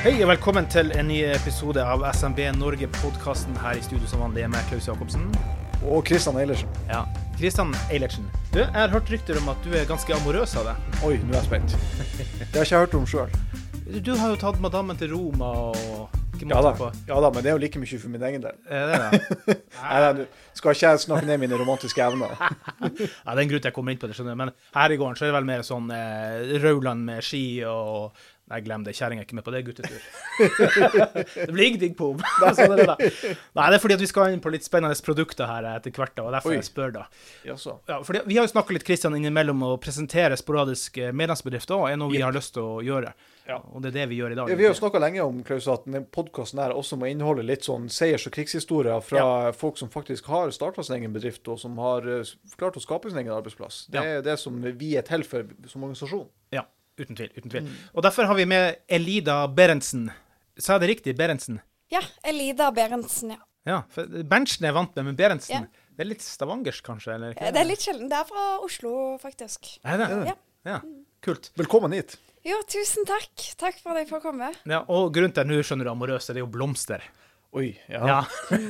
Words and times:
Hei 0.00 0.14
og 0.24 0.30
velkommen 0.30 0.64
til 0.72 0.90
en 0.96 1.10
ny 1.10 1.18
episode 1.28 1.82
av 1.84 2.02
SMB 2.16 2.38
Norge-podkasten 2.56 3.56
her 3.60 3.76
i 3.76 3.82
studio 3.84 4.08
som 4.08 4.22
vanlig 4.24 4.46
med 4.48 4.64
Klaus 4.70 4.88
Jacobsen. 4.88 5.26
Og 5.84 6.04
Kristian 6.08 6.38
Eilertsen. 6.40 6.70
Ja, 6.88 7.02
Kristian 7.36 7.74
Eilertsen. 7.92 8.24
Du, 8.52 8.62
jeg 8.62 8.72
har 8.76 8.92
hørt 8.94 9.12
rykter 9.12 9.36
om 9.40 9.50
at 9.52 9.60
du 9.64 9.74
er 9.76 9.84
ganske 9.88 10.16
amorøs 10.16 10.56
av 10.60 10.70
deg. 10.70 10.88
Oi, 11.04 11.18
nå 11.20 11.34
er 11.36 11.42
jeg 11.42 11.48
spent. 11.50 11.76
Det 12.40 12.48
har 12.56 12.64
ikke 12.64 12.72
jeg 12.78 12.86
hørt 12.86 12.96
om 12.96 13.06
sjøl. 13.12 13.36
Du, 13.90 14.00
du 14.08 14.10
har 14.16 14.32
jo 14.32 14.40
tatt 14.40 14.60
madammen 14.64 14.96
til 15.00 15.12
Roma 15.12 15.52
og 15.68 16.16
Ja, 16.40 16.56
da. 16.64 16.72
ja 17.04 17.16
da, 17.20 17.28
men 17.28 17.42
det 17.44 17.50
er 17.50 17.56
jo 17.58 17.60
like 17.60 17.76
mye 17.82 17.98
for 18.00 18.08
min 18.08 18.22
egen 18.24 18.40
del. 18.40 18.56
Er 18.72 18.86
det 18.88 19.00
det? 19.02 19.56
Nei, 19.80 19.98
nei, 20.00 20.12
du 20.22 20.56
skal 20.56 20.72
ikke 20.72 20.92
jeg 20.94 21.02
snakke 21.02 21.28
ned 21.28 21.42
mine 21.42 21.58
romantiske 21.60 22.00
evner. 22.00 22.32
Ja, 22.40 22.88
det 22.88 23.34
er 23.34 23.42
en 23.42 23.50
grunn 23.50 23.60
til 23.60 23.68
jeg 23.68 23.76
kommer 23.76 23.92
inn 23.92 24.00
på 24.00 24.08
det, 24.08 24.16
skjønner 24.16 24.32
du. 24.32 24.40
Men 24.46 24.52
her 24.78 24.94
i 24.94 24.96
gården 24.96 25.18
så 25.20 25.26
er 25.26 25.34
det 25.34 25.36
vel 25.36 25.50
mer 25.50 25.66
sånn 25.68 25.92
eh, 25.92 26.54
Rauland 26.64 27.04
med 27.10 27.20
ski 27.26 27.42
og 27.68 28.16
Nei, 28.50 28.58
glem 28.66 28.82
det. 28.82 28.96
Kjerringa 28.98 29.22
er 29.22 29.26
ikke 29.28 29.36
med 29.38 29.44
på 29.46 29.52
det, 29.54 29.60
guttetur. 29.68 30.00
det 31.46 31.52
blir 31.54 31.64
ingenting 31.68 31.94
på 31.94 32.08
om. 32.14 32.22
sånn 32.40 32.72
er 32.74 32.80
det 32.80 32.86
da. 32.88 32.96
Nei, 32.98 33.66
det 33.70 33.76
er 33.76 33.82
fordi 33.82 33.94
at 33.94 34.02
vi 34.02 34.08
skal 34.10 34.34
inn 34.34 34.42
på 34.42 34.50
litt 34.50 34.66
spennende 34.66 34.96
produkter 35.06 35.46
her 35.46 35.68
etter 35.76 35.94
hvert, 35.94 36.16
da, 36.16 36.24
og 36.26 36.34
derfor 36.34 36.50
Oi. 36.50 36.56
jeg 36.58 36.66
spør, 36.66 36.90
da. 36.96 37.04
Jaså. 37.46 37.76
Ja, 37.90 38.00
fordi 38.06 38.24
Vi 38.26 38.38
har 38.40 38.48
jo 38.48 38.52
snakka 38.52 38.74
litt 38.74 38.86
Kristian, 38.88 39.14
innimellom 39.18 39.62
å 39.68 39.76
presentere 39.82 40.38
sporadisk 40.40 40.98
eh, 40.98 41.12
medlemsbedrifter 41.14 41.76
òg, 41.78 41.86
er 41.92 42.00
noe 42.00 42.10
vi 42.10 42.24
har 42.24 42.34
lyst 42.34 42.56
til 42.56 42.66
å 42.66 42.80
gjøre. 42.82 43.12
Ja. 43.50 43.60
Og 43.74 43.82
det 43.82 43.90
er 43.92 43.96
det 44.00 44.08
vi 44.10 44.18
gjør 44.20 44.34
i 44.34 44.38
dag. 44.38 44.50
Ja, 44.52 44.58
vi 44.58 44.66
har 44.66 44.74
jo 44.74 44.78
snakka 44.80 45.00
lenge 45.02 45.22
om 45.26 45.40
Klaus, 45.46 45.66
at 45.70 45.86
podkasten 46.14 46.60
også 46.70 46.98
må 47.00 47.08
inneholde 47.10 47.46
litt 47.46 47.66
sånn 47.66 47.86
seiers- 47.90 48.26
og 48.28 48.34
krigshistorier 48.34 49.00
fra 49.02 49.24
folk 49.56 49.78
som 49.80 49.90
faktisk 49.90 50.26
har 50.30 50.50
starta 50.54 50.84
sin 50.86 50.98
egen 51.00 51.14
bedrift, 51.14 51.46
og 51.50 51.58
som 51.62 51.78
har 51.82 52.06
eh, 52.18 52.34
klart 52.58 52.78
å 52.78 52.82
skape 52.82 53.10
sin 53.10 53.22
egen 53.22 53.34
arbeidsplass. 53.34 53.84
Det 53.90 54.02
Ja. 54.02 54.18
er 54.18 54.26
det 54.26 54.38
som 54.42 54.58
vi 54.60 54.96
er 54.98 55.06
til 55.06 55.22
for 55.26 55.46
som 55.70 55.82
organisasjon. 55.86 56.28
Ja, 56.54 56.66
uten 57.00 57.16
tvil. 57.18 57.30
uten 57.36 57.50
tvil. 57.52 57.68
Og 57.94 58.04
derfor 58.06 58.28
har 58.30 58.36
vi 58.38 58.46
med 58.50 58.80
Elida 58.88 59.42
Berentsen. 59.48 60.08
Sa 60.60 60.76
jeg 60.76 60.84
det 60.84 60.90
riktig? 60.94 61.16
Berentsen? 61.18 61.60
Ja, 61.90 62.00
Elida 62.24 62.70
Berentsen, 62.76 63.34
ja. 63.36 63.40
Ja, 63.68 63.82
for 63.92 64.08
Berntsen 64.24 64.64
er 64.68 64.72
vant 64.76 64.94
med, 64.96 65.04
men 65.10 65.16
Berentsen 65.18 65.56
Ja. 65.58 65.86
Det 66.00 66.06
er 66.06 66.08
litt 66.14 66.22
stavangersk, 66.24 66.80
kanskje? 66.86 67.12
Eller? 67.18 67.34
Det 67.36 67.60
er 67.60 67.66
litt 67.68 67.82
sjelden. 67.84 68.06
Det 68.08 68.16
er 68.16 68.24
fra 68.24 68.44
Oslo, 68.64 68.92
faktisk. 69.20 69.66
Er 69.84 69.98
det? 70.00 70.06
Ja. 70.30 70.34
Ja, 70.64 70.78
kult. 71.24 71.50
Velkommen 71.60 71.92
hit. 71.92 72.14
Jo, 72.44 72.56
tusen 72.68 73.04
takk. 73.08 73.28
Takk 73.60 73.76
for 73.82 73.92
at 73.92 74.04
jeg 74.04 74.08
får 74.08 74.22
komme. 74.24 74.48
Ja, 74.68 74.78
og 74.88 75.10
grunnen 75.12 75.34
til 75.36 75.42
at 75.44 75.50
nå 75.50 75.58
skjønner 75.60 75.88
du 75.88 75.92
amorøse, 75.92 76.32
det 76.32 76.40
er 76.40 76.46
jo 76.46 76.48
blomster. 76.52 77.04
Oi, 77.52 77.74
ja. 77.90 78.00
Ja, 78.06 78.18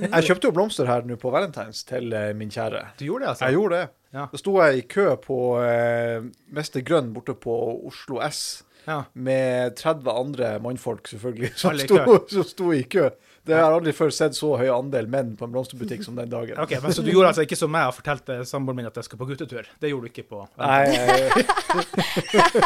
Jeg 0.08 0.26
kjøpte 0.30 0.48
jo 0.48 0.54
blomster 0.56 0.88
her 0.90 1.06
nå 1.06 1.18
på 1.20 1.30
Valentines 1.30 1.84
til 1.86 2.10
eh, 2.16 2.30
min 2.34 2.50
kjære. 2.50 2.80
du 2.98 3.04
gjorde 3.06 3.26
det, 3.26 3.30
altså? 3.34 3.46
Jeg 3.50 3.58
gjorde 3.60 3.78
det. 3.78 3.90
Ja. 4.12 4.26
Da 4.32 4.38
sto 4.40 4.56
jeg 4.58 4.80
i 4.80 4.86
kø 4.90 5.04
på 5.22 5.36
eh, 5.62 6.24
Mester 6.56 6.82
Grønn 6.82 7.12
borte 7.14 7.36
på 7.38 7.54
Oslo 7.86 8.18
S 8.26 8.64
Ja. 8.88 9.02
med 9.12 9.76
30 9.76 10.08
andre 10.10 10.54
mannfolk, 10.64 11.06
selvfølgelig, 11.06 11.52
som 11.60 11.76
sto, 11.78 11.98
som 12.32 12.46
sto 12.48 12.72
i 12.74 12.82
kø. 12.90 13.10
Det 13.46 13.56
har 13.56 13.72
aldri 13.72 13.92
før 13.96 14.10
sett 14.12 14.34
så 14.36 14.50
høy 14.60 14.68
andel 14.72 15.06
menn 15.10 15.30
på 15.38 15.46
en 15.46 15.52
blomsterbutikk 15.54 16.02
som 16.04 16.16
den 16.18 16.28
dagen. 16.32 16.58
Ok, 16.60 16.74
men 16.82 16.92
Så 16.92 17.02
du 17.04 17.08
gjorde 17.10 17.30
altså 17.30 17.44
ikke 17.46 17.56
som 17.56 17.70
meg 17.72 17.88
og 17.88 17.94
fortalte 17.96 18.40
samboeren 18.48 18.76
min 18.82 18.88
at 18.90 18.96
jeg 19.00 19.06
skulle 19.06 19.22
på 19.22 19.30
guttetur? 19.32 19.68
Det 19.80 19.90
gjorde 19.92 20.08
du 20.08 20.12
ikke 20.12 20.26
på 20.28 20.42
Nei, 20.60 20.84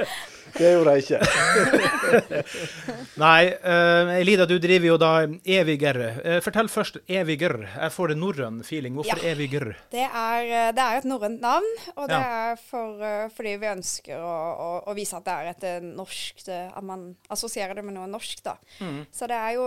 det 0.60 0.72
gjorde 0.74 0.94
jeg 0.94 1.06
ikke. 1.06 2.44
Nei, 3.24 3.50
uh, 3.64 4.12
Elida, 4.20 4.46
du 4.48 4.56
driver 4.62 4.90
jo 4.92 4.98
da 5.00 5.12
Eviger. 5.58 6.00
Uh, 6.20 6.38
fortell 6.44 6.70
først 6.72 7.00
Eviger. 7.10 7.56
Jeg 7.74 7.94
får 7.96 8.14
en 8.14 8.22
norrøn 8.26 8.62
feeling. 8.66 8.94
Hvorfor 8.98 9.20
Ja. 9.24 9.32
Eviger? 9.32 9.72
Det 9.90 10.04
er, 10.06 10.40
eh, 10.44 10.70
det 10.76 10.84
er 10.84 11.00
et 11.00 11.08
norrønt 11.08 11.40
navn, 11.42 11.66
og 11.96 12.08
det 12.08 12.18
Ja. 12.20 12.52
er 12.52 12.56
for, 12.70 13.00
uh, 13.00 13.28
fordi 13.34 13.56
vi 13.60 13.66
ønsker 13.72 14.20
å, 14.20 14.36
å, 14.66 14.70
å 14.90 14.94
vise 14.96 15.16
at 15.16 15.24
det 15.24 15.34
er 15.34 15.50
et 15.54 15.82
norsk 15.82 16.10
norskt 16.10 16.48
At 16.50 16.84
man 16.84 17.16
assosierer 17.30 17.74
det 17.74 17.84
med 17.84 17.94
noe 17.94 18.08
norsk, 18.10 18.42
da. 18.44 18.56
Mm. 18.80 19.06
Så 19.12 19.28
det 19.30 19.36
er 19.36 19.56
jo 19.56 19.66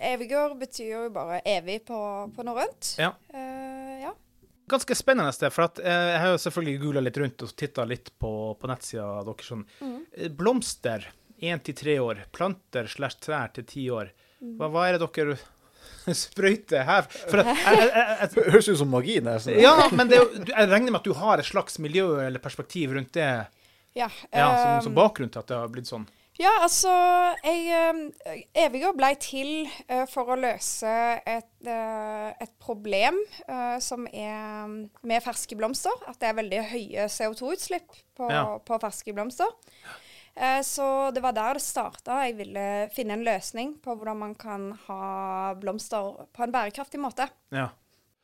Eviger 0.00 0.54
betyr 0.58 0.90
jo 0.92 1.02
bare 1.14 1.40
evig 1.44 1.84
på, 1.88 1.98
på 2.34 2.46
norrønt. 2.46 2.94
Ja. 2.98 3.12
Uh, 3.34 3.38
ja. 3.38 3.63
Ganske 4.70 4.96
spennende 4.96 5.32
sted, 5.36 5.52
for 5.52 5.66
at, 5.66 5.78
eh, 5.82 6.06
jeg 6.14 6.20
har 6.22 6.30
jo 6.32 6.40
selvfølgelig 6.40 6.80
googla 6.80 7.02
litt 7.04 7.18
rundt 7.20 7.42
og 7.44 7.56
titta 7.58 7.84
litt 7.88 8.08
på, 8.18 8.30
på 8.60 8.70
nettsida 8.70 9.08
deres. 9.26 9.50
Sånn. 9.50 9.64
Mm. 9.84 9.98
Blomster 10.38 11.10
én 11.44 11.60
til 11.64 11.76
tre 11.76 11.98
år. 12.00 12.22
Planter 12.32 12.88
slash 12.88 13.20
trær 13.24 13.52
til 13.56 13.66
ti 13.68 13.88
år. 13.92 14.12
Hva, 14.40 14.70
hva 14.72 14.86
er 14.88 14.98
det 14.98 15.08
dere 15.16 15.36
sprøyter 16.24 16.86
her? 16.88 17.08
For 17.12 17.42
at, 17.42 17.52
jeg, 17.52 17.90
jeg, 17.90 18.18
jeg, 18.22 18.48
høres 18.56 18.70
ut 18.70 18.80
som 18.80 18.92
magi, 18.92 19.18
nesten. 19.24 19.60
ja, 19.60 19.74
men 19.92 20.10
det, 20.10 20.20
jeg 20.48 20.70
regner 20.72 20.90
med 20.90 21.00
at 21.02 21.08
du 21.08 21.16
har 21.18 21.40
et 21.40 21.48
slags 21.48 21.78
miljø 21.82 22.08
eller 22.24 22.42
perspektiv 22.42 22.96
rundt 22.96 23.12
det 23.16 23.28
Ja, 23.94 24.08
ja, 24.32 24.48
som, 24.48 24.70
eh, 24.72 24.82
som 24.88 24.96
bakgrunn 24.96 25.32
til 25.32 25.44
at 25.44 25.50
det 25.50 25.60
har 25.60 25.72
blitt 25.72 25.90
sånn. 25.90 26.08
Ja, 26.34 26.50
altså 26.64 26.90
jeg, 27.46 27.68
eh, 27.70 28.94
ble 28.98 29.10
til 29.22 29.50
eh, 29.86 30.02
for 30.10 30.32
å 30.34 30.38
løse 30.38 30.90
et, 31.30 31.52
eh, 31.62 32.30
et 32.42 32.54
problem 32.58 33.20
eh, 33.46 33.76
som 33.78 34.08
er 34.10 34.66
mm, 34.66 34.80
med 35.06 35.22
ferske 35.22 35.54
blomster. 35.58 35.94
At 36.10 36.18
det 36.18 36.32
er 36.32 36.40
veldig 36.40 36.64
høye 36.72 37.06
CO2-utslipp 37.06 37.86
på, 38.18 38.30
Ja. 38.32 38.58
på 38.58 38.80
ferske 38.82 39.14
blomster. 39.14 39.46
Så 40.66 41.12
det 41.14 41.20
var 41.22 41.30
der 41.30 41.54
det 41.54 41.62
starta. 41.62 42.16
Jeg 42.26 42.34
ville 42.40 42.62
finne 42.90 43.14
en 43.14 43.22
løsning 43.22 43.76
på 43.78 43.94
hvordan 43.94 44.18
man 44.18 44.32
kan 44.34 44.64
ha 44.88 45.54
blomster 45.54 46.26
på 46.34 46.42
en 46.42 46.50
bærekraftig 46.50 46.98
måte. 46.98 47.28
Ja. 47.54 47.68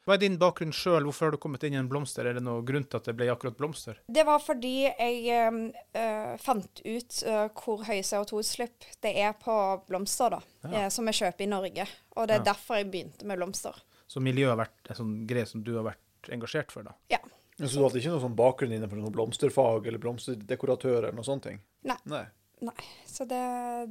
Hva 0.06 0.15
er 0.16 0.21
din 0.22 0.38
bakgrunn 0.41 0.72
sjøl? 0.72 1.05
Hvorfor 1.05 1.27
har 1.28 1.34
du 1.34 1.38
kommet 1.43 1.65
inn 1.69 1.75
i 1.77 1.78
en 1.81 1.88
blomster? 1.91 2.25
Er 2.27 2.38
det 2.38 2.43
noen 2.43 2.65
grunn 2.66 2.87
til 2.88 2.97
at 2.97 3.05
det 3.11 3.15
ble 3.19 3.27
akkurat 3.33 3.56
blomster? 3.59 3.99
Det 4.09 4.25
var 4.27 4.41
fordi 4.41 4.72
jeg 4.87 5.19
eh, 5.28 5.59
eh, 6.00 6.37
fant 6.41 6.81
ut 6.87 7.19
øh, 7.28 7.49
hvor 7.61 7.84
høye 7.84 8.00
CO2-utslipp 8.09 8.87
det 9.05 9.12
er 9.21 9.34
på 9.43 9.55
blomster, 9.91 10.31
da, 10.38 10.41
Ja. 10.65 10.72
eh, 10.87 10.88
som 10.94 11.06
jeg 11.11 11.19
kjøper 11.21 11.44
i 11.44 11.50
Norge. 11.53 11.87
Og 12.16 12.28
det 12.28 12.38
er 12.38 12.41
Ja. 12.44 12.49
derfor 12.55 12.81
jeg 12.81 12.91
begynte 12.91 13.28
med 13.28 13.38
blomster. 13.43 13.77
Så 14.09 14.21
miljøet 14.25 14.56
har 14.56 14.62
vært 14.65 14.91
en 14.91 14.97
sånn 14.97 15.27
greie 15.28 15.47
som 15.47 15.62
du 15.62 15.75
har 15.77 15.84
vært 15.93 16.32
engasjert 16.32 16.72
for, 16.72 16.82
da? 16.82 16.97
Ja. 17.12 17.19
Så 17.61 17.77
du 17.77 17.82
hadde 17.84 18.00
ikke 18.00 18.09
noen 18.15 18.25
sånn 18.25 18.37
bakgrunn 18.41 18.72
innenfor 18.72 18.97
noe 18.97 19.12
blomsterfag 19.12 19.87
eller 19.87 20.00
blomsterdekoratør 20.00 21.03
eller 21.05 21.12
noe 21.21 21.28
sånt? 21.28 21.44
Nei. 21.84 21.97
Nei. 22.09 22.25
Nei. 22.65 22.75
Så 23.06 23.28
det, 23.28 23.41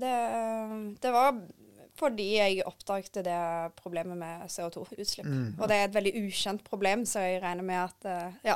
det, 0.01 0.13
det 1.01 1.11
var 1.13 1.37
fordi 1.99 2.29
jeg 2.37 2.63
oppdaget 2.67 3.21
det 3.25 3.39
problemet 3.79 4.17
med 4.17 4.47
CO2-utslipp. 4.51 5.27
Mm. 5.27 5.57
Og 5.59 5.69
det 5.69 5.77
er 5.77 5.89
et 5.89 5.97
veldig 5.97 6.13
ukjent 6.23 6.63
problem, 6.67 7.05
så 7.05 7.25
jeg 7.25 7.43
regner 7.43 7.65
med 7.65 7.83
at 7.83 8.09
eh, 8.09 8.39
Ja. 8.51 8.55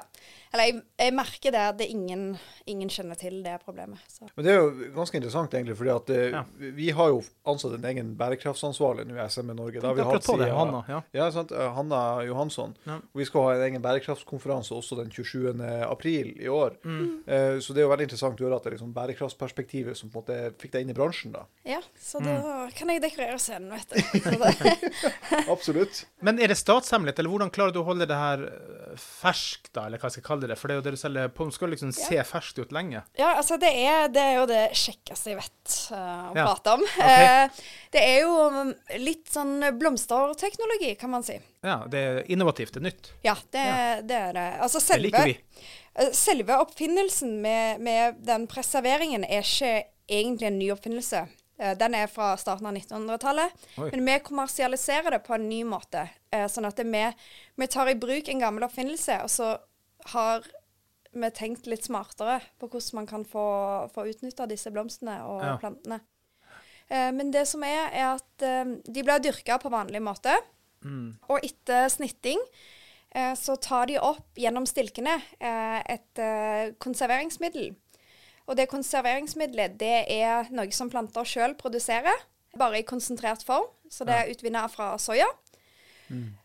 Eller 0.53 0.67
jeg, 0.69 0.81
jeg 1.01 1.13
merker 1.17 1.51
det 1.55 1.61
at 1.65 1.77
det 1.79 1.87
ingen, 1.89 2.37
ingen 2.69 2.89
kjenner 2.93 3.17
til 3.17 3.39
det 3.41 3.55
problemet. 3.65 3.97
Så. 4.07 4.27
Men 4.35 4.45
det 4.45 4.51
er 4.53 4.59
jo 4.59 4.91
ganske 4.93 5.17
interessant, 5.17 5.53
egentlig, 5.57 5.75
fordi 5.79 5.89
at 5.95 6.09
eh, 6.13 6.27
Ja. 6.35 6.43
vi 6.77 6.89
har 6.93 7.09
jo 7.09 7.23
ansatt 7.49 7.73
en 7.79 7.87
egen 7.89 8.11
bærekraftsansvarlig 8.19 9.07
nå 9.09 9.17
i 9.17 9.25
SME 9.33 9.55
Norge. 9.57 9.81
Da 9.81 9.87
har 9.89 9.95
vi 9.97 10.01
har 10.05 10.13
hatt 10.13 10.23
siden- 10.29 10.53
Hanna. 10.53 10.83
Ja. 10.87 10.99
Ja, 11.17 11.31
sant? 11.33 11.51
Eh, 11.51 11.71
Hanna 11.73 12.21
Johansson. 12.27 12.75
Ja. 12.85 12.99
Og 13.01 13.17
vi 13.23 13.25
skal 13.25 13.47
ha 13.47 13.55
en 13.55 13.65
egen 13.71 13.81
bærekraftskonferanse 13.81 14.77
også 14.77 14.99
den 15.01 15.09
27. 15.09 15.57
april 15.89 16.35
i 16.37 16.47
år. 16.47 16.77
Mm. 16.85 17.23
Eh, 17.27 17.57
Så 17.59 17.73
det 17.73 17.81
er 17.81 17.87
jo 17.87 17.93
veldig 17.95 18.07
interessant 18.11 18.37
å 18.39 18.45
høre 18.45 18.55
at 18.55 18.63
det 18.63 18.73
er 18.73 18.77
liksom 18.77 18.93
bærekraftsperspektivet 18.93 19.97
som 19.97 20.09
på 20.13 20.21
en 20.21 20.23
måte 20.23 20.53
fikk 20.61 20.71
deg 20.77 20.81
inn 20.85 20.93
i 20.93 20.93
bransjen. 20.93 21.31
da. 21.33 21.45
Ja, 21.65 21.81
så 21.97 22.19
Mm. 22.21 22.25
da 22.29 22.69
kan 22.77 22.89
jeg 22.89 23.01
dekorere 23.01 23.39
scenen, 23.39 23.71
vet 23.73 23.89
du. 23.89 23.97
Absolutt. 25.49 26.05
Men 26.21 26.39
er 26.39 26.47
det 26.53 26.57
statshemmelighet, 26.57 27.19
eller 27.19 27.29
hvordan 27.33 27.51
klarer 27.51 27.73
du 27.73 27.79
å 27.81 27.85
holde 27.87 28.05
det 28.05 28.15
her 28.15 28.45
ferskt, 28.99 29.71
da, 29.73 29.85
eller 29.87 29.97
hva 29.97 30.09
jeg 30.11 30.17
skal 30.19 30.23
kalle 30.23 30.41
det? 30.41 30.42
For 30.59 30.67
det 30.67 30.73
er 30.75 30.79
jo 30.81 30.83
det 30.85 30.91
du 30.95 30.99
selger 30.99 31.29
på, 31.31 31.45
det 31.49 31.55
skal 31.55 31.71
liksom 31.71 31.91
se 31.95 32.17
ferskt 32.27 32.59
ut 32.59 32.71
lenge. 32.75 33.03
ja, 33.17 33.29
altså 33.39 33.55
det 33.61 33.69
er, 33.85 34.07
det 34.11 34.21
er 34.21 34.33
jo 34.37 34.45
det 34.49 34.61
kjekkeste 34.75 35.31
jeg 35.31 35.37
vet 35.39 35.75
uh, 35.91 36.31
å 36.31 36.35
Ja. 36.37 36.45
prate 36.49 36.73
om. 36.75 36.83
Eh, 37.03 37.61
det 37.95 38.01
er 38.03 38.17
jo 38.25 38.33
um, 38.51 38.73
litt 38.99 39.29
sånn 39.31 39.55
blomsterteknologi, 39.79 40.95
kan 40.99 41.09
man 41.13 41.23
si. 41.23 41.39
Ja, 41.63 41.83
det 41.87 41.99
er 41.99 42.31
innovativt, 42.31 42.73
det 42.75 42.81
er 42.83 42.87
nytt. 42.89 43.11
Ja, 43.23 43.35
det, 43.55 43.63
det 44.09 44.17
er 44.19 44.33
det. 44.33 44.47
Altså 44.65 44.79
Det 44.93 44.99
liker 45.01 45.25
vi. 45.31 45.37
eh, 45.95 46.11
selve 46.13 46.57
oppfinnelsen 46.63 47.39
med, 47.41 47.79
med 47.81 48.19
den 48.27 48.47
preserveringen 48.51 49.23
er 49.23 49.41
ikke 49.45 49.73
egentlig 50.09 50.47
en 50.51 50.59
ny 50.59 50.69
oppfinnelse. 50.75 51.25
Den 51.79 51.93
er 51.95 52.07
fra 52.11 52.31
starten 52.35 52.65
av 52.67 52.73
1900-tallet. 52.75 53.53
Men 53.77 54.01
vi 54.07 54.15
kommersialiserer 54.25 55.13
det 55.15 55.19
på 55.23 55.35
en 55.37 55.45
ny 55.47 55.61
måte. 55.63 56.01
Sånn 56.49 56.65
at 56.67 56.79
vi, 56.81 57.03
vi 57.61 57.67
tar 57.71 57.91
i 57.91 57.93
bruk 57.95 58.27
en 58.33 58.41
gammel 58.41 58.65
oppfinnelse, 58.65 59.19
og 59.23 59.29
så 59.31 59.51
har 60.11 60.43
vi 61.13 61.29
tenkt 61.31 61.67
litt 61.69 61.83
smartere 61.85 62.39
på 62.59 62.67
hvordan 62.69 62.95
man 62.95 63.05
kan 63.07 63.23
få, 63.25 63.43
få 63.93 64.07
utnytta 64.09 64.47
disse 64.49 64.71
blomstene 64.73 65.19
og 65.27 65.41
Ja. 65.43 65.57
plantene. 65.61 66.01
Eh, 66.89 67.11
Men 67.11 67.31
det 67.31 67.47
som 67.47 67.63
er, 67.63 67.89
er 67.93 68.15
at 68.15 68.41
eh, 68.41 68.65
de 68.85 69.03
blir 69.03 69.19
dyrka 69.19 69.59
på 69.61 69.69
vanlig 69.71 70.01
måte. 70.01 70.33
Mm. 70.83 71.17
Og 71.29 71.39
etter 71.45 71.87
snitting 71.89 72.39
eh, 73.15 73.33
så 73.35 73.55
tar 73.61 73.85
de 73.87 73.99
opp 73.99 74.35
gjennom 74.35 74.65
stilkene 74.65 75.21
eh, 75.39 75.79
et 75.87 76.19
eh, 76.19 76.73
konserveringsmiddel. 76.79 77.75
Og 78.47 78.57
det 78.57 78.67
konserveringsmiddelet 78.69 79.77
det 79.79 80.05
er 80.11 80.49
noe 80.51 80.71
som 80.71 80.89
planter 80.89 81.23
sjøl 81.23 81.53
produserer, 81.55 82.17
bare 82.57 82.79
i 82.81 82.83
konsentrert 82.83 83.43
form. 83.45 83.69
Så 83.89 84.03
det 84.05 84.13
er 84.17 84.33
utvinnet 84.33 84.69
fra 84.73 84.97
soya. 84.97 85.29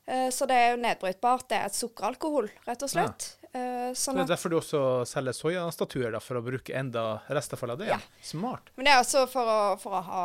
Eh, 0.06 0.28
så 0.30 0.46
det 0.46 0.54
er 0.56 0.70
jo 0.76 0.82
nedbrytbart. 0.82 1.48
Det 1.48 1.56
er 1.58 1.66
et 1.66 1.74
sukkeralkohol, 1.76 2.48
rett 2.68 2.82
og 2.82 2.88
slett. 2.92 3.26
Eh, 3.34 3.37
Så 3.52 4.10
sånn 4.10 4.18
det 4.18 4.26
er 4.26 4.32
derfor 4.34 4.52
du 4.52 4.58
også 4.58 4.80
selger 5.08 5.36
soyastatuer, 5.36 6.10
da, 6.12 6.20
for 6.20 6.38
å 6.38 6.42
bruke 6.44 6.74
enda 6.76 7.22
restavfall 7.32 7.72
av 7.72 7.80
det? 7.80 7.88
Ja. 7.88 7.96
Smart. 8.22 8.68
men 8.76 8.88
det 8.88 8.92
er 8.92 9.00
også 9.00 9.24
for 9.30 9.48
å, 9.48 9.60
for 9.80 9.96
å 9.96 10.02
ha 10.04 10.24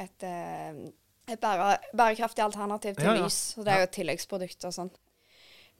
et, 0.00 0.26
eh, 0.26 0.72
et 1.32 1.40
bære, 1.40 1.76
bærekraftig 1.96 2.44
alternativ 2.44 2.96
til 2.98 3.08
Ja, 3.08 3.14
ja. 3.16 3.24
lys. 3.24 3.38
Så 3.54 3.64
det 3.64 3.72
er 3.72 3.82
jo 3.82 3.88
et 3.88 3.96
tilleggsprodukt 3.96 4.66
og 4.68 4.74
sånn. 4.76 4.90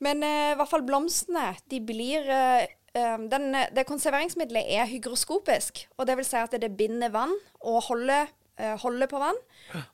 Men 0.02 0.22
uh, 0.24 0.52
i 0.52 0.56
hvert 0.58 0.70
fall 0.70 0.86
blomstene, 0.86 1.52
de 1.70 1.78
blir 1.86 2.26
eh, 2.32 2.64
den, 2.92 3.52
Det 3.72 3.86
konserveringsmiddelet 3.88 4.68
er 4.68 4.88
hygroskopisk. 4.90 5.86
Og 5.96 6.08
det 6.08 6.16
vil 6.18 6.26
si 6.28 6.40
at 6.40 6.56
det 6.60 6.72
binder 6.76 7.12
vann 7.14 7.32
og 7.60 7.78
holder, 7.88 8.28
holder 8.82 9.08
på 9.08 9.20
vann, 9.22 9.38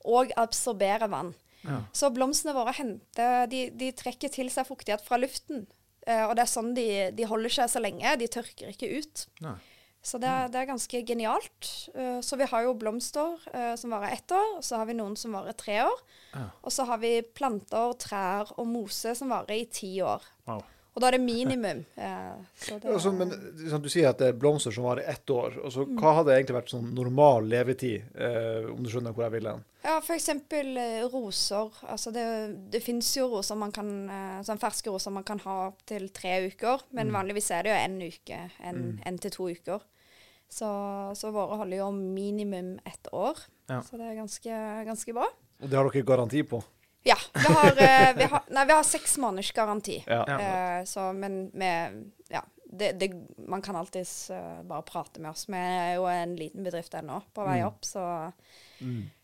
og 0.02 0.32
absorberer 0.40 1.06
vann. 1.12 1.30
Ja. 1.62 1.82
Så 1.94 2.10
blomstene 2.14 2.54
våre 2.56 2.72
henter 2.74 3.46
De, 3.50 3.68
de 3.74 3.90
trekker 3.96 4.30
til 4.32 4.50
seg 4.50 4.66
fuktighet 4.66 5.04
fra 5.04 5.18
luften. 5.20 5.66
Eh, 6.06 6.24
og 6.28 6.36
det 6.36 6.44
er 6.44 6.50
sånn 6.52 6.70
de, 6.76 6.86
de 7.16 7.26
holder 7.28 7.50
seg 7.58 7.68
så 7.72 7.80
lenge. 7.82 8.14
De 8.20 8.28
tørker 8.28 8.70
ikke 8.72 8.88
ut. 9.00 9.26
Nei. 9.44 9.56
Så 10.08 10.16
det, 10.22 10.28
er- 10.30 10.48
det 10.48 10.60
er 10.60 10.68
ganske 10.70 11.00
genialt. 11.04 11.68
Eh, 11.94 12.20
så 12.24 12.38
vi 12.38 12.46
har 12.48 12.62
jo 12.64 12.72
blomster 12.78 13.34
eh, 13.52 13.74
som 13.76 13.90
varer 13.92 14.14
ett 14.14 14.30
år, 14.32 14.54
og 14.60 14.64
så 14.64 14.78
har 14.78 14.86
vi 14.88 14.94
noen 14.96 15.16
som 15.18 15.34
varer 15.36 15.56
tre 15.58 15.80
år. 15.84 15.98
Ja. 16.36 16.46
Og 16.62 16.72
så 16.72 16.86
har 16.88 17.00
vi 17.02 17.16
planter, 17.22 17.92
trær 17.98 18.52
og 18.56 18.66
mose 18.70 19.12
som 19.18 19.34
varer 19.34 19.58
i 19.58 19.66
ti 19.66 19.96
år. 20.00 20.22
Wow. 20.46 20.62
Og 20.98 21.02
da 21.04 21.12
er 21.12 21.14
det 21.14 21.22
minimum. 21.22 21.84
Ja, 21.94 22.34
så 22.58 22.76
det, 22.82 22.90
Altså, 22.90 23.12
men 23.14 23.30
sånn, 23.70 23.82
Du 23.84 23.88
sier 23.92 24.08
at 24.10 24.18
det 24.18 24.32
er 24.32 24.38
blomster 24.42 24.74
som 24.74 24.88
varer 24.88 25.06
ett 25.06 25.30
år. 25.30 25.54
Altså, 25.62 25.84
så 25.84 25.98
Hva 26.00 26.16
hadde 26.16 26.34
egentlig 26.34 26.56
vært 26.56 26.72
sånn 26.72 26.88
normal 26.96 27.46
levetid, 27.46 28.08
eh, 28.18 28.66
om 28.72 28.82
du 28.82 28.90
skjønner 28.90 29.14
hvor 29.14 29.28
jeg 29.28 29.36
vil 29.36 29.46
hen? 29.46 29.62
Ja, 29.84 30.00
eksempel 30.02 30.72
eh, 30.82 31.04
roser. 31.12 31.70
Altså 31.86 32.10
det, 32.10 32.24
det 32.74 32.82
finnes 32.82 33.12
jo 33.14 33.28
roser 33.36 33.60
man 33.60 33.70
kan, 33.76 33.92
eh, 34.10 34.40
sånn 34.48 34.58
ferske 34.58 34.90
roser 34.90 35.14
man 35.14 35.26
kan 35.28 35.38
ha 35.44 35.60
opptil 35.68 36.08
tre 36.10 36.34
uker. 36.48 36.82
Mm. 36.88 36.98
Men 36.98 37.14
vanligvis 37.20 37.52
er 37.54 37.62
det 37.62 37.76
jo 37.76 37.78
én 37.84 37.96
uke. 38.02 38.40
En, 38.58 38.82
en 39.06 39.22
til 39.22 39.36
to 39.38 39.46
uker. 39.54 39.86
Så, 40.50 40.66
så 41.14 41.30
våre 41.30 41.60
holder 41.60 41.84
jo 41.84 41.92
minimum 41.94 42.74
ett 42.88 43.06
år. 43.14 43.38
Ja. 43.70 43.84
Så 43.86 44.00
det 44.00 44.10
er 44.10 44.18
ganske, 44.18 44.58
ganske 44.88 45.14
bra. 45.14 45.30
Og 45.62 45.70
det 45.70 45.78
har 45.78 45.86
dere 45.86 46.08
garanti 46.10 46.42
på? 46.42 46.58
Ja. 47.06 47.16
Vi 47.34 47.52
har, 47.54 47.70
eh, 47.82 48.10
vi 48.16 48.24
har, 48.24 48.42
nei, 48.50 48.64
vi 48.68 48.72
har 48.72 48.82
seks 48.84 49.18
måneders 49.22 49.52
garanti. 49.56 50.00
Ja. 50.06 50.22
Eh, 50.38 50.84
så, 50.84 51.12
men 51.12 51.50
med 51.54 52.04
Ja. 52.28 52.44
Det, 52.70 52.90
det, 53.00 53.06
man 53.48 53.62
kan 53.64 53.76
alltids 53.80 54.30
uh, 54.30 54.58
bare 54.62 54.82
prate 54.84 55.22
med 55.24 55.30
oss. 55.30 55.46
Vi 55.48 55.56
er 55.56 55.94
jo 55.96 56.02
en 56.04 56.34
liten 56.36 56.66
bedrift 56.66 56.92
ennå, 56.94 57.22
på 57.32 57.46
vei 57.46 57.62
Mm. 57.62 57.66
opp. 57.70 57.84
Så, 57.88 58.02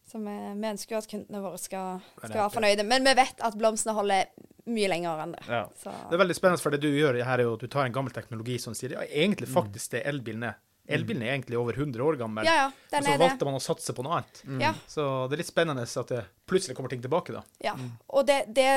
så 0.09 0.19
vi, 0.19 0.37
vi 0.62 0.71
ønsker 0.71 0.94
jo 0.97 1.00
at 1.03 1.09
kundene 1.11 1.43
våre 1.44 1.59
skal, 1.61 2.00
skal 2.23 2.38
være 2.38 2.55
fornøyde. 2.55 2.87
Men 2.88 3.05
vi 3.05 3.12
vet 3.19 3.44
at 3.44 3.59
blomstene 3.61 3.93
holder 3.99 4.31
mye 4.65 4.88
lenger 4.88 5.21
enn 5.26 5.35
det. 5.37 5.43
Ja. 5.44 5.67
Så, 5.76 5.93
Det 5.93 6.17
er 6.17 6.23
veldig 6.25 6.37
spennende, 6.38 6.62
for 6.65 6.73
det 6.73 6.81
du 6.81 6.88
gjør 6.88 7.21
her 7.21 7.37
er 7.37 7.44
jo 7.44 7.53
at 7.59 7.61
du 7.61 7.69
tar 7.69 7.85
en 7.85 7.93
gammel 7.93 8.17
teknologi 8.17 8.56
som 8.62 8.73
sier 8.73 8.97
ja, 8.97 9.05
egentlig 9.12 9.50
faktisk 9.53 9.93
det 9.99 10.06
elbilen 10.09 10.49
er. 10.49 10.56
Elbilen 10.84 11.22
er 11.25 11.32
egentlig 11.32 11.56
over 11.56 11.78
100 11.78 12.04
år 12.04 12.19
gammel, 12.20 12.44
ja, 12.44 12.54
ja, 12.66 12.66
og 12.69 13.06
så 13.06 13.16
valgte 13.16 13.40
det. 13.40 13.48
man 13.48 13.56
å 13.56 13.62
satse 13.64 13.94
på 13.96 14.04
noe 14.04 14.19
annet. 14.19 14.42
Ja, 14.60 14.75
Så 14.90 15.06
det 15.31 15.38
er 15.38 15.40
litt 15.40 15.48
spennende 15.48 15.86
at 15.88 16.12
det 16.12 16.20
plutselig 16.50 16.76
kommer 16.76 16.92
ting 16.92 17.00
tilbake, 17.04 17.32
da. 17.32 17.40
ja. 17.64 17.72
Og 18.12 18.26
det, 18.28 18.42
det, 18.52 18.69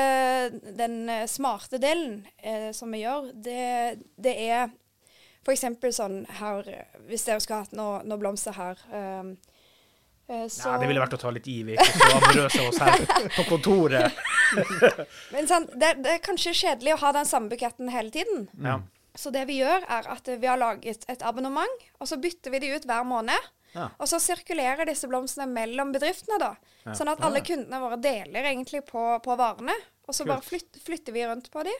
den 0.78 1.02
smarte 1.28 1.80
delen 1.82 2.22
eh, 2.40 2.70
som 2.72 2.92
vi 2.96 3.02
gjør, 3.04 3.28
det, 3.44 4.00
det 4.16 4.36
er 4.48 4.70
eksempel 5.52 5.94
sånn 5.94 6.24
her 6.40 6.66
Hvis 7.08 7.26
dere 7.28 7.40
skulle 7.40 7.62
hatt 7.64 7.76
noe, 7.76 8.02
noe 8.04 8.20
blomster 8.20 8.52
her 8.56 8.80
um, 8.92 9.30
eh, 10.28 10.46
så, 10.50 10.74
Nei, 10.74 10.80
det 10.82 10.90
ville 10.90 11.02
vært 11.04 11.16
å 11.16 11.20
ta 11.22 11.32
litt 11.34 11.48
i, 11.48 11.62
vi 11.64 11.76
er 11.76 11.82
ikke 11.84 12.02
så 12.02 12.18
amorøse 12.18 12.60
av 12.60 12.68
oss 12.68 12.82
her 12.84 13.32
på 13.38 13.46
kontoret. 13.48 14.20
Men 15.34 15.48
sånn, 15.48 15.68
det, 15.72 15.94
det 16.04 16.18
er 16.18 16.24
kanskje 16.24 16.56
kjedelig 16.56 16.96
å 16.96 17.02
ha 17.06 17.14
den 17.16 17.28
samme 17.28 17.52
buketten 17.52 17.88
hele 17.92 18.12
tiden. 18.14 18.48
Ja. 18.64 18.80
Så 19.18 19.32
det 19.34 19.48
vi 19.48 19.58
gjør, 19.58 19.82
er 19.90 20.06
at 20.14 20.28
vi 20.30 20.46
har 20.46 20.60
laget 20.60 21.02
et 21.10 21.22
abonnement, 21.26 21.86
og 21.98 22.06
så 22.06 22.20
bytter 22.22 22.54
vi 22.54 22.62
de 22.62 22.74
ut 22.76 22.84
hver 22.86 23.06
måned. 23.08 23.48
Ja. 23.74 23.90
Og 23.98 24.08
så 24.08 24.20
sirkulerer 24.22 24.88
disse 24.88 25.08
blomstene 25.10 25.48
mellom 25.50 25.90
bedriftene, 25.92 26.38
da. 26.40 26.54
Ja. 26.86 26.94
Sånn 26.96 27.10
at 27.12 27.22
alle 27.24 27.42
kundene 27.44 27.82
våre 27.82 27.98
deler 28.00 28.46
egentlig 28.48 28.84
på, 28.88 29.02
på 29.24 29.38
varene. 29.38 29.74
Og 30.08 30.14
så 30.16 30.24
bare 30.24 30.40
flyt, 30.40 30.78
flytter 30.80 31.12
vi 31.12 31.26
rundt 31.28 31.50
på 31.52 31.62
de. 31.66 31.72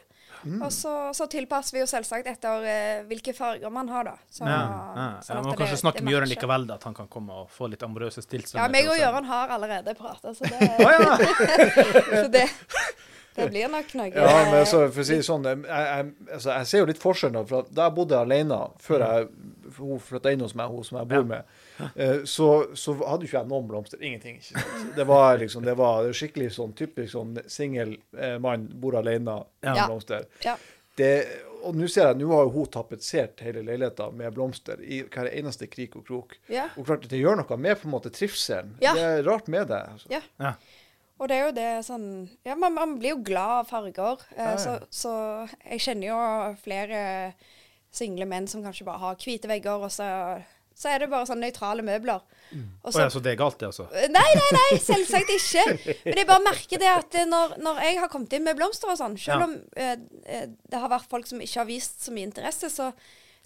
Mm. 0.43 0.58
Og 0.67 0.73
så, 0.73 0.90
så 1.17 1.25
tilpasser 1.32 1.79
vi 1.79 1.81
jo 1.81 1.87
selvsagt 1.88 2.26
etter 2.29 2.67
uh, 2.67 3.06
hvilke 3.08 3.32
farger 3.32 3.73
man 3.73 3.88
har, 3.88 4.11
da. 4.11 4.19
Så, 4.29 4.44
Ja, 4.44 4.58
ja. 4.58 5.06
sånn 5.25 5.38
ja, 5.38 5.44
man 5.46 5.55
kan 5.55 5.62
kanskje 5.62 5.79
snakke 5.81 6.05
med 6.05 6.12
Gøran 6.12 6.29
likevel, 6.29 6.67
da, 6.69 6.76
at 6.76 6.84
han 6.91 6.96
kan 6.99 7.08
komme 7.08 7.38
og 7.44 7.55
få 7.55 7.70
litt 7.73 7.87
amorøse 7.87 8.26
tilstander. 8.29 8.67
Ja, 8.67 8.69
meg 8.75 8.91
og 8.91 8.99
oss. 8.99 9.31
Har 9.31 9.55
allerede 9.56 9.94
prata, 9.96 10.34
så 10.37 10.44
det, 10.44 10.69
så 12.20 12.29
det, 12.32 12.44
det 13.38 13.49
blir 13.55 13.70
nok 13.73 13.94
noe 13.99 14.08
Ja, 14.12 14.32
men 14.50 14.58
altså, 14.61 14.82
for 14.93 15.02
å 15.02 15.06
si 15.08 15.17
det 15.20 15.26
sånn, 15.26 15.46
jeg, 15.49 15.62
jeg, 15.69 16.11
altså, 16.35 16.50
jeg 16.56 16.69
ser 16.73 16.82
jo 16.85 16.88
litt 16.90 17.02
forskjell 17.02 17.32
da, 17.38 17.43
for 17.49 17.69
da 17.70 17.88
jeg 17.88 17.96
bodde 17.99 18.19
alene, 18.20 18.58
før 18.85 19.05
jeg, 19.06 19.29
hun 19.79 20.00
flytta 20.02 20.32
inn 20.35 20.40
hos 20.43 20.55
meg, 20.58 20.73
hun 20.73 20.87
som 20.87 20.99
jeg 21.00 21.11
bor 21.12 21.26
med, 21.29 21.52
eh, 21.94 22.25
så, 22.26 22.49
så 22.75 22.94
hadde 23.02 23.26
jo 23.26 23.31
ikke 23.31 23.43
jeg 23.43 23.50
noen 23.52 23.69
blomster. 23.70 24.00
Ingenting. 24.02 24.40
Ikke 24.40 24.56
sant? 24.64 24.88
Det 24.96 25.06
var 25.08 25.38
liksom, 25.43 25.67
det 25.69 25.76
var 25.79 26.08
skikkelig 26.17 26.49
sånn 26.56 26.73
typisk 26.79 27.12
sånn 27.14 27.37
singel 27.46 27.94
eh, 28.19 28.38
mann, 28.43 28.67
bor 28.82 28.96
alene, 28.99 29.43
Ja. 29.62 29.84
blomster. 29.87 30.26
Ja. 30.44 30.56
Det, 30.99 31.12
og 31.62 31.76
nå 31.79 31.87
ser 31.91 32.08
jeg, 32.08 32.19
nå 32.19 32.26
har 32.32 32.49
jo 32.49 32.50
hun 32.56 32.67
tapetsert 32.75 33.38
hele 33.46 33.62
leiligheten 33.62 34.17
med 34.19 34.32
blomster 34.34 34.81
i 34.82 35.05
hver 35.06 35.29
eneste 35.31 35.69
krik 35.70 35.94
og 36.00 36.08
krok. 36.08 36.34
Ja. 36.50 36.64
Og 36.75 36.88
klart, 36.88 37.06
det 37.11 37.20
gjør 37.20 37.38
noe 37.38 37.58
med 37.61 37.79
på 37.79 37.87
en 37.87 37.93
måte 37.94 38.11
trivselen. 38.14 38.73
Ja. 38.82 38.96
Det 38.99 39.05
er 39.06 39.23
rart 39.29 39.46
med 39.52 39.69
det. 39.70 39.79
Altså. 39.93 40.11
Ja. 40.11 40.52
Og 41.19 41.27
det 41.31 41.37
er 41.37 41.46
jo 41.48 41.55
det 41.56 41.70
sånn 41.87 42.05
Ja, 42.46 42.55
man, 42.55 42.75
man 42.77 42.93
blir 43.01 43.17
jo 43.17 43.22
glad 43.27 43.63
av 43.65 43.70
farger. 43.70 44.20
Eh. 44.37 44.55
Så, 44.63 44.77
så 44.91 45.15
jeg 45.65 45.82
kjenner 45.82 46.13
jo 46.13 46.20
flere 46.63 47.01
single 47.91 48.27
menn 48.29 48.46
som 48.51 48.63
kanskje 48.63 48.87
bare 48.87 49.01
har 49.03 49.19
hvite 49.19 49.48
vegger, 49.51 49.82
og 49.82 49.91
så, 49.91 50.06
så 50.77 50.91
er 50.93 51.01
det 51.03 51.08
bare 51.10 51.27
sånn 51.27 51.41
nøytrale 51.43 51.82
møbler. 51.82 52.20
Og 52.84 52.93
Å 52.94 53.01
ja, 53.03 53.08
så 53.10 53.20
det 53.25 53.32
er 53.32 53.39
galt, 53.41 53.56
det, 53.60 53.70
altså? 53.72 53.89
Nei, 54.13 54.27
nei, 54.39 54.51
nei, 54.56 54.79
selvsagt 54.84 55.32
ikke. 55.34 55.65
Men 56.05 56.20
jeg 56.22 56.29
bare 56.29 56.44
merker 56.44 56.81
det 56.81 56.91
at 56.93 57.17
eh, 57.19 57.27
når, 57.29 57.56
når 57.65 57.81
jeg 57.89 57.98
har 58.03 58.13
kommet 58.13 58.37
inn 58.39 58.44
med 58.46 58.60
blomster 58.60 58.93
og 58.93 59.01
sånn, 59.01 59.17
selv 59.20 59.43
Ja. 59.43 59.48
om 59.48 59.56
eh, 59.77 59.96
eh, 60.29 60.46
det 60.69 60.82
har 60.84 60.93
vært 60.93 61.08
folk 61.10 61.27
som 61.29 61.41
ikke 61.44 61.63
har 61.65 61.69
vist 61.69 62.05
så 62.06 62.15
mye 62.15 62.29
interesse, 62.31 62.70
så, 62.72 62.93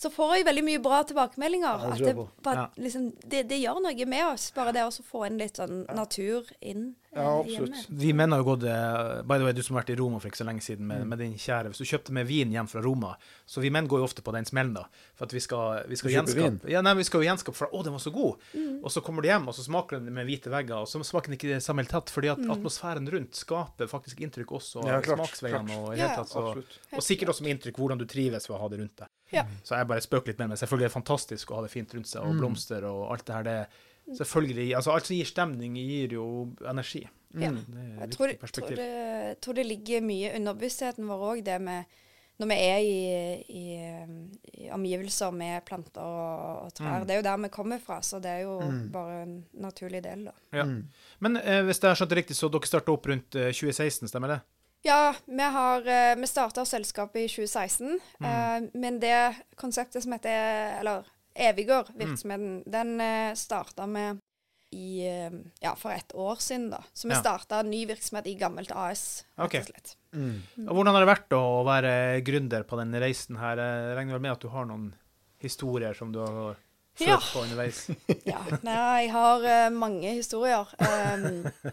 så 0.03 0.11
får 0.11 0.33
jeg 0.35 0.47
veldig 0.49 0.63
mye 0.67 0.81
bra 0.83 1.03
tilbakemeldinger. 1.07 1.83
Ja, 1.85 1.91
det 1.91 1.93
at 1.93 2.09
det, 2.09 2.15
på. 2.19 2.55
Ja. 2.57 2.65
liksom, 2.83 3.05
det, 3.23 3.45
det 3.51 3.59
gjør 3.63 3.79
noe 3.85 4.07
med 4.11 4.25
oss, 4.33 4.49
bare 4.57 4.75
det 4.75 4.83
å 4.83 4.91
få 5.07 5.27
inn 5.29 5.39
litt 5.39 5.61
sånn 5.61 5.85
natur 5.95 6.49
inn 6.59 6.89
eh, 7.13 7.21
Ja, 7.23 7.37
absolutt. 7.39 7.87
Vi 8.03 8.11
menn 8.17 8.35
har 8.35 8.43
jo 8.43 8.49
gått 8.49 8.67
eh, 8.67 9.21
By 9.29 9.39
the 9.39 9.47
way, 9.47 9.55
du 9.55 9.63
som 9.63 9.77
har 9.77 9.85
vært 9.85 9.93
i 9.95 9.99
Roma 10.01 10.19
for 10.19 10.33
ikke 10.33 10.41
så 10.41 10.47
lenge 10.49 10.65
siden 10.65 10.89
med, 10.89 11.05
med 11.07 11.23
din 11.23 11.37
kjære. 11.39 11.71
Hvis 11.71 11.85
du 11.85 11.91
kjøpte 11.93 12.17
med 12.17 12.27
vin 12.27 12.51
hjem 12.55 12.71
fra 12.73 12.83
Roma 12.83 13.13
Så 13.47 13.63
vi 13.63 13.71
menn 13.75 13.87
går 13.91 14.03
jo 14.03 14.09
ofte 14.09 14.25
på 14.27 14.35
den 14.35 14.49
smellen, 14.49 14.75
da. 14.81 14.89
For 15.15 15.29
at 15.29 15.37
vi 15.37 15.45
skal, 15.45 15.87
vi 15.93 16.01
skal 16.01 16.17
gjenskape 16.17 16.73
Ja, 16.73 16.83
nei, 16.83 16.97
vi 16.99 17.07
skal 17.07 17.23
jo 17.23 17.31
gjenskape 17.31 17.61
for 17.61 17.71
Å, 17.71 17.85
den 17.87 17.95
var 17.95 18.03
så 18.03 18.15
god! 18.15 18.51
Og 18.83 18.91
så 18.91 19.05
kommer 19.07 19.23
du 19.23 19.31
hjem, 19.31 19.47
og 19.53 19.55
så 19.55 19.63
smaker 19.69 20.03
den 20.03 20.11
med 20.17 20.27
hvite 20.27 20.51
vegger, 20.51 20.83
og 20.83 20.91
så 20.91 20.99
smaker 21.07 21.31
den 21.31 21.39
ikke 21.39 21.53
det 21.53 21.63
samme 21.63 21.85
i 21.85 21.87
det 21.87 21.93
hele 21.93 22.01
tatt. 22.01 22.11
Fordi 22.11 22.33
at 22.33 22.43
atmosfæren 22.57 23.07
rundt 23.15 23.39
skaper 23.39 23.91
faktisk 23.91 24.25
inntrykk 24.27 24.57
også. 24.59 24.83
Ja, 24.89 24.99
klart, 25.05 25.23
smaksveiene 25.23 25.79
og 25.79 25.93
i 25.93 26.01
det 26.01 26.09
hele 26.09 26.25
tatt. 26.25 26.33
Så, 26.33 26.89
og 26.99 27.07
sikkert 27.07 27.31
også 27.37 27.47
med 27.47 27.57
inntrykk 27.57 27.79
hvordan 27.79 28.03
du 28.03 28.09
trives 28.11 28.49
ved 28.51 28.59
å 28.59 28.63
ha 28.65 28.73
det 28.73 28.83
rundt 28.83 29.05
deg. 29.05 29.13
Ja. 29.33 29.47
Så 29.65 29.79
jeg 29.79 29.89
bare 29.91 30.05
spøker 30.05 30.33
litt 30.33 30.43
med 30.43 30.53
det. 30.53 30.61
Selvfølgelig 30.61 30.89
er 30.89 30.93
det 30.93 30.99
fantastisk 30.99 31.51
å 31.53 31.59
ha 31.59 31.65
det 31.67 31.73
fint 31.73 31.97
rundt 31.97 32.11
seg, 32.11 32.27
og 32.27 32.39
blomster 32.41 32.87
og 32.89 33.07
alt 33.15 33.27
det 33.29 33.39
her. 33.39 33.49
Det 33.49 34.17
selvfølgelig 34.19 34.69
Altså, 34.77 34.93
alt 34.93 35.09
som 35.09 35.17
gir 35.17 35.29
stemning, 35.29 35.77
gir 35.79 36.17
jo 36.19 36.29
energi. 36.69 37.03
Ja. 37.33 37.51
Det 37.51 37.83
er 37.83 38.01
Jeg 38.01 38.11
tror, 38.17 38.33
tror, 38.53 38.73
det, 38.77 39.41
tror 39.41 39.57
det 39.57 39.67
ligger 39.67 40.05
mye 40.05 40.35
underbevisstheten 40.37 41.09
vår 41.09 41.29
òg, 41.33 41.45
det 41.47 41.61
med 41.63 42.01
når 42.43 42.49
vi 42.49 42.57
er 42.59 42.79
i, 42.83 42.95
i, 43.55 44.65
i 44.65 44.71
omgivelser 44.75 45.35
med 45.37 45.63
planter 45.69 46.03
og, 46.03 46.65
og 46.67 46.73
trær. 46.75 47.03
Mm. 47.03 47.07
Det 47.07 47.15
er 47.15 47.21
jo 47.21 47.27
der 47.27 47.43
vi 47.45 47.51
kommer 47.55 47.83
fra, 47.83 48.01
så 48.03 48.19
det 48.23 48.33
er 48.33 48.41
jo 48.47 48.57
bare 48.93 49.21
en 49.23 49.37
naturlig 49.63 50.01
del, 50.03 50.25
da. 50.27 50.35
Ja. 50.57 50.65
Men 51.23 51.39
eh, 51.39 51.61
hvis 51.69 51.83
jeg 51.83 51.93
har 51.93 52.01
skjønt 52.01 52.15
det 52.15 52.19
riktig, 52.23 52.39
så 52.39 52.51
dere 52.51 52.71
starta 52.71 52.95
opp 52.95 53.07
rundt 53.13 53.39
eh, 53.39 53.53
2016, 53.55 54.11
stemmer 54.11 54.35
det? 54.35 54.41
Ja, 54.85 55.15
vi, 55.25 55.43
har, 55.43 55.87
eh, 55.87 56.17
vi 56.19 56.27
starta 56.27 56.65
selskapet 56.67 57.17
i 57.23 57.29
2016, 57.29 58.01
Mm. 58.21 58.27
eh, 58.65 58.71
men 58.75 59.01
det 59.01 59.37
konseptet 59.57 60.03
som 60.03 60.13
heter 60.13 60.79
Eller 60.81 61.05
Evigård, 61.35 61.87
virksomheten, 61.97 62.63
den 62.67 63.01
uh, 63.01 63.35
starta 63.35 63.87
vi 63.87 64.19
i, 64.73 65.07
eh, 65.09 65.31
ja, 65.61 65.75
for 65.77 65.91
et 65.93 66.13
år 66.15 66.37
siden, 66.37 66.71
da. 66.71 66.83
Så 66.93 67.09
vi 67.09 67.15
Ja. 67.15 67.21
starta 67.21 67.63
ny 67.63 67.87
virksomhet 67.87 68.27
i 68.27 68.35
gammelt 68.35 68.71
AS, 68.73 69.25
rett 69.39 69.47
Ok. 69.47 69.55
og 69.61 69.65
slett. 69.67 69.97
Og 70.13 70.75
Hvordan 70.77 70.93
har 70.95 71.07
det 71.07 71.09
vært 71.17 71.29
å 71.39 71.65
være 71.65 72.21
gründer 72.25 72.65
på 72.65 72.77
den 72.77 72.93
reisen 73.01 73.37
her? 73.39 73.57
Jeg 73.57 73.97
regner 73.97 74.13
vel 74.13 74.21
med 74.21 74.33
at 74.33 74.41
du 74.41 74.49
har 74.49 74.65
noen 74.67 74.95
historier 75.41 75.95
som 75.95 76.13
du 76.13 76.19
har 76.19 76.57
søkt 76.99 77.09
Ja. 77.09 77.17
på 77.19 77.45
underveis? 77.47 77.89
Ja, 78.27 78.43
nei, 78.63 79.07
jeg 79.07 79.11
har 79.13 79.41
uh, 79.41 79.71
mange 79.71 80.13
historier. 80.17 80.67
Um, 80.81 81.47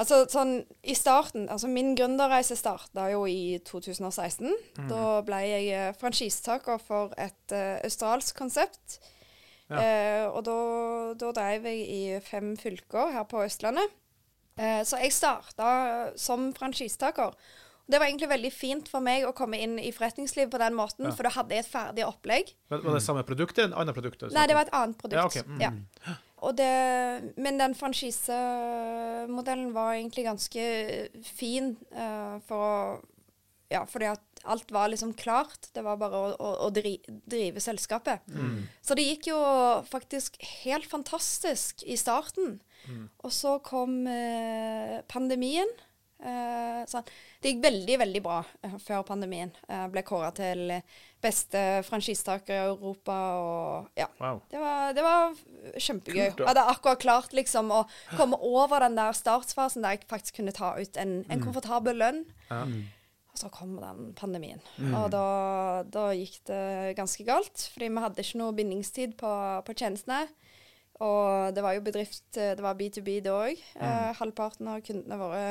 altså 0.00 0.24
sånn 0.32 0.56
i 0.82 0.94
starten 0.96 1.46
Altså 1.52 1.68
min 1.70 1.94
gründerreise 1.98 2.56
starta 2.58 3.06
jo 3.12 3.26
i 3.28 3.60
2016. 3.68 4.50
Mm. 4.80 4.90
Da 4.90 5.20
ble 5.26 5.40
jeg 5.46 5.70
uh, 5.76 5.94
franchisetaker 6.00 6.80
for 6.82 7.14
et 7.20 7.54
uh, 7.54 7.78
australsk 7.84 8.36
konsept. 8.38 9.00
Ja. 9.70 9.78
Eh, 9.78 10.26
og 10.26 10.42
da, 10.46 10.58
da 11.18 11.32
drev 11.36 11.66
jeg 11.70 11.82
i 11.86 12.02
fem 12.26 12.54
fylker 12.58 13.12
her 13.14 13.26
på 13.30 13.44
Østlandet. 13.44 13.92
Eh, 14.58 14.82
så 14.86 14.98
jeg 14.98 15.14
starta 15.14 15.72
som 16.18 16.50
franchisetaker. 16.56 17.36
Det 17.90 17.98
var 17.98 18.06
egentlig 18.06 18.30
veldig 18.30 18.50
fint 18.54 18.88
for 18.90 19.02
meg 19.02 19.24
å 19.26 19.32
komme 19.34 19.58
inn 19.62 19.76
i 19.82 19.90
forretningslivet 19.94 20.50
på 20.52 20.60
den 20.62 20.76
måten, 20.78 21.08
Ja. 21.08 21.14
for 21.14 21.26
da 21.26 21.32
hadde 21.34 21.56
jeg 21.56 21.64
et 21.64 21.70
ferdig 21.70 22.04
opplegg. 22.06 22.52
Var 22.70 22.82
var 22.84 22.94
det 22.94 23.02
samme 23.02 23.24
produkt 23.26 23.58
eller 23.58 23.74
et 23.74 23.80
annet 23.82 23.96
produkt? 23.96 24.22
Nei, 24.34 24.46
det 24.46 24.54
var 24.54 24.68
et 24.68 24.74
annet 24.78 24.98
produkt. 24.98 25.18
Ja, 25.18 25.26
ok. 25.26 25.46
Mm. 25.46 25.60
Ja. 25.60 26.14
Det, 26.56 27.32
men 27.36 27.58
den 27.60 27.74
franchisemodellen 27.76 29.74
var 29.76 29.92
egentlig 29.94 30.24
ganske 30.24 30.62
fin 31.24 31.76
Uh, 31.92 32.40
for 32.48 33.00
Ja, 33.70 33.84
fordi 33.86 34.08
at 34.10 34.40
alt 34.50 34.72
var 34.74 34.88
liksom 34.90 35.12
klart. 35.14 35.68
Det 35.74 35.82
var 35.86 35.96
bare 36.00 36.16
å, 36.16 36.30
å, 36.34 36.48
å 36.66 36.70
dri, 36.74 36.96
drive 37.06 37.60
selskapet. 37.62 38.18
Mm. 38.26 38.64
Så 38.82 38.96
det 38.98 39.04
gikk 39.06 39.28
jo 39.30 39.38
faktisk 39.86 40.40
helt 40.64 40.88
fantastisk 40.90 41.84
i 41.86 41.94
starten. 42.00 42.58
Mm. 42.88 43.04
Og 43.22 43.30
så 43.36 43.58
kom 43.62 44.08
uh, 44.08 44.98
pandemien. 45.12 45.70
Uh, 46.18 46.82
sånn. 46.90 47.06
Det 47.38 47.52
gikk 47.52 47.62
veldig, 47.68 47.98
veldig 48.02 48.22
bra 48.24 48.40
før 48.82 49.06
pandemien. 49.06 49.52
Ble 49.92 50.02
kåra 50.08 50.32
til 50.34 50.80
beste 51.20 51.60
franchisetaker 51.84 52.54
i 52.54 52.62
Europa 52.70 53.16
og 53.40 53.98
ja. 54.00 54.06
Wow. 54.20 54.40
Det 54.50 54.60
var, 54.62 54.94
det 54.96 55.04
var 55.04 55.34
kjempegøy. 55.76 56.30
Kult. 56.30 56.40
Jeg 56.44 56.48
hadde 56.52 56.64
akkurat 56.72 57.02
klart 57.02 57.34
liksom 57.36 57.72
å 57.74 57.82
komme 58.16 58.38
over 58.40 58.80
den 58.86 58.96
der 58.96 59.12
startfasen 59.16 59.84
der 59.84 59.98
jeg 59.98 60.08
faktisk 60.10 60.40
kunne 60.40 60.54
ta 60.56 60.72
ut 60.80 60.96
en, 61.00 61.20
en 61.28 61.44
komfortabel 61.44 62.00
lønn. 62.00 62.24
Ja. 62.48 62.64
Og 63.30 63.38
så 63.38 63.46
kom 63.54 63.76
den 63.78 64.08
pandemien. 64.18 64.58
Og 64.90 65.10
da, 65.14 65.24
da 65.86 66.08
gikk 66.18 66.40
det 66.48 66.96
ganske 66.98 67.22
galt. 67.28 67.68
Fordi 67.74 67.86
vi 67.92 68.02
hadde 68.02 68.24
ikke 68.24 68.40
noe 68.40 68.56
bindingstid 68.58 69.14
på, 69.20 69.30
på 69.66 69.76
tjenestene. 69.78 70.24
Og 71.00 71.54
det 71.56 71.62
var 71.64 71.76
jo 71.76 71.84
bedrift, 71.86 72.26
det 72.34 72.60
var 72.60 72.74
B2B 72.76 73.20
det 73.24 73.32
òg. 73.32 73.60
Eh, 73.80 74.10
halvparten 74.18 74.68
av 74.68 74.82
kundene 74.84 75.16
våre 75.16 75.44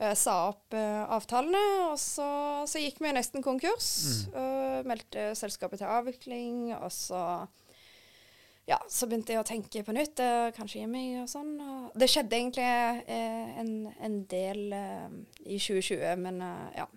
eh, 0.00 0.14
sa 0.18 0.48
opp 0.48 0.74
eh, 0.74 1.04
avtalene. 1.14 1.60
Og 1.92 2.00
så, 2.02 2.26
så 2.66 2.82
gikk 2.82 2.98
vi 3.04 3.12
nesten 3.14 3.44
konkurs. 3.46 3.90
eh, 4.32 4.59
meldte 4.88 5.30
selskapet 5.38 5.80
til 5.82 5.90
avvikling. 5.90 6.70
Og 6.78 6.90
så 6.94 7.24
ja, 8.68 8.76
så 8.86 9.08
begynte 9.10 9.32
jeg 9.34 9.40
å 9.42 9.46
tenke 9.48 9.82
på 9.82 9.94
nytt. 9.96 10.20
eh, 10.22 10.50
kanskje 10.54 10.82
gi 10.84 10.86
meg 10.90 11.22
og 11.24 11.28
sånn. 11.32 11.52
Og 11.64 11.96
det 11.98 12.08
skjedde 12.12 12.36
egentlig 12.38 12.66
eh, 12.66 13.58
en, 13.58 13.72
en 13.98 14.18
del 14.30 14.60
eh, 14.76 15.08
i 15.46 15.58
2020, 15.58 16.16
men 16.22 16.42
eh, 16.46 16.66
ja. 16.82 16.88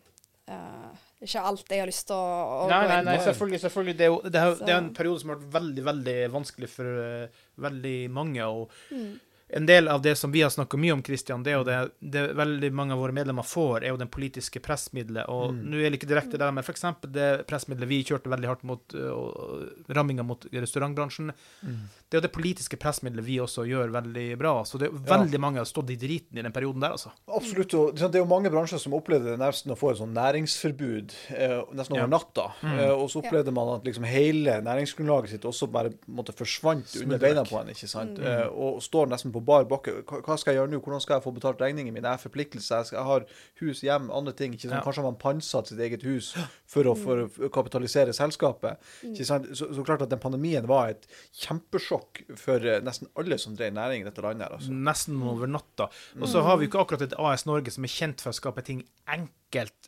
Eh, 0.43 1.03
ikke 1.23 1.39
alt 1.47 1.69
jeg 1.71 1.79
har 1.79 1.87
lyst 1.87 2.03
til 2.09 2.17
å, 2.19 2.63
å 2.65 2.67
Nei, 2.67 2.81
nei, 2.89 2.97
nei, 3.07 3.13
selvfølgelig. 3.23 3.61
selvfølgelig. 3.63 3.93
Det, 3.97 4.03
er 4.03 4.09
jo, 4.11 4.17
det, 4.27 4.39
er, 4.41 4.57
det 4.59 4.73
er 4.73 4.81
en 4.81 4.89
periode 4.93 5.21
som 5.21 5.31
har 5.31 5.37
vært 5.39 5.53
veldig 5.55 5.85
veldig 5.87 6.15
vanskelig 6.33 6.69
for 6.69 6.89
eh, 7.05 7.43
veldig 7.63 7.99
mange. 8.11 8.43
og 8.43 8.81
Mm. 8.91 9.13
En 9.55 9.65
del 9.69 9.87
av 9.87 10.01
det 10.01 10.15
som 10.17 10.31
vi 10.33 10.41
har 10.41 10.49
snakka 10.49 10.77
mye 10.81 10.93
om, 10.95 11.03
Christian, 11.05 11.43
det 11.45 11.51
er 11.53 11.57
jo 11.59 11.63
det, 11.67 11.91
det 12.01 12.23
veldig 12.35 12.71
mange 12.73 12.93
av 12.95 12.99
våre 12.99 13.13
medlemmer 13.13 13.45
får, 13.45 13.83
er 13.83 13.89
jo 13.93 13.97
den 14.01 14.07
politiske 14.09 14.59
pressmiddelet. 14.59 15.27
Og 15.29 15.51
Mm. 15.53 15.59
nå 15.69 15.77
er 15.77 15.89
det 15.91 15.99
ikke 15.99 16.09
direkte 16.09 16.39
der, 16.39 16.51
men 16.51 16.63
f.eks. 16.63 16.81
det 17.11 17.45
pressmiddelet 17.47 17.87
vi 17.87 18.03
kjørte 18.03 18.31
veldig 18.33 18.47
hardt 18.49 18.63
mot, 18.63 18.81
uh, 18.95 19.11
og- 19.13 19.93
ramminga 19.93 20.23
mot 20.25 20.43
restaurantbransjen. 20.51 21.31
Mm. 21.63 21.77
Det 22.09 22.17
er 22.17 22.21
jo 22.21 22.27
det 22.27 22.31
politiske 22.33 22.77
pressmiddelet 22.79 23.23
vi 23.25 23.37
også 23.39 23.67
gjør 23.69 23.91
veldig 23.93 24.37
bra. 24.39 24.63
Så 24.63 24.79
det 24.79 24.89
er 24.89 24.93
Ja. 24.97 25.17
veldig 25.17 25.39
mange 25.39 25.57
har 25.57 25.65
stått 25.65 25.89
i 25.91 25.95
driten 25.97 26.37
i 26.37 26.41
den 26.41 26.51
perioden 26.51 26.79
der, 26.81 26.91
altså. 26.91 27.11
Absolutt. 27.27 27.73
og 27.73 27.95
Det 27.95 28.15
er 28.15 28.19
jo 28.19 28.25
mange 28.25 28.49
bransjer 28.49 28.79
som 28.79 28.93
opplevde 28.93 29.25
det 29.37 29.39
nesten 29.39 29.71
å 29.71 29.77
få 29.77 29.91
et 29.91 29.97
sånn 29.97 30.13
næringsforbud 30.13 31.11
eh, 31.29 31.61
nesten 31.73 31.91
over 31.93 31.99
Ja. 32.01 32.07
natta. 32.07 32.53
Mm. 32.61 32.79
Eh, 32.79 32.89
og 32.91 33.09
så 33.09 33.21
opplevde 33.23 33.53
man 33.53 33.75
at 33.75 33.83
liksom 33.83 34.03
hele 34.05 34.61
næringsgrunnlaget 34.63 35.29
sitt 35.29 35.41
også 35.45 35.69
bare 35.71 35.91
måtte 36.09 36.33
forsvant 36.33 36.95
under 37.01 37.17
beina 37.19 37.43
på 37.43 37.59
en. 37.61 37.67
ikke 37.69 37.87
sant? 37.87 38.17
Mm. 38.17 38.25
Eh, 38.25 38.47
og 38.47 38.81
står 38.81 39.07
nesten 39.09 39.31
på 39.31 39.42
bar 39.45 39.67
bakke. 39.69 39.95
Hva, 40.07 40.37
skal 40.39 40.53
jeg 40.53 40.61
gjøre 40.61 40.71
nå? 40.73 40.79
Hvordan 40.83 41.03
skal 41.03 41.17
jeg 41.17 41.25
få 41.25 41.33
betalt 41.35 41.61
regningene 41.63 41.95
mine? 41.95 42.07
Jeg 42.07 42.19
har 42.19 42.23
forpliktelser. 42.23 42.93
Jeg, 42.95 43.05
har 43.07 43.27
hus, 43.61 43.83
hjem, 43.85 44.09
andre 44.13 44.33
ting. 44.37 44.55
ikke 44.55 44.67
sant? 44.67 44.77
Ja. 44.79 44.83
Kanskje 44.85 45.03
har 45.03 45.09
man 45.09 45.19
pantsatt 45.21 45.71
sitt 45.71 45.83
eget 45.83 46.05
hus 46.07 46.33
for 46.69 46.89
å, 46.89 46.95
for 46.99 47.25
å 47.27 47.51
kapitalisere 47.53 48.15
selskapet. 48.15 48.81
ikke 49.11 49.27
sant? 49.29 49.51
Så, 49.57 49.69
så 49.75 49.85
klart 49.85 50.05
at 50.05 50.13
den 50.13 50.23
pandemien 50.23 50.67
var 50.69 50.95
et 50.95 51.07
kjempesjokk 51.43 52.23
for 52.39 52.63
eh, 52.63 52.81
nesten 52.85 53.11
alle 53.19 53.39
som 53.41 53.55
drev 53.57 53.75
næring 53.77 54.03
i 54.03 54.09
dette 54.09 54.25
landet. 54.25 54.49
altså. 54.57 54.73
Nesten 54.73 55.21
over 55.21 55.49
natta. 55.49 55.89
Og 56.19 56.27
så 56.29 56.43
har 56.45 56.59
vi 56.59 56.69
ikke 56.69 56.83
akkurat 56.83 57.05
et 57.05 57.17
AS 57.19 57.47
Norge 57.49 57.73
som 57.73 57.85
er 57.85 57.93
kjent 57.93 58.23
for 58.23 58.33
å 58.33 58.41
skape 58.41 58.65
ting 58.65 58.85
enkelt 59.05 59.39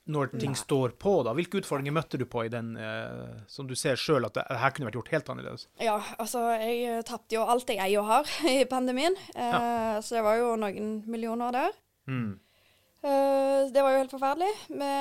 når 0.06 0.36
ting 0.36 0.54
Nei. 0.54 0.60
står 0.60 0.94
på. 1.02 1.16
da. 1.26 1.34
Hvilke 1.34 1.58
utfordringer 1.62 1.96
møtte 1.96 2.20
du 2.22 2.26
på 2.30 2.44
i 2.46 2.52
den, 2.54 2.76
eh, 2.78 3.42
som 3.50 3.66
du 3.70 3.74
ser 3.80 3.98
sjøl 3.98 4.28
at 4.28 4.36
det, 4.38 4.46
det 4.52 4.60
her 4.62 4.74
kunne 4.76 4.90
vært 4.90 5.00
gjort 5.00 5.12
helt 5.16 5.32
annerledes? 5.34 5.68
Ja, 5.82 5.98
altså 6.22 6.44
jeg 6.62 6.84
eh, 6.86 7.02
tapte 7.08 7.40
jo 7.40 7.48
alt 7.50 7.74
jeg 7.74 7.82
eier 7.82 8.04
og 8.04 8.12
har 8.12 8.36
i 8.54 8.64
pandemien. 8.70 9.18
Eh, 9.34 9.98
Så 10.06 10.20
det 10.20 10.26
var 10.28 10.38
jo 10.38 10.54
noen 10.62 11.00
millioner 11.10 11.56
der. 11.56 11.76
Mm. 12.12 12.38
Eh, 13.02 13.60
det 13.74 13.82
var 13.82 13.96
jo 13.96 14.04
helt 14.04 14.14
forferdelig. 14.14 14.54
Vi 14.70 14.94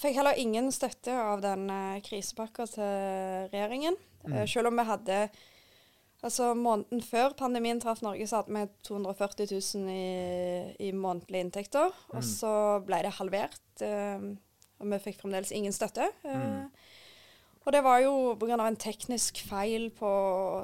fikk 0.00 0.20
heller 0.20 0.38
ingen 0.40 0.70
støtte 0.72 1.12
av 1.12 1.42
den 1.44 1.66
uh, 1.68 1.98
krisepakka 2.04 2.64
til 2.70 3.50
regjeringen. 3.52 3.98
Eh, 4.28 4.46
selv 4.48 4.70
om 4.70 4.78
vi 4.78 4.84
hadde 4.88 5.18
Altså 6.22 6.50
Måneden 6.54 7.00
før 7.00 7.32
pandemien 7.38 7.80
traff 7.80 8.02
Norge, 8.04 8.26
så 8.28 8.42
hadde 8.42 8.52
vi 8.52 8.66
240 8.84 9.46
000 9.54 9.88
i, 9.88 10.88
i 10.88 10.92
månedlige 10.92 11.46
inntekter. 11.46 11.94
Og 12.12 12.22
så 12.26 12.52
ble 12.84 12.98
det 13.06 13.14
halvert, 13.16 13.60
eh, 13.80 14.26
og 14.80 14.90
vi 14.92 14.98
fikk 15.06 15.22
fremdeles 15.22 15.52
ingen 15.56 15.72
støtte. 15.72 16.10
Eh, 16.24 16.66
Og 17.60 17.72
det 17.72 17.82
var 17.84 17.98
jo 18.00 18.34
pga. 18.40 18.56
en 18.66 18.76
teknisk 18.76 19.42
feil 19.44 19.90
på 19.92 20.10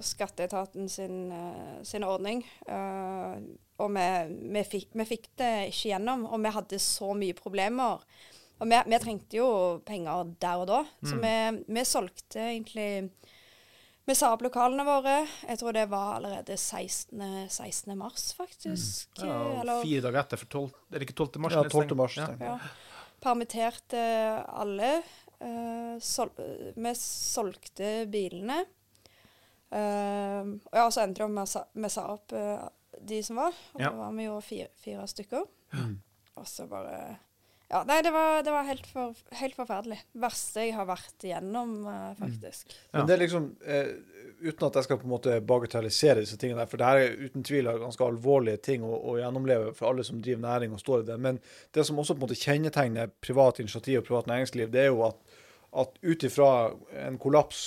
skatteetaten 0.00 0.88
sin, 0.88 1.30
eh, 1.32 1.82
sin 1.84 2.02
ordning. 2.04 2.44
Eh, 2.66 3.36
og 3.78 3.90
vi, 3.92 4.06
vi, 4.52 4.62
fikk, 4.64 4.88
vi 4.96 5.04
fikk 5.04 5.26
det 5.36 5.68
ikke 5.68 5.90
gjennom, 5.92 6.24
og 6.26 6.40
vi 6.40 6.52
hadde 6.54 6.78
så 6.80 7.12
mye 7.14 7.34
problemer. 7.36 8.00
Og 8.60 8.68
vi, 8.70 8.76
vi 8.88 8.98
trengte 8.98 9.36
jo 9.36 9.48
penger 9.84 10.32
der 10.40 10.56
og 10.62 10.66
da, 10.70 10.78
så 11.04 11.18
vi, 11.20 11.64
vi 11.68 11.84
solgte 11.84 12.40
egentlig 12.40 13.10
Vi 14.06 14.14
sa 14.14 14.28
opp 14.36 14.42
lokalene 14.46 14.84
våre. 14.86 15.16
Jeg 15.48 15.58
tror 15.58 15.74
det 15.74 15.88
var 15.90 16.12
allerede 16.20 16.54
16. 16.56 17.48
16. 17.50 17.96
mars, 17.98 18.28
faktisk. 18.38 19.08
Ja, 19.18 19.34
og 19.34 19.56
Eller- 19.64 19.82
fire 19.82 20.00
dager 20.04 20.20
etter, 20.20 20.36
for 20.38 20.46
12, 20.46 20.70
er 20.92 20.98
det 20.98 21.08
ikke 21.08 21.16
12. 21.18 21.40
mars? 21.42 21.52
Ja, 21.56 21.62
12. 21.68 21.96
mars. 21.98 22.16
Ja. 22.16 22.28
ja. 22.40 22.58
Permitterte 23.20 23.98
alle. 24.46 25.02
Uh, 25.42 25.98
sol 26.00 26.30
vi 26.76 26.92
solgte 26.96 28.06
bilene. 28.08 28.62
Uh, 29.74 30.54
og 30.54 30.78
ja, 30.78 30.86
så 30.88 31.02
endte 31.02 31.26
det 31.26 31.30
med 31.34 31.42
at 31.50 31.66
vi 31.74 31.90
sa 31.92 32.06
opp 32.14 32.32
uh, 32.32 32.68
de 33.02 33.18
som 33.26 33.36
var. 33.42 33.52
Og 33.74 33.80
Ja. 33.82 33.90
da 33.90 33.96
var 33.96 34.12
vi 34.16 34.24
jo 34.30 34.38
fire, 34.40 34.68
fire 34.80 35.06
stykker. 35.10 35.44
Og 36.36 36.46
så 36.46 36.68
bare 36.70 37.18
Ja, 37.68 37.80
nei, 37.82 37.96
det 38.06 38.12
var, 38.14 38.42
det 38.46 38.52
var 38.54 38.66
helt, 38.68 38.84
for, 38.86 39.16
helt 39.40 39.56
forferdelig. 39.58 39.96
Verste 40.22 40.62
jeg 40.68 40.74
har 40.76 40.86
vært 40.86 41.24
igjennom, 41.26 41.72
eh, 41.90 42.12
faktisk. 42.20 42.68
Ja. 42.92 43.00
Men 43.00 43.08
det 43.08 43.16
er 43.16 43.22
liksom 43.24 43.48
eh, 43.66 43.88
Uten 44.36 44.66
at 44.66 44.74
jeg 44.76 44.84
skal 44.84 44.98
på 45.00 45.06
en 45.08 45.14
måte 45.14 45.38
bagatellisere 45.48 46.20
disse 46.20 46.36
tingene, 46.36 46.60
der, 46.60 46.68
for 46.68 46.76
det 46.76 46.88
her 46.90 46.98
er 47.00 47.14
uten 47.24 47.44
tvil 47.46 47.70
ganske 47.80 48.04
alvorlige 48.04 48.60
ting 48.66 48.82
å, 48.84 48.90
å 48.92 49.14
gjennomleve 49.16 49.70
for 49.78 49.88
alle 49.88 50.04
som 50.04 50.18
driver 50.20 50.42
næring 50.44 50.74
og 50.76 50.82
står 50.82 51.02
i 51.02 51.06
det. 51.08 51.16
Men 51.24 51.38
det 51.72 51.86
som 51.88 51.96
også 51.98 52.12
på 52.14 52.20
en 52.20 52.24
måte 52.26 52.36
kjennetegner 52.38 53.14
privat 53.24 53.62
initiativ 53.64 54.02
og 54.02 54.06
privat 54.10 54.28
næringsliv, 54.28 54.68
det 54.74 54.82
er 54.84 54.90
jo 54.90 55.00
at, 55.08 55.16
at 55.80 55.96
ut 56.04 56.26
ifra 56.28 56.50
en 57.06 57.16
kollaps 57.22 57.62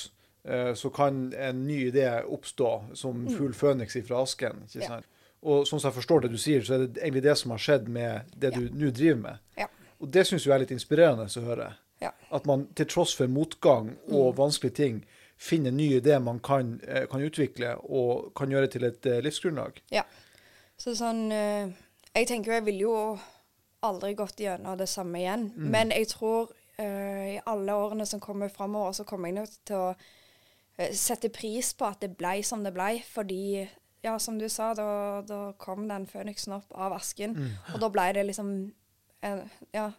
eh, 0.46 0.76
så 0.78 0.94
kan 0.94 1.32
en 1.34 1.64
ny 1.66 1.80
idé 1.90 2.06
oppstå 2.22 2.70
som 3.02 3.26
fugl 3.34 3.58
føniks 3.58 3.98
ifra 4.04 4.22
asken. 4.28 4.62
ikke 4.70 4.86
sant? 4.86 5.10
Ja. 5.10 5.34
Og 5.50 5.66
sånn 5.66 5.82
som 5.82 5.90
jeg 5.90 5.98
forstår 5.98 6.28
det 6.28 6.34
du 6.36 6.40
sier, 6.40 6.62
så 6.68 6.78
er 6.78 6.86
det 6.86 7.02
egentlig 7.02 7.26
det 7.26 7.38
som 7.42 7.56
har 7.56 7.66
skjedd 7.66 7.90
med 7.90 8.30
det 8.38 8.54
Ja. 8.54 8.62
du 8.62 8.78
nå 8.78 8.94
driver 8.94 9.22
med. 9.26 9.44
Ja. 9.58 9.72
Og 10.00 10.12
det 10.14 10.26
syns 10.28 10.46
jeg 10.46 10.56
er 10.56 10.64
litt 10.64 10.76
inspirerende 10.76 11.28
å 11.28 11.46
høre. 11.46 11.74
Ja. 12.00 12.14
At 12.32 12.46
man 12.48 12.68
til 12.80 12.88
tross 12.88 13.14
for 13.18 13.28
motgang 13.28 13.92
og 14.08 14.38
vanskelige 14.38 14.78
ting 14.78 15.02
finner 15.40 15.72
nye 15.72 16.00
ideer 16.00 16.20
man 16.24 16.40
kan, 16.44 16.80
eh, 16.88 17.06
kan 17.12 17.24
utvikle 17.24 17.76
og 17.84 18.32
kan 18.36 18.52
gjøre 18.52 18.72
til 18.72 18.88
et 18.88 19.06
livsgrunnlag. 19.24 19.82
livsgrunnlag. 19.92 20.08
Så 20.80 20.96
sånn 20.96 21.28
eh, 21.32 21.76
Jeg 22.16 22.28
tenker 22.28 22.56
jeg 22.56 22.66
ville 22.66 22.88
jo 22.88 22.96
aldri 23.86 24.16
gått 24.18 24.40
gjennom 24.42 24.78
det 24.80 24.90
samme 24.90 25.20
igjen. 25.22 25.52
Men 25.72 25.92
jeg 25.94 26.10
tror 26.12 26.50
eh, 26.80 27.36
i 27.36 27.42
alle 27.48 27.76
årene 27.76 28.08
som 28.10 28.22
kommer 28.24 28.52
framover, 28.52 28.96
så 28.98 29.06
kommer 29.08 29.30
jeg 29.30 29.38
nok 29.38 29.54
til 29.68 29.78
å 29.78 29.90
eh, 29.94 30.96
sette 30.96 31.32
pris 31.34 31.74
på 31.78 31.88
at 31.88 32.02
det 32.04 32.16
ble 32.20 32.40
som 32.48 32.66
det 32.66 32.74
ble, 32.76 32.98
fordi 33.08 33.68
ja, 34.04 34.16
som 34.20 34.40
du 34.40 34.48
sa, 34.50 34.72
da, 34.76 35.22
da 35.28 35.40
kom 35.60 35.88
den 35.90 36.08
føniksen 36.08 36.56
opp 36.56 36.74
av 36.74 36.96
asken. 36.96 37.36
Mm. 37.36 37.56
Og 37.76 37.82
da 37.84 37.92
ble 37.94 38.08
det 38.16 38.26
liksom 38.30 38.52
eh, 38.58 38.74
Ja, 39.24 39.92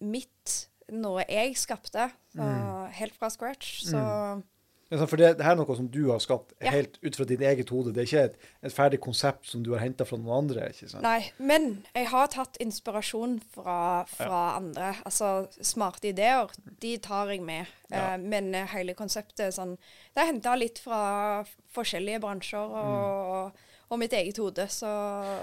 mitt 0.00 0.68
Noe 0.88 1.24
jeg 1.28 1.56
skapte 1.60 2.10
Mm. 2.38 2.86
helt 2.96 3.14
fra 3.18 3.28
scratch. 3.28 3.82
Så 3.84 4.42
Ja, 4.90 5.04
for 5.04 5.16
det, 5.20 5.36
det 5.36 5.44
her 5.44 5.52
er 5.52 5.56
noe 5.56 5.74
som 5.76 5.86
du 5.92 6.06
har 6.10 6.18
skapt 6.18 6.54
Ja. 6.62 6.70
helt 6.70 6.96
ut 7.04 7.14
fra 7.14 7.24
ditt 7.28 7.40
eget 7.44 7.68
hode. 7.68 7.92
Det 7.92 8.00
er 8.00 8.06
ikke 8.06 8.24
et, 8.24 8.36
et 8.62 8.72
ferdig 8.72 9.00
konsept 9.04 9.44
som 9.44 9.62
du 9.62 9.72
har 9.74 9.80
henta 9.80 10.06
fra 10.08 10.16
noen 10.16 10.46
andre. 10.48 10.70
ikke 10.70 10.88
sant? 10.88 11.02
Nei. 11.02 11.30
Men 11.38 11.84
jeg 11.94 12.06
har 12.08 12.26
tatt 12.28 12.56
inspirasjon 12.58 13.42
fra, 13.52 14.04
fra 14.08 14.56
andre. 14.56 14.94
Altså 15.04 15.46
smarte 15.60 16.08
ideer, 16.08 16.48
de 16.80 16.96
tar 16.96 17.28
jeg 17.28 17.42
med. 17.42 17.66
Ja. 17.90 18.14
Eh, 18.14 18.16
men 18.16 18.54
eh, 18.54 18.64
hele 18.72 18.94
konseptet 18.94 19.52
sånn 19.52 19.76
Det 20.14 20.22
er 20.22 20.32
henta 20.32 20.56
litt 20.56 20.78
fra 20.78 21.44
forskjellige 21.74 22.20
bransjer 22.20 22.58
og, 22.58 23.52
og 23.90 23.98
mitt 23.98 24.12
eget 24.12 24.36
hode, 24.36 24.66
så, 24.68 24.88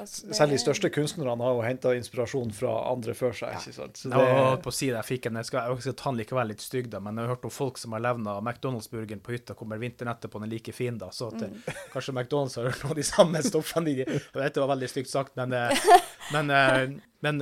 så 0.06 0.28
det- 0.28 0.36
Selv 0.38 0.52
de 0.54 0.58
største 0.62 0.90
kunstnerne 0.94 1.42
har 1.42 1.54
jo 1.58 1.62
henta 1.66 1.94
inspirasjon 1.98 2.52
fra 2.54 2.92
andre 2.92 3.14
før 3.18 3.34
seg. 3.34 3.56
ikke 3.58 3.74
sant? 3.74 3.98
Så 3.98 4.10
Jeg 4.12 4.36
holdt 4.38 4.62
på 4.64 4.70
å 4.70 4.76
si 4.78 4.86
det, 4.92 5.00
jeg 5.02 5.10
fikk 5.20 5.26
en, 5.32 5.36
jeg 5.42 5.46
skal, 5.50 5.72
jeg 5.74 5.82
skal 5.88 5.94
ta 5.94 6.12
den 6.12 6.20
likevel 6.22 6.48
litt 6.54 6.62
stygg, 6.62 6.90
da, 6.94 7.00
men 7.00 7.16
jeg 7.18 7.26
har 7.26 7.36
hørt 7.36 7.46
om 7.50 7.56
folk 7.56 7.78
som 7.82 7.92
har 7.98 8.04
levna 8.06 8.38
McDonald's-burgeren 8.42 9.22
på 9.26 9.34
hytta, 9.34 9.56
kommer 9.58 9.82
vinteren 9.82 10.14
etterpå, 10.14 10.40
den 10.44 10.50
er 10.50 10.54
like 10.60 10.74
fin, 10.74 10.98
da. 11.02 11.10
Så 11.10 11.32
at, 11.34 11.42
Mm. 11.42 11.58
eh, 11.68 11.74
kanskje 11.94 12.14
McDonald's 12.14 12.56
har 12.56 12.70
hørt 12.70 12.84
noe 12.84 12.92
av 12.92 12.96
de 12.96 13.04
samme 13.04 13.42
stoffene 13.44 13.86
De, 13.86 14.06
og 14.36 14.42
Dette 14.42 14.62
var 14.62 14.76
veldig 14.76 14.90
stygt 14.90 15.10
sagt, 15.10 15.36
men, 15.36 15.54
eh, 15.54 15.70
men, 16.34 16.50
eh, 16.52 16.88
men 17.22 17.42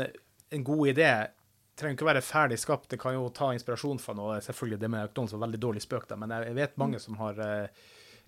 en 0.52 0.64
god 0.64 0.88
idé 0.96 1.28
trenger 1.76 1.96
ikke 1.98 2.06
å 2.06 2.12
være 2.14 2.22
ferdig 2.22 2.60
skapt. 2.62 2.88
Det 2.90 3.00
kan 3.02 3.14
jo 3.16 3.30
ta 3.34 3.48
inspirasjon 3.52 4.00
fra 4.00 4.14
noe. 4.14 4.36
Selvfølgelig, 4.46 4.78
det 4.80 4.90
med 4.94 5.10
McDonald's 5.10 5.32
var 5.34 5.48
veldig 5.48 5.60
dårlig 5.60 5.82
spøk, 5.82 6.08
da, 6.08 6.16
men 6.16 6.30
jeg 6.30 6.54
vet 6.54 6.78
mange 6.78 7.00
som 7.02 7.16
har 7.18 7.34
eh, 7.42 7.68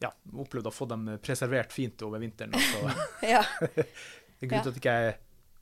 ja, 0.04 0.12
opplevd 0.36 0.68
å 0.68 0.74
få 0.76 0.88
dem 0.92 1.06
preservert 1.24 1.72
fint 1.76 2.02
over 2.08 2.20
vinteren. 2.24 2.56
Altså. 2.56 3.08
Ja. 3.36 3.44
det 3.76 3.86
er 4.44 4.52
grunn 4.52 4.66
til 4.68 4.74
at 4.74 4.76
jeg 4.76 4.82
ikke 4.84 4.98
er 5.06 5.16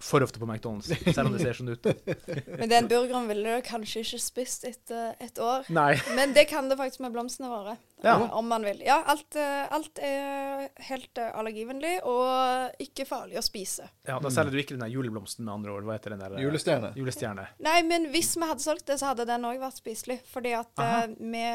for 0.03 0.19
ofte 0.19 0.35
på 0.35 0.43
McDonald's, 0.49 0.89
selv 1.15 1.29
om 1.29 1.35
det 1.37 1.45
ser 1.45 1.55
sånn 1.55 1.69
ut. 1.71 1.85
Men 2.59 2.67
den 2.67 2.89
burgeren 2.91 3.23
ville 3.29 3.53
du 3.55 3.61
kanskje 3.63 4.01
ikke 4.03 4.17
spist 4.19 4.65
etter 4.67 5.13
et 5.23 5.37
år. 5.39 5.63
Nei. 5.71 5.93
Men 6.17 6.33
det 6.35 6.43
kan 6.49 6.67
det 6.67 6.75
faktisk 6.75 6.99
med 7.05 7.13
blomstene 7.15 7.47
våre, 7.47 7.77
Ja. 8.03 8.17
om 8.35 8.49
man 8.51 8.65
vil. 8.67 8.81
Ja, 8.83 8.97
alt, 9.07 9.37
eh, 9.39 9.61
alt 9.71 10.01
er 10.03 10.65
helt 10.89 11.21
eh, 11.23 11.29
allergivennlig 11.39 11.93
og 12.03 12.75
ikke 12.83 13.05
farlig 13.07 13.39
å 13.39 13.45
spise. 13.47 13.87
Ja, 14.09 14.17
Da 14.19 14.27
selger 14.33 14.51
du 14.51 14.59
ikke 14.59 14.75
den 14.75 14.83
der 14.83 14.91
juleblomsten, 14.91 15.45
med 15.47 15.53
andre 15.55 15.71
ord. 15.77 15.87
Hva 15.87 15.95
heter 15.95 16.17
den 16.17 16.25
der? 16.25 16.35
eh, 16.35 16.43
Julestjerne. 16.49 16.91
Julestjerne. 16.99 17.47
Nei, 17.63 17.77
men 17.87 18.09
hvis 18.11 18.33
vi 18.35 18.49
hadde 18.51 18.65
solgt 18.65 18.89
det, 18.91 18.99
så 18.99 19.13
hadde 19.13 19.29
den 19.31 19.47
òg 19.47 19.61
vært 19.63 19.79
spiselig. 19.79 20.19
Fordi 20.33 20.51
at 20.59 20.83
Aha. 20.83 21.05
vi. 21.15 21.47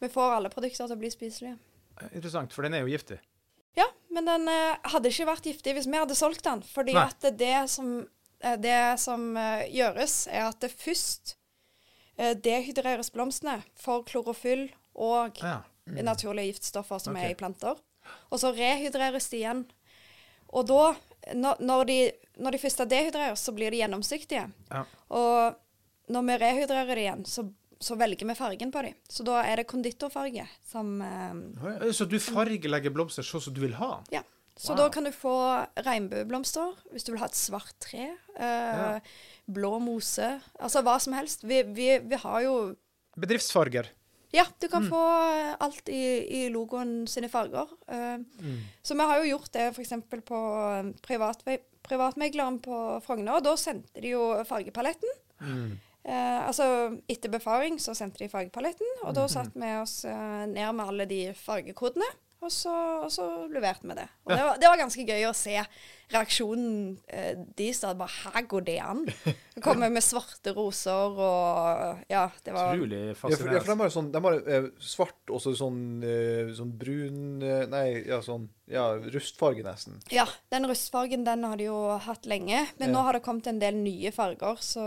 Vi 0.00 0.10
får 0.12 0.36
alle 0.36 0.50
produkter 0.52 0.86
til 0.86 0.96
å 0.96 1.00
bli 1.00 1.10
spiselige. 1.12 1.56
Interessant, 2.12 2.54
for 2.54 2.66
den 2.66 2.76
er 2.78 2.84
jo 2.84 2.92
giftig. 2.92 3.18
Ja, 3.78 3.86
men 4.14 4.28
den 4.28 4.48
eh, 4.50 4.76
hadde 4.92 5.10
ikke 5.10 5.28
vært 5.28 5.48
giftig 5.50 5.74
hvis 5.76 5.88
vi 5.90 5.98
hadde 5.98 6.16
solgt 6.18 6.44
den. 6.46 6.62
Fordi 6.66 6.94
Nei. 6.96 7.06
at 7.10 7.26
det 7.38 7.56
som, 7.72 7.90
eh, 8.40 8.56
det 8.60 8.78
som 9.02 9.30
eh, 9.36 9.66
gjøres, 9.74 10.20
er 10.30 10.48
at 10.48 10.60
det 10.62 10.70
først 10.74 11.36
eh, 12.16 12.34
dehydreres 12.34 13.12
blomstene 13.14 13.60
for 13.78 14.06
klorofyll 14.08 14.68
og 14.98 15.42
Ja. 15.42 15.60
naturlige 15.86 16.52
giftstoffer 16.52 16.98
som 17.00 17.16
okay. 17.16 17.30
er 17.30 17.34
i 17.34 17.38
planter. 17.38 17.78
Og 18.30 18.40
så 18.40 18.52
rehydreres 18.56 19.28
de 19.30 19.42
igjen. 19.42 19.62
Og 20.48 20.66
da, 20.68 20.94
når, 21.36 21.60
når, 21.60 21.84
de, 21.88 21.98
når 22.40 22.56
de 22.56 22.60
først 22.62 22.80
er 22.80 22.90
dehydreres, 22.90 23.42
så 23.44 23.52
blir 23.56 23.72
de 23.72 23.82
gjennomsiktige. 23.82 24.46
Ja. 24.72 24.84
Og 25.12 25.58
når 26.12 26.28
vi 26.28 26.36
rehydrerer 26.42 26.94
det 26.94 27.04
igjen, 27.04 27.24
så, 27.28 27.44
så 27.80 27.94
velger 27.96 28.26
vi 28.26 28.34
fargen 28.34 28.72
på 28.74 28.82
dem. 28.82 28.94
Så 29.08 29.24
da 29.24 29.42
er 29.46 29.56
det 29.60 29.66
konditorfarge 29.70 30.46
som 30.66 31.00
eh, 31.02 31.34
Eh, 31.86 31.92
Så 31.92 32.08
du 32.08 32.18
fargelegger 32.18 32.90
blomster 32.90 33.22
sånn 33.22 33.40
som 33.44 33.54
du 33.54 33.60
vil 33.60 33.74
ha? 33.78 34.02
Ja. 34.10 34.22
Så 34.58 34.72
Wow. 34.74 34.76
da 34.80 34.88
kan 34.90 35.04
du 35.06 35.12
få 35.14 35.34
regnbueblomster 35.86 36.72
hvis 36.92 37.04
du 37.06 37.12
vil 37.12 37.20
ha 37.20 37.26
et 37.30 37.38
svart 37.38 37.76
tre. 37.78 38.08
Eh, 38.36 38.98
Blå 39.48 39.78
mose. 39.80 40.40
Altså 40.58 40.82
hva 40.82 40.96
som 41.00 41.14
helst. 41.14 41.44
Vi, 41.46 41.62
vi, 41.62 41.98
vi 42.02 42.16
har 42.16 42.42
jo 42.42 42.56
Bedriftsfarger. 43.18 43.86
Ja, 44.34 44.44
du 44.60 44.66
kan 44.68 44.84
få 44.90 44.98
eh, 45.32 45.54
alt 45.64 45.88
i, 45.88 46.02
i 46.42 46.48
logoen 46.52 47.06
sine 47.08 47.30
farger. 47.32 47.70
Eh, 47.88 48.18
Så 48.82 48.94
vi 48.98 49.06
har 49.08 49.22
jo 49.22 49.30
gjort 49.38 49.52
det 49.54 49.68
f.eks. 49.72 49.94
på 50.10 50.18
privat, 50.26 50.98
privatvei- 51.06 51.62
privatmegleren 51.88 52.58
på 52.60 53.00
Frogner. 53.06 53.40
Da 53.40 53.54
sendte 53.56 54.02
de 54.02 54.10
jo 54.16 54.26
fargepaletten. 54.44 55.78
Eh, 56.08 56.40
altså 56.46 56.64
etter 57.10 57.32
befaring 57.32 57.76
så 57.82 57.92
sendte 57.96 58.22
de 58.22 58.30
fargepaletten, 58.32 58.88
og 59.04 59.12
da 59.16 59.26
satt 59.28 59.52
vi 59.52 59.74
oss 59.76 60.00
eh, 60.08 60.46
ned 60.48 60.72
med 60.78 60.86
alle 60.86 61.06
de 61.10 61.20
fargekodene. 61.36 62.08
Og 62.38 62.52
så, 62.54 62.72
og 63.02 63.10
så 63.10 63.24
leverte 63.50 63.88
vi 63.90 63.96
det. 63.98 64.06
Og 64.24 64.30
det, 64.30 64.42
var, 64.46 64.58
det 64.62 64.68
var 64.70 64.78
ganske 64.78 65.04
gøy 65.04 65.24
å 65.26 65.34
se 65.34 65.56
reaksjonen 66.12 66.98
eh, 67.06 67.36
deres. 67.58 67.82
da, 67.84 67.94
Bare 67.98 68.32
her 68.34 68.46
går 68.48 68.66
det 68.66 68.78
an? 68.84 69.04
Det 69.54 69.62
kommer 69.64 69.90
med 69.90 70.04
svarte 70.04 70.52
roser 70.56 71.16
og 71.18 72.04
Ja, 72.10 72.28
det 72.44 72.54
var 72.54 72.76
Utrolig 72.76 73.00
Ja, 73.08 73.16
for, 73.18 73.32
ja, 73.34 73.60
for 73.60 73.72
de 73.72 73.76
har, 73.82 73.90
sånn, 73.92 74.12
de 74.14 74.22
har 74.24 74.38
eh, 74.46 74.68
svart 74.78 75.32
og 75.34 75.42
så 75.42 75.54
sånn, 75.58 75.80
eh, 76.06 76.52
sånn 76.56 76.70
brun 76.78 77.42
eh, 77.42 77.66
Nei, 77.70 77.88
ja, 78.08 78.20
sånn 78.24 78.48
ja, 78.68 78.82
rustfarge, 79.00 79.62
nesten. 79.64 79.94
Ja, 80.12 80.26
den 80.52 80.66
rustfargen 80.68 81.22
den 81.24 81.46
har 81.48 81.56
de 81.56 81.70
jo 81.70 81.76
hatt 82.04 82.26
lenge. 82.28 82.66
Men 82.76 82.90
nå 82.92 83.00
har 83.06 83.16
det 83.16 83.22
kommet 83.24 83.48
en 83.48 83.62
del 83.62 83.78
nye 83.80 84.12
farger. 84.12 84.60
Så 84.60 84.84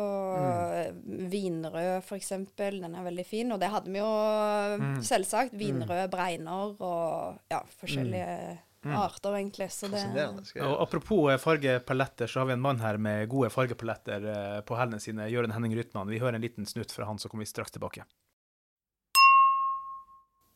vinrød, 1.01 2.03
for 2.05 2.19
eksempel, 2.19 2.77
den 2.83 2.93
er 2.93 3.07
veldig 3.07 3.25
fin. 3.25 3.49
Og 3.49 3.57
det 3.61 3.71
hadde 3.73 3.89
vi 3.89 4.01
jo 4.03 5.01
selvsagt. 5.01 5.57
Vinrøde 5.57 6.05
bregner 6.13 6.75
og 6.77 7.41
ja, 7.49 7.63
forskjellige 7.81 8.59
arter, 8.89 9.35
egentlig. 9.37 9.71
Så 9.71 9.87
det. 9.87 10.25
Og 10.61 10.81
apropos 10.81 11.31
eh, 11.31 11.37
fargepaletter, 11.37 12.27
så 12.27 12.41
har 12.41 12.49
vi 12.49 12.53
en 12.53 12.63
mann 12.63 12.81
her 12.81 12.97
med 12.97 13.29
gode 13.29 13.51
fargepaletter 13.53 14.25
eh, 14.33 14.57
på 14.65 14.77
hælene 14.79 14.99
sine. 14.99 15.29
Jørund 15.29 15.53
Henning 15.53 15.75
Rytman. 15.77 16.09
Vi 16.09 16.19
hører 16.19 16.39
en 16.39 16.45
liten 16.45 16.65
snutt 16.65 16.91
fra 16.91 17.05
han, 17.05 17.19
så 17.19 17.29
kommer 17.29 17.45
vi 17.45 17.51
straks 17.51 17.71
tilbake. 17.71 18.05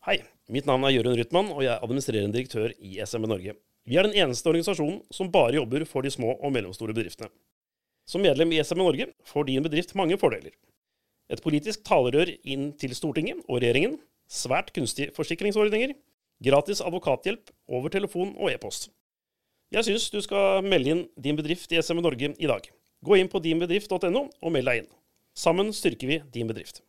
Hei, 0.05 0.19
mitt 0.53 0.67
navn 0.69 0.83
er 0.85 0.93
Jørund 0.93 1.17
Rytman, 1.17 1.51
og 1.53 1.63
jeg 1.65 1.73
er 1.73 1.85
administrerende 1.85 2.38
direktør 2.38 2.73
i 2.77 2.97
SMB 3.05 3.29
Norge. 3.29 3.55
Vi 3.85 3.97
er 3.97 4.07
den 4.07 4.17
eneste 4.17 4.49
organisasjonen 4.49 5.03
som 5.13 5.29
bare 5.33 5.59
jobber 5.59 5.85
for 5.89 6.05
de 6.05 6.11
små 6.13 6.33
og 6.35 6.53
mellomstore 6.53 6.93
bedriftene. 6.97 7.29
Som 8.09 8.21
medlem 8.25 8.53
i 8.53 8.61
SMB 8.61 8.81
Norge 8.81 9.07
får 9.25 9.47
din 9.49 9.65
bedrift 9.65 9.95
mange 9.97 10.17
fordeler. 10.21 10.53
Et 11.29 11.41
politisk 11.41 11.81
talerør 11.85 12.29
inn 12.45 12.71
til 12.77 12.93
Stortinget 12.97 13.41
og 13.49 13.61
regjeringen, 13.61 13.97
svært 14.29 14.71
kunstige 14.73 15.13
forsikringsordninger, 15.13 15.95
gratis 16.43 16.82
advokathjelp 16.82 17.52
over 17.71 17.89
telefon 17.93 18.36
og 18.36 18.52
e-post. 18.52 18.89
Jeg 19.74 19.88
syns 19.88 20.10
du 20.13 20.21
skal 20.24 20.65
melde 20.65 20.91
inn 20.91 21.08
din 21.19 21.38
bedrift 21.38 21.71
i 21.74 21.82
SME 21.82 22.04
Norge 22.04 22.34
i 22.38 22.50
dag. 22.50 22.67
Gå 23.06 23.17
inn 23.19 23.32
på 23.32 23.41
dinbedrift.no 23.43 24.28
og 24.28 24.54
meld 24.54 24.69
deg 24.69 24.84
inn. 24.84 24.93
Sammen 25.36 25.74
styrker 25.76 26.08
vi 26.08 26.21
din 26.32 26.48
bedrift. 26.48 26.84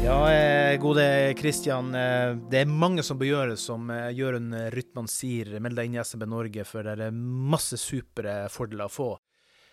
Ja, 0.00 0.18
eh, 0.32 0.78
gode 0.80 1.34
Kristian. 1.36 1.94
Eh, 1.94 2.34
det 2.50 2.62
er 2.62 2.70
mange 2.72 3.02
som 3.04 3.18
bør 3.20 3.28
gjøre 3.28 3.56
som 3.60 3.90
eh, 3.92 4.10
Jørund 4.16 4.56
Rytman 4.74 5.08
sier. 5.08 5.52
Meld 5.60 5.76
deg 5.76 5.90
inn 5.90 5.98
i 5.98 6.04
SMB 6.04 6.24
Norge, 6.28 6.64
for 6.64 6.84
det 6.84 7.08
er 7.08 7.12
masse 7.14 7.76
supre 7.78 8.46
fordeler 8.50 8.88
å 8.88 8.92
få. 8.92 9.10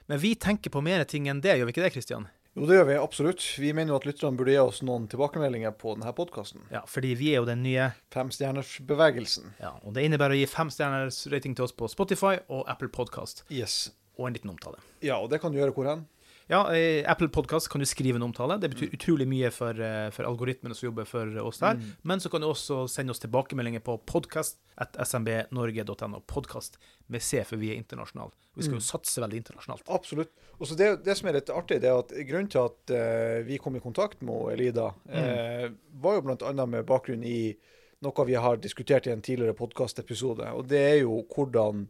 Men 0.07 0.19
vi 0.23 0.35
tenker 0.39 0.71
på 0.71 0.83
mer 0.83 1.03
ting 1.07 1.27
enn 1.31 1.39
det, 1.43 1.55
gjør 1.57 1.69
vi 1.69 1.75
ikke 1.75 1.85
det, 1.85 1.93
Kristian? 1.95 2.27
Jo, 2.57 2.65
det 2.65 2.73
gjør 2.79 2.87
vi 2.89 2.95
absolutt. 2.97 3.43
Vi 3.61 3.69
mener 3.77 3.93
jo 3.93 3.97
at 3.99 4.05
lytterne 4.09 4.33
burde 4.39 4.49
gi 4.55 4.57
oss 4.57 4.79
noen 4.81 5.03
tilbakemeldinger 5.11 5.75
på 5.77 5.91
denne 5.93 6.09
podkasten. 6.17 6.63
Ja, 6.73 6.81
fordi 6.89 7.11
vi 7.19 7.27
er 7.35 7.43
jo 7.43 7.45
den 7.45 7.61
nye 7.61 7.91
Femstjernersbevegelsen. 8.15 9.51
Ja, 9.61 9.75
og 9.85 9.93
det 9.93 10.07
innebærer 10.07 10.33
å 10.33 10.39
gi 10.39 10.47
fem 10.49 10.71
stjerners 10.73 11.19
rating 11.31 11.53
til 11.57 11.67
oss 11.67 11.75
på 11.77 11.89
Spotify 11.91 12.39
og 12.49 12.63
Apple 12.71 12.89
Podcast, 12.89 13.43
Yes. 13.53 13.91
og 14.17 14.27
en 14.31 14.33
liten 14.39 14.49
omtale. 14.49 14.81
Ja, 15.05 15.19
og 15.21 15.29
det 15.29 15.39
kan 15.43 15.53
du 15.53 15.59
gjøre 15.59 15.75
hvor 15.75 15.85
hen? 15.91 16.07
Ja, 16.47 16.75
i 16.75 17.05
Apple 17.05 17.27
Podcast 17.27 17.67
kan 17.67 17.79
du 17.79 17.85
skrive 17.85 18.15
en 18.15 18.23
omtale. 18.23 18.57
Det 18.57 18.69
betyr 18.71 18.93
utrolig 18.95 19.27
mye 19.27 19.51
for, 19.51 19.75
eh, 19.83 20.07
for 20.15 20.23
algoritmene 20.23 20.75
som 20.75 20.87
jobber 20.87 21.05
for 21.05 21.37
oss 21.43 21.59
der. 21.59 21.75
Men 22.07 22.19
så 22.23 22.29
kan 22.31 22.41
du 22.41 22.47
også 22.47 22.87
sende 22.87 23.11
oss 23.11 23.19
tilbakemeldinger 23.19 23.79
på 23.83 23.97
podkast.smbnorge.no. 24.05 26.19
Podkast 26.25 26.77
med 27.07 27.21
C, 27.21 27.43
for 27.43 27.57
vi 27.59 27.71
er 27.71 27.75
internasjonale. 27.75 28.31
Vi 28.55 28.63
skal 28.63 28.75
jo 28.79 28.87
satse 28.87 29.21
veldig 29.21 29.37
internasjonalt. 29.43 29.83
Absolutt. 29.91 30.29
Og 30.57 30.67
så 30.67 30.75
det, 30.79 31.03
det 31.03 31.17
som 31.19 31.27
er 31.27 31.33
litt 31.35 31.49
artig, 31.51 31.81
det 31.83 31.89
er 31.91 31.99
at 31.99 32.11
grunnen 32.15 32.49
til 32.49 32.61
at 32.63 32.91
uh, 32.95 33.43
vi 33.45 33.57
kom 33.61 33.75
i 33.75 33.83
kontakt 33.83 34.21
med 34.25 34.53
Elida, 34.55 34.93
eh, 35.11 35.67
var 35.99 36.15
jo 36.15 36.21
bl.a. 36.25 36.65
med 36.65 36.87
bakgrunn 36.87 37.23
i 37.27 37.57
noe 38.05 38.25
vi 38.25 38.35
har 38.39 38.57
diskutert 38.63 39.07
i 39.07 39.11
en 39.11 39.21
tidligere 39.21 39.53
podkastepisode. 39.57 40.47
Og 40.55 40.67
det 40.71 40.81
er 40.93 40.97
jo 41.01 41.27
hvordan 41.35 41.87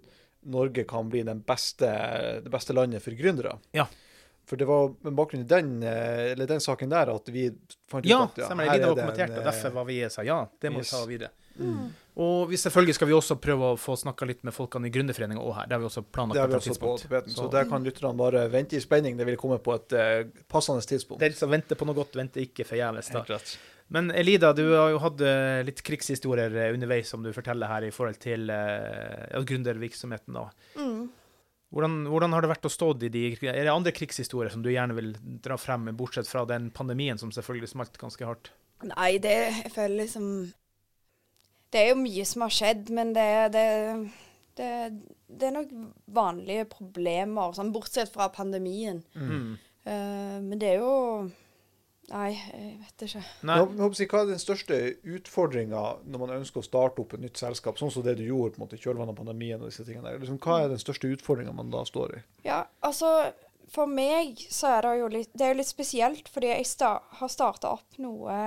Norge 0.50 0.84
kan 0.90 1.10
bli 1.14 1.22
den 1.28 1.42
beste, 1.46 1.94
det 2.42 2.52
beste 2.52 2.74
landet 2.74 3.04
for 3.06 3.12
gründere. 3.16 3.60
Ja. 3.76 3.86
For 4.48 4.56
det 4.56 4.68
var 4.68 4.94
med 5.04 5.16
bakgrunn 5.16 5.44
i 5.44 5.48
den, 5.48 5.84
eh, 5.84 6.32
eller 6.32 6.48
den 6.48 6.64
saken 6.64 6.92
der 6.92 7.12
at 7.12 7.30
vi 7.36 7.50
fant 7.92 8.06
ut 8.06 8.10
Ja, 8.10 8.24
at 8.24 8.38
stemmer. 8.38 8.64
her 8.70 8.78
er 8.78 8.80
det 8.80 9.04
en, 9.04 9.10
og 9.12 9.20
eh, 9.20 9.44
derfor 9.44 9.74
var 9.76 9.88
vi 9.90 10.00
sa 10.10 10.24
ja, 10.24 10.46
det 10.62 10.72
må 10.72 10.80
yes. 10.80 10.94
vi 10.94 10.96
ta 10.96 11.06
videre. 11.10 11.34
Og 12.18 12.50
vi, 12.50 12.58
selvfølgelig 12.58 12.96
skal 12.96 13.10
vi 13.10 13.16
også 13.18 13.36
prøve 13.42 13.74
å 13.74 13.78
få 13.82 13.96
snakka 13.98 14.26
litt 14.30 14.44
med 14.46 14.54
folkene 14.56 14.88
i 14.88 14.94
Gründerforeninga 14.94 15.42
òg 15.42 15.56
her. 15.58 15.68
Det 15.68 15.76
har 15.76 15.82
vi 15.84 15.88
også 15.90 16.04
planlagt 16.06 16.38
Det 16.38 16.46
på 16.46 16.50
vi 16.50 16.58
også 16.58 16.80
på 16.80 16.94
tidspunkt. 16.98 17.30
Så 17.34 17.44
Så- 17.44 17.52
der 17.52 17.66
kan 17.66 17.84
lytterne 17.84 18.18
bare 18.18 18.48
vente 18.50 18.78
i 18.78 18.80
spenning. 18.80 19.18
Det 19.18 19.26
vil 19.26 19.38
komme 19.38 19.60
på 19.60 19.76
et 19.76 19.94
uh, 19.94 20.30
passende 20.48 20.82
tidspunkt. 20.82 21.20
Det 21.20 21.28
er 21.28 21.34
venter 21.34 21.48
vente 21.48 21.76
på 21.76 21.86
noe 21.86 21.96
godt, 21.96 22.16
vente 22.16 22.42
ikke 22.42 22.66
forgjeves. 22.66 23.58
Men 23.90 24.12
Elida, 24.12 24.54
du 24.54 24.64
har 24.76 24.90
jo 24.90 25.00
hatt 25.00 25.20
litt 25.66 25.82
krigshistorier 25.82 26.74
underveis, 26.74 27.08
som 27.08 27.24
du 27.24 27.32
forteller 27.34 27.68
her, 27.68 27.84
i 27.84 27.92
forhold 27.92 28.20
til 28.20 28.50
uh, 28.50 29.44
gründervirksomheten. 29.44 30.34
da. 30.34 30.50
Mm. 30.76 31.10
Hvordan, 31.74 32.06
hvordan 32.08 32.32
har 32.32 32.44
det 32.44 32.52
vært 32.54 32.68
å 32.70 32.72
stå 32.72 32.94
i 33.04 33.10
de 33.12 33.24
Er 33.50 33.66
det 33.66 33.74
andre 33.74 33.92
krigshistorier 33.92 34.54
som 34.54 34.62
du 34.64 34.70
gjerne 34.72 34.96
vil 34.96 35.12
dra 35.44 35.58
frem, 35.60 35.90
bortsett 36.00 36.30
fra 36.30 36.46
den 36.48 36.70
pandemien 36.72 37.20
som 37.20 37.34
selvfølgelig 37.36 37.74
smalt 37.74 38.00
ganske 38.00 38.28
hardt? 38.28 38.54
Nei, 38.88 39.18
det 39.20 39.36
Jeg 39.36 39.74
føler 39.74 40.04
liksom 40.04 40.30
Det 41.74 41.82
er 41.82 41.90
jo 41.92 42.00
mye 42.00 42.26
som 42.30 42.46
har 42.46 42.54
skjedd, 42.56 42.92
men 42.96 43.12
det, 43.18 43.28
det, 43.56 43.66
det, 44.60 44.70
det 45.28 45.50
er 45.50 45.58
nok 45.58 45.74
vanlige 46.16 46.70
problemer, 46.72 47.52
sånn 47.58 47.74
bortsett 47.76 48.14
fra 48.14 48.30
pandemien. 48.32 49.02
Mm. 49.18 49.58
Uh, 49.84 50.38
men 50.46 50.56
det 50.62 50.70
er 50.72 50.80
jo 50.80 50.94
Nei, 52.08 52.38
jeg 52.38 52.76
vet 52.80 53.04
ikke. 53.04 53.22
Nei. 53.50 53.58
Jeg 54.00 54.08
Hva 54.12 54.22
er 54.22 54.30
den 54.30 54.40
største 54.40 54.78
utfordringa 55.18 55.82
når 56.08 56.22
man 56.22 56.36
ønsker 56.38 56.62
å 56.62 56.66
starte 56.66 57.04
opp 57.04 57.18
et 57.18 57.24
nytt 57.26 57.40
selskap, 57.42 57.80
sånn 57.80 57.92
som 57.92 58.06
det 58.06 58.16
du 58.22 58.24
gjorde 58.30 58.56
på 58.56 58.62
en 58.62 58.64
måte 58.64 58.78
i 58.80 58.84
kjølvannet 58.84 59.12
av 59.12 59.20
pandemien? 59.20 59.60
og 59.60 59.68
disse 59.68 59.84
tingene 59.84 60.14
der? 60.14 60.22
Liksom, 60.22 60.40
hva 60.44 60.62
er 60.64 60.72
den 60.72 60.80
største 60.80 61.12
utfordringa 61.12 61.56
man 61.56 61.74
da 61.74 61.84
står 61.88 62.20
i? 62.20 62.22
Ja, 62.48 62.64
altså 62.86 63.12
For 63.68 63.90
meg 63.92 64.40
så 64.48 64.78
er 64.78 64.86
det 64.86 64.94
jo 65.02 65.08
litt 65.12 65.34
Det 65.36 65.44
er 65.44 65.52
jo 65.52 65.60
litt 65.60 65.68
spesielt, 65.68 66.30
fordi 66.32 66.54
jeg 66.54 66.70
sta 66.70 66.94
har 67.20 67.34
starta 67.34 67.74
opp 67.76 68.00
noe 68.00 68.38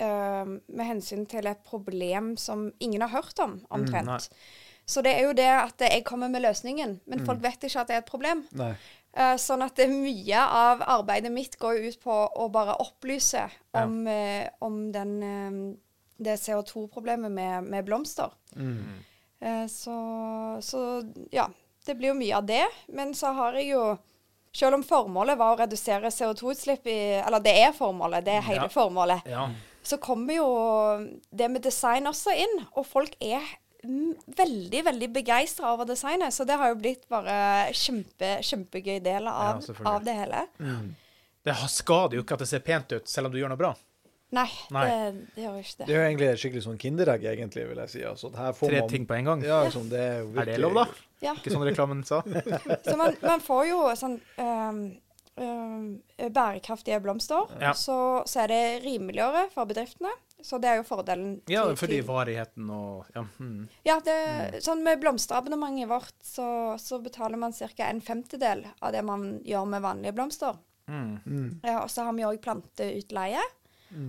øh, 0.00 0.54
med 0.56 0.88
hensyn 0.88 1.26
til 1.28 1.50
et 1.50 1.60
problem 1.68 2.36
som 2.40 2.70
ingen 2.80 3.04
har 3.04 3.12
hørt 3.12 3.44
om, 3.44 3.58
omtrent. 3.68 4.30
Mm, 4.30 4.40
så 4.88 5.04
det 5.04 5.12
er 5.18 5.26
jo 5.26 5.34
det 5.36 5.50
at 5.52 5.84
jeg 5.84 6.04
kommer 6.08 6.32
med 6.32 6.46
løsningen, 6.46 7.00
men 7.04 7.26
folk 7.26 7.42
vet 7.44 7.68
ikke 7.68 7.82
at 7.82 7.90
det 7.90 7.98
er 7.98 8.00
et 8.00 8.08
problem. 8.08 8.46
Nei. 8.56 8.72
Eh, 9.18 9.34
sånn 9.40 9.64
at 9.64 9.80
mye 9.90 10.40
av 10.46 10.82
arbeidet 10.86 11.32
mitt 11.34 11.56
går 11.58 11.80
ut 11.88 11.96
på 12.04 12.14
å 12.38 12.48
bare 12.54 12.76
opplyse 12.78 13.40
Ja. 13.74 13.82
om, 13.84 14.06
eh, 14.06 14.48
om 14.62 14.92
den, 14.92 15.22
eh, 15.22 15.76
det 16.22 16.36
CO2-problemet 16.38 17.30
med, 17.30 17.64
med 17.64 17.84
blomster. 17.84 18.30
Eh, 19.40 19.66
så, 19.66 20.58
så 20.62 21.02
ja, 21.32 21.48
det 21.86 21.94
blir 21.98 22.08
jo 22.12 22.14
mye 22.18 22.36
av 22.36 22.46
det. 22.46 22.64
Men 22.88 23.12
så 23.14 23.32
har 23.34 23.52
jeg 23.58 23.72
jo 23.74 23.98
Selv 24.58 24.74
om 24.78 24.82
formålet 24.82 25.36
var 25.38 25.52
å 25.54 25.58
redusere 25.60 26.08
CO2-utslipp 26.10 26.86
i 26.88 27.20
Eller 27.20 27.38
det 27.44 27.52
er 27.66 27.72
formålet, 27.76 28.24
det 28.24 28.32
er 28.38 28.40
hele 28.46 28.62
Ja. 28.64 28.68
formålet. 28.72 29.26
Ja. 29.28 29.48
Så 29.84 29.98
kommer 30.00 30.34
jo 30.34 31.18
det 31.30 31.50
med 31.50 31.62
design 31.62 32.06
også 32.06 32.32
inn. 32.34 32.64
Og 32.74 32.86
folk 32.86 33.14
er 33.20 33.38
mm, 33.44 33.46
veldig, 33.88 34.84
veldig 34.84 35.08
begeistra 35.14 35.72
over 35.74 35.88
designet. 35.88 36.34
Så 36.34 36.44
det 36.48 36.56
har 36.60 36.68
jo 36.72 36.78
blitt 36.80 37.06
bare 37.08 37.72
kjempe, 37.72 38.38
kjempegøy 38.44 38.98
del 39.04 39.28
av, 39.30 39.62
Ja, 39.64 39.74
av 39.88 40.04
det 40.04 40.14
hele. 40.18 40.44
Det 41.44 41.54
har- 41.54 41.68
skader 41.72 42.16
jo 42.18 42.22
ikke 42.22 42.34
at 42.34 42.44
det 42.44 42.48
ser 42.48 42.60
pent 42.60 42.92
ut, 42.92 43.08
selv 43.08 43.26
om 43.26 43.32
du 43.32 43.38
gjør 43.40 43.48
noe 43.54 43.56
bra. 43.60 43.74
Nei, 44.30 44.44
Nei. 44.70 44.84
Det, 44.84 45.28
det 45.36 45.44
gjør 45.46 45.54
ikke 45.58 45.76
Det 45.78 45.86
det. 45.86 45.88
er 45.88 45.96
jo 45.96 46.06
egentlig 46.10 46.26
skikkelig 46.42 46.62
sånn 46.66 46.78
kinderegg, 46.78 47.22
egentlig, 47.24 47.62
vil 47.70 47.78
jeg 47.80 47.88
si. 47.88 48.02
Altså, 48.04 48.28
her 48.36 48.52
får 48.52 48.68
Tre 48.68 48.80
man, 48.82 48.88
ting 48.90 49.06
på 49.08 49.14
en 49.16 49.24
gang. 49.24 49.42
Ja, 49.46 49.60
sånn, 49.72 49.88
det 49.88 50.00
er, 50.04 50.18
jo 50.20 50.40
Er 50.42 50.44
det 50.44 50.58
lov, 50.60 50.74
da? 50.74 50.84
Ja. 51.24 51.32
Ikke 51.34 51.50
sånn 51.54 51.64
reklamen 51.64 52.02
sa? 52.04 52.20
Så 52.84 52.96
man, 53.00 53.16
man 53.22 53.40
får 53.40 53.62
jo 53.70 53.78
sånn 53.96 54.18
um, 54.36 54.82
um, 55.40 56.02
bærekraftige 56.18 57.00
blomster. 57.00 57.48
Ja. 57.58 57.72
Så, 57.72 57.96
så 58.28 58.42
er 58.44 58.52
det 58.52 58.60
rimeligere 58.84 59.46
for 59.54 59.64
bedriftene. 59.64 60.12
Så 60.42 60.58
det 60.62 60.68
er 60.70 60.76
jo 60.76 60.84
fordelen. 60.86 61.40
Ja, 61.50 61.64
til- 61.66 61.76
fordi 61.76 61.96
til- 62.00 62.06
varigheten 62.06 62.70
og 62.70 63.06
Ja. 63.14 63.24
Mm. 63.40 63.68
Ja, 63.84 63.98
det, 64.00 64.62
sånn 64.62 64.82
med 64.84 65.00
blomsterabonnementet 65.00 65.88
vårt, 65.88 66.14
så, 66.22 66.78
så 66.78 67.00
betaler 67.02 67.36
man 67.38 67.52
ca. 67.52 67.66
en 67.88 68.00
femtedel 68.00 68.64
av 68.80 68.92
det 68.92 69.02
man 69.04 69.40
gjør 69.44 69.66
med 69.66 69.82
vanlige 69.82 70.12
blomster. 70.14 70.56
Mm. 70.88 71.20
Mm. 71.26 71.60
Ja, 71.64 71.82
og 71.82 71.88
så 71.90 72.04
har 72.04 72.12
vi 72.12 72.22
òg 72.22 72.38
planteutleie. 72.40 73.40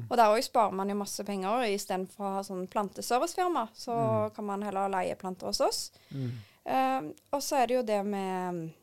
Og 0.10 0.18
der 0.18 0.26
òg 0.28 0.44
sparer 0.44 0.74
man 0.76 0.90
jo 0.90 0.96
masse 0.96 1.24
penger. 1.24 1.64
Istedenfor 1.72 2.26
å 2.28 2.34
ha 2.36 2.42
sånn 2.44 2.68
planteservicefirma, 2.68 3.70
så 3.74 4.30
kan 4.36 4.46
man 4.46 4.62
heller 4.62 4.90
leie 4.90 5.16
planter 5.16 5.48
hos 5.48 5.62
oss. 5.62 5.92
Eh, 6.66 7.02
og 7.32 7.42
så 7.42 7.62
er 7.64 7.68
det 7.68 7.76
jo 7.78 7.84
det 7.84 8.06
med 8.06 8.74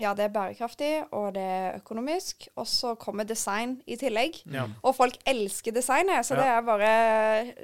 Ja, 0.00 0.10
det 0.12 0.26
er 0.26 0.32
bærekraftig, 0.34 0.90
og 1.16 1.30
det 1.34 1.42
er 1.42 1.78
økonomisk. 1.78 2.48
Og 2.60 2.66
så 2.68 2.92
kommer 3.00 3.24
design 3.24 3.78
i 3.88 3.96
tillegg. 3.96 4.42
Ja. 4.52 4.66
Og 4.84 4.92
folk 4.98 5.16
elsker 5.24 5.72
designet, 5.72 6.26
så 6.28 6.36
Ja. 6.36 6.40
det 6.42 6.48
er 6.52 6.66
bare 6.66 6.90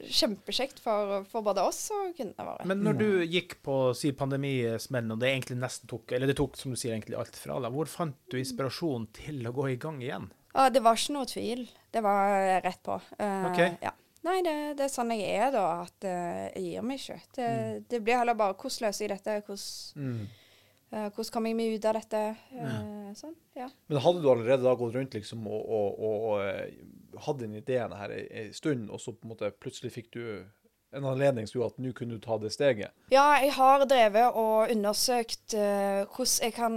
kjempekjekt 0.09 0.81
for, 0.81 1.25
for 1.29 1.45
både 1.45 1.65
oss 1.69 1.91
og 1.93 2.15
kundene 2.17 2.47
våre. 2.47 2.67
Men 2.69 2.83
når 2.87 2.99
du 2.99 3.09
gikk 3.29 3.59
på 3.67 3.79
si 3.99 4.13
pandemismellen, 4.17 5.13
og 5.13 5.21
det 5.21 5.29
egentlig 5.33 5.59
nesten 5.61 5.91
tok 5.93 6.13
Eller 6.17 6.27
det 6.33 6.37
tok, 6.41 6.57
som 6.57 6.73
du 6.73 6.77
sier, 6.81 6.95
egentlig 6.97 7.19
alt 7.21 7.37
fra 7.37 7.59
deg, 7.61 7.73
hvor 7.75 7.91
fant 7.91 8.17
du 8.33 8.39
inspirasjon 8.41 9.09
til 9.13 9.45
å 9.49 9.53
gå 9.53 9.69
i 9.75 9.77
gang 9.81 10.01
igjen? 10.03 10.31
Ja, 10.55 10.69
det 10.73 10.83
var 10.85 10.97
ikke 10.97 11.15
noe 11.17 11.29
tvil. 11.29 11.67
Det 11.93 12.03
var 12.05 12.61
rett 12.65 12.83
på. 12.85 12.99
Uh, 13.21 13.51
okay. 13.53 13.77
ja. 13.83 13.93
Nei, 14.23 14.37
det, 14.47 14.77
det 14.79 14.85
er 14.87 14.93
sånn 14.93 15.11
jeg 15.17 15.25
er, 15.35 15.51
da. 15.55 15.65
At 15.87 16.05
uh, 16.07 16.45
jeg 16.55 16.65
gir 16.69 16.85
meg 16.87 17.01
ikke. 17.01 17.17
Det, 17.37 17.49
det 17.91 18.01
blir 18.05 18.21
heller 18.21 18.37
bare 18.39 18.55
hvordan 18.55 18.87
løser 18.89 19.05
jeg 19.07 19.17
dette? 19.17 19.39
Hvordan, 19.47 19.67
Mm. 19.97 20.23
Eh, 20.93 21.09
hvordan 21.09 21.33
kommer 21.35 21.53
jeg 21.53 21.59
meg 21.59 21.77
ut 21.77 21.87
av 21.91 21.99
dette? 21.99 22.23
Eh, 22.55 23.13
sånn, 23.19 23.37
ja. 23.59 23.69
Men 23.91 24.03
hadde 24.05 24.23
du 24.23 24.31
allerede 24.33 24.63
da 24.65 24.75
gått 24.79 24.97
rundt 24.97 25.17
liksom 25.17 25.47
og, 25.49 25.63
og, 25.63 26.03
og, 26.09 26.27
og 26.33 27.21
hadde 27.27 27.47
den 27.47 27.61
ideen 27.61 27.95
her 27.97 28.15
ei 28.17 28.51
stund, 28.57 28.91
og 28.91 29.01
så 29.03 29.15
på 29.17 29.27
en 29.27 29.35
måte 29.35 29.53
plutselig 29.61 29.93
fikk 29.97 30.13
du 30.17 30.25
en 30.93 31.09
anledning 31.09 31.47
som 31.49 31.59
gjorde 31.59 31.75
at 31.75 31.81
nå 31.81 31.93
kunne 31.97 32.19
du 32.19 32.25
ta 32.25 32.37
det 32.41 32.53
steget? 32.53 32.93
ja, 33.13 33.25
jeg 33.41 33.55
har 33.57 33.87
drevet 33.89 34.37
og 34.37 34.73
undersøkt 34.73 35.57
uh, 35.57 36.05
hvordan 36.05 36.47
jeg 36.47 36.55
kan 36.57 36.77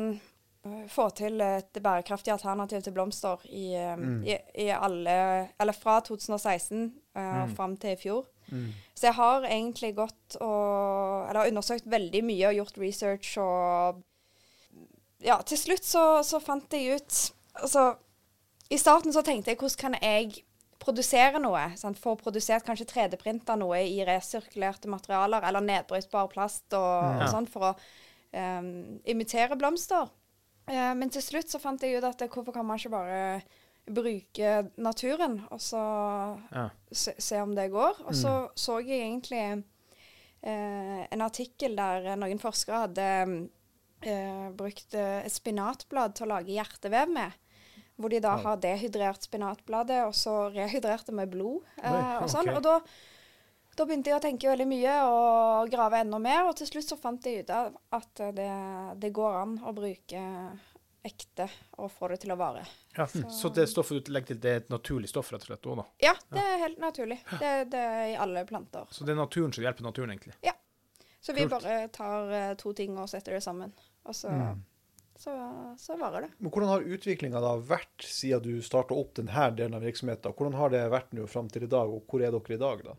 eh, 0.65 0.85
få 0.91 1.09
til 1.17 1.41
et 1.43 1.81
bærekraftig 1.83 2.31
alternativ 2.33 2.81
til 2.85 2.95
blomster 2.95 3.43
i, 3.49 3.73
mm. 3.75 4.21
i, 4.23 4.37
i 4.65 4.69
alle 4.71 5.17
Eller 5.59 5.75
fra 5.75 5.99
2016 5.99 6.93
uh, 7.17 7.43
fram 7.55 7.75
til 7.77 7.95
i 7.95 7.99
fjor. 7.99 8.23
Så 8.95 9.07
jeg 9.09 9.15
har 9.17 9.43
egentlig 9.49 9.95
gått 9.97 10.37
og 10.39 11.29
Eller 11.29 11.49
undersøkt 11.49 11.87
veldig 11.89 12.21
mye 12.23 12.47
og 12.51 12.59
gjort 12.61 12.77
research 12.77 13.37
og 13.41 14.01
Ja, 15.25 15.39
til 15.41 15.57
slutt 15.57 15.83
så, 15.87 16.23
så 16.23 16.39
fant 16.43 16.71
jeg 16.73 16.99
ut 16.99 17.19
Altså, 17.63 17.95
i 18.69 18.77
starten 18.77 19.13
så 19.15 19.23
tenkte 19.23 19.53
jeg 19.53 19.57
hvordan 19.61 19.79
kan 19.79 19.97
jeg 20.01 20.43
produsere 20.81 21.39
noe? 21.41 21.61
Sant? 21.79 21.97
Få 21.97 22.13
produsert 22.19 22.65
kanskje 22.67 22.85
3D-printa 22.91 23.55
noe 23.57 23.79
i 23.87 24.03
resirkulerte 24.05 24.89
materialer 24.91 25.45
eller 25.47 25.63
nedbrytbar 25.63 26.27
plast 26.33 26.75
og, 26.77 27.05
Ja. 27.15 27.23
og 27.23 27.31
sånn 27.31 27.47
for 27.49 27.69
å 27.69 27.75
um, 28.35 28.99
imitere 29.07 29.55
blomster. 29.57 30.11
Uh, 30.67 30.91
men 30.99 31.09
til 31.13 31.23
slutt 31.23 31.49
så 31.49 31.61
fant 31.63 31.81
jeg 31.81 31.97
ut 31.97 32.05
at 32.05 32.21
hvorfor 32.27 32.53
kan 32.53 32.65
man 32.67 32.77
ikke 32.77 32.91
bare 32.93 33.21
bruke 33.85 34.51
naturen 34.81 35.39
og 35.51 35.59
så 35.61 35.81
Ja. 36.51 36.69
se, 36.91 37.13
se 37.21 37.41
om 37.41 37.53
det 37.55 37.69
går. 37.71 38.01
Og 38.07 38.15
så 38.15 38.49
så 38.55 38.79
jeg 38.81 39.01
egentlig 39.01 39.63
eh, 40.43 41.07
en 41.11 41.21
artikkel 41.21 41.75
der 41.77 42.15
noen 42.17 42.39
forskere 42.41 42.85
hadde 42.87 43.07
eh, 44.01 44.49
brukt 44.57 44.93
eh, 44.93 45.23
et 45.25 45.31
spinatblad 45.33 46.15
til 46.15 46.25
å 46.27 46.33
lage 46.35 46.53
hjertevev 46.55 47.09
med. 47.13 47.31
Hvor 47.97 48.09
de 48.11 48.19
da 48.19 48.35
har 48.43 48.57
dehydrert 48.59 49.23
spinatbladet, 49.23 50.01
og 50.03 50.13
så 50.13 50.49
rehydrert 50.51 51.05
det 51.07 51.13
med 51.15 51.29
blod. 51.31 51.61
Eh, 51.81 51.91
Oi, 51.93 52.23
og 52.23 52.29
sånn. 52.29 52.49
Og 52.51 52.61
da, 52.65 52.79
da 53.77 53.85
begynte 53.85 54.09
jeg 54.11 54.17
å 54.19 54.23
tenke 54.25 54.49
veldig 54.51 54.67
mye 54.67 54.95
og 55.07 55.69
grave 55.71 56.01
enda 56.03 56.19
mer. 56.19 56.49
Og 56.49 56.57
til 56.59 56.67
slutt 56.67 56.89
så 56.91 56.97
fant 56.99 57.23
jeg 57.25 57.45
ut 57.45 57.53
at 57.55 58.23
det, 58.35 58.49
det 58.99 59.13
går 59.15 59.37
an 59.45 59.55
å 59.63 59.71
bruke 59.77 60.25
ekte 61.05 61.47
og 61.77 61.91
få 61.93 62.09
det 62.11 62.19
til 62.23 62.33
å 62.33 62.37
vare. 62.39 62.65
Ja. 62.95 63.05
Så 63.07 63.51
det 63.53 63.67
stoffet 63.71 64.07
du 64.07 64.11
legger 64.13 64.33
til, 64.33 64.41
det 64.43 64.51
er 64.51 64.61
et 64.63 64.73
naturlig 64.73 65.09
stoff, 65.11 65.31
rett 65.33 65.45
og 65.45 65.51
slett? 65.51 65.65
Også, 65.65 65.81
da. 65.81 65.87
Ja, 66.07 66.13
det 66.33 66.43
er 66.43 66.61
helt 66.65 66.79
naturlig. 66.81 67.19
Det, 67.39 67.55
det 67.73 67.81
er 67.81 68.05
i 68.13 68.19
alle 68.25 68.45
planter. 68.49 68.87
Så 68.91 69.07
det 69.07 69.15
er 69.15 69.19
naturen 69.21 69.53
som 69.55 69.65
hjelper 69.65 69.85
naturen, 69.85 70.15
egentlig? 70.15 70.37
Ja. 70.45 70.55
Så 71.25 71.33
vi 71.33 71.41
Kult. 71.45 71.57
bare 71.57 71.87
tar 71.93 72.31
eh, 72.37 72.53
to 72.61 72.71
ting 72.77 72.97
og 73.01 73.09
setter 73.09 73.33
det 73.33 73.41
sammen. 73.41 73.71
Og 74.05 74.13
så, 74.13 74.29
så, 75.17 75.33
så 75.81 75.97
varer 75.97 76.27
det. 76.27 76.31
Men 76.37 76.53
hvordan 76.53 76.69
har 76.69 76.85
utviklinga 76.97 77.41
da 77.41 77.55
vært 77.57 78.05
siden 78.05 78.45
du 78.45 78.61
starta 78.65 78.93
opp 78.93 79.15
denne 79.17 79.47
delen 79.57 79.77
av 79.77 79.85
virksomheten? 79.85 80.35
Hvordan 80.37 80.57
har 80.59 80.73
det 80.73 80.83
vært 80.93 81.15
nå 81.17 81.25
fram 81.31 81.49
til 81.49 81.65
i 81.65 81.71
dag, 81.71 81.89
og 81.89 82.05
hvor 82.05 82.21
er 82.21 82.35
dere 82.35 82.57
i 82.57 82.61
dag, 82.61 82.83
da? 82.91 82.97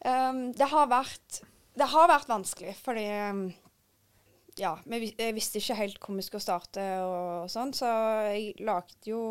Um, 0.00 0.46
det, 0.56 0.70
har 0.72 0.88
vært, 0.88 1.42
det 1.76 1.90
har 1.92 2.08
vært 2.08 2.30
vanskelig, 2.32 2.72
fordi 2.80 3.04
um, 3.28 3.42
Ja, 4.60 4.74
jeg 4.84 5.34
visste 5.34 5.60
ikke 5.60 5.78
helt 5.78 5.98
hvor 6.04 6.18
vi 6.18 6.22
skulle 6.26 6.44
starte 6.44 6.84
og, 7.06 7.48
sånn, 7.48 7.72
så 7.76 7.88
jeg 8.34 8.54
lagde 8.60 9.08
jo 9.08 9.22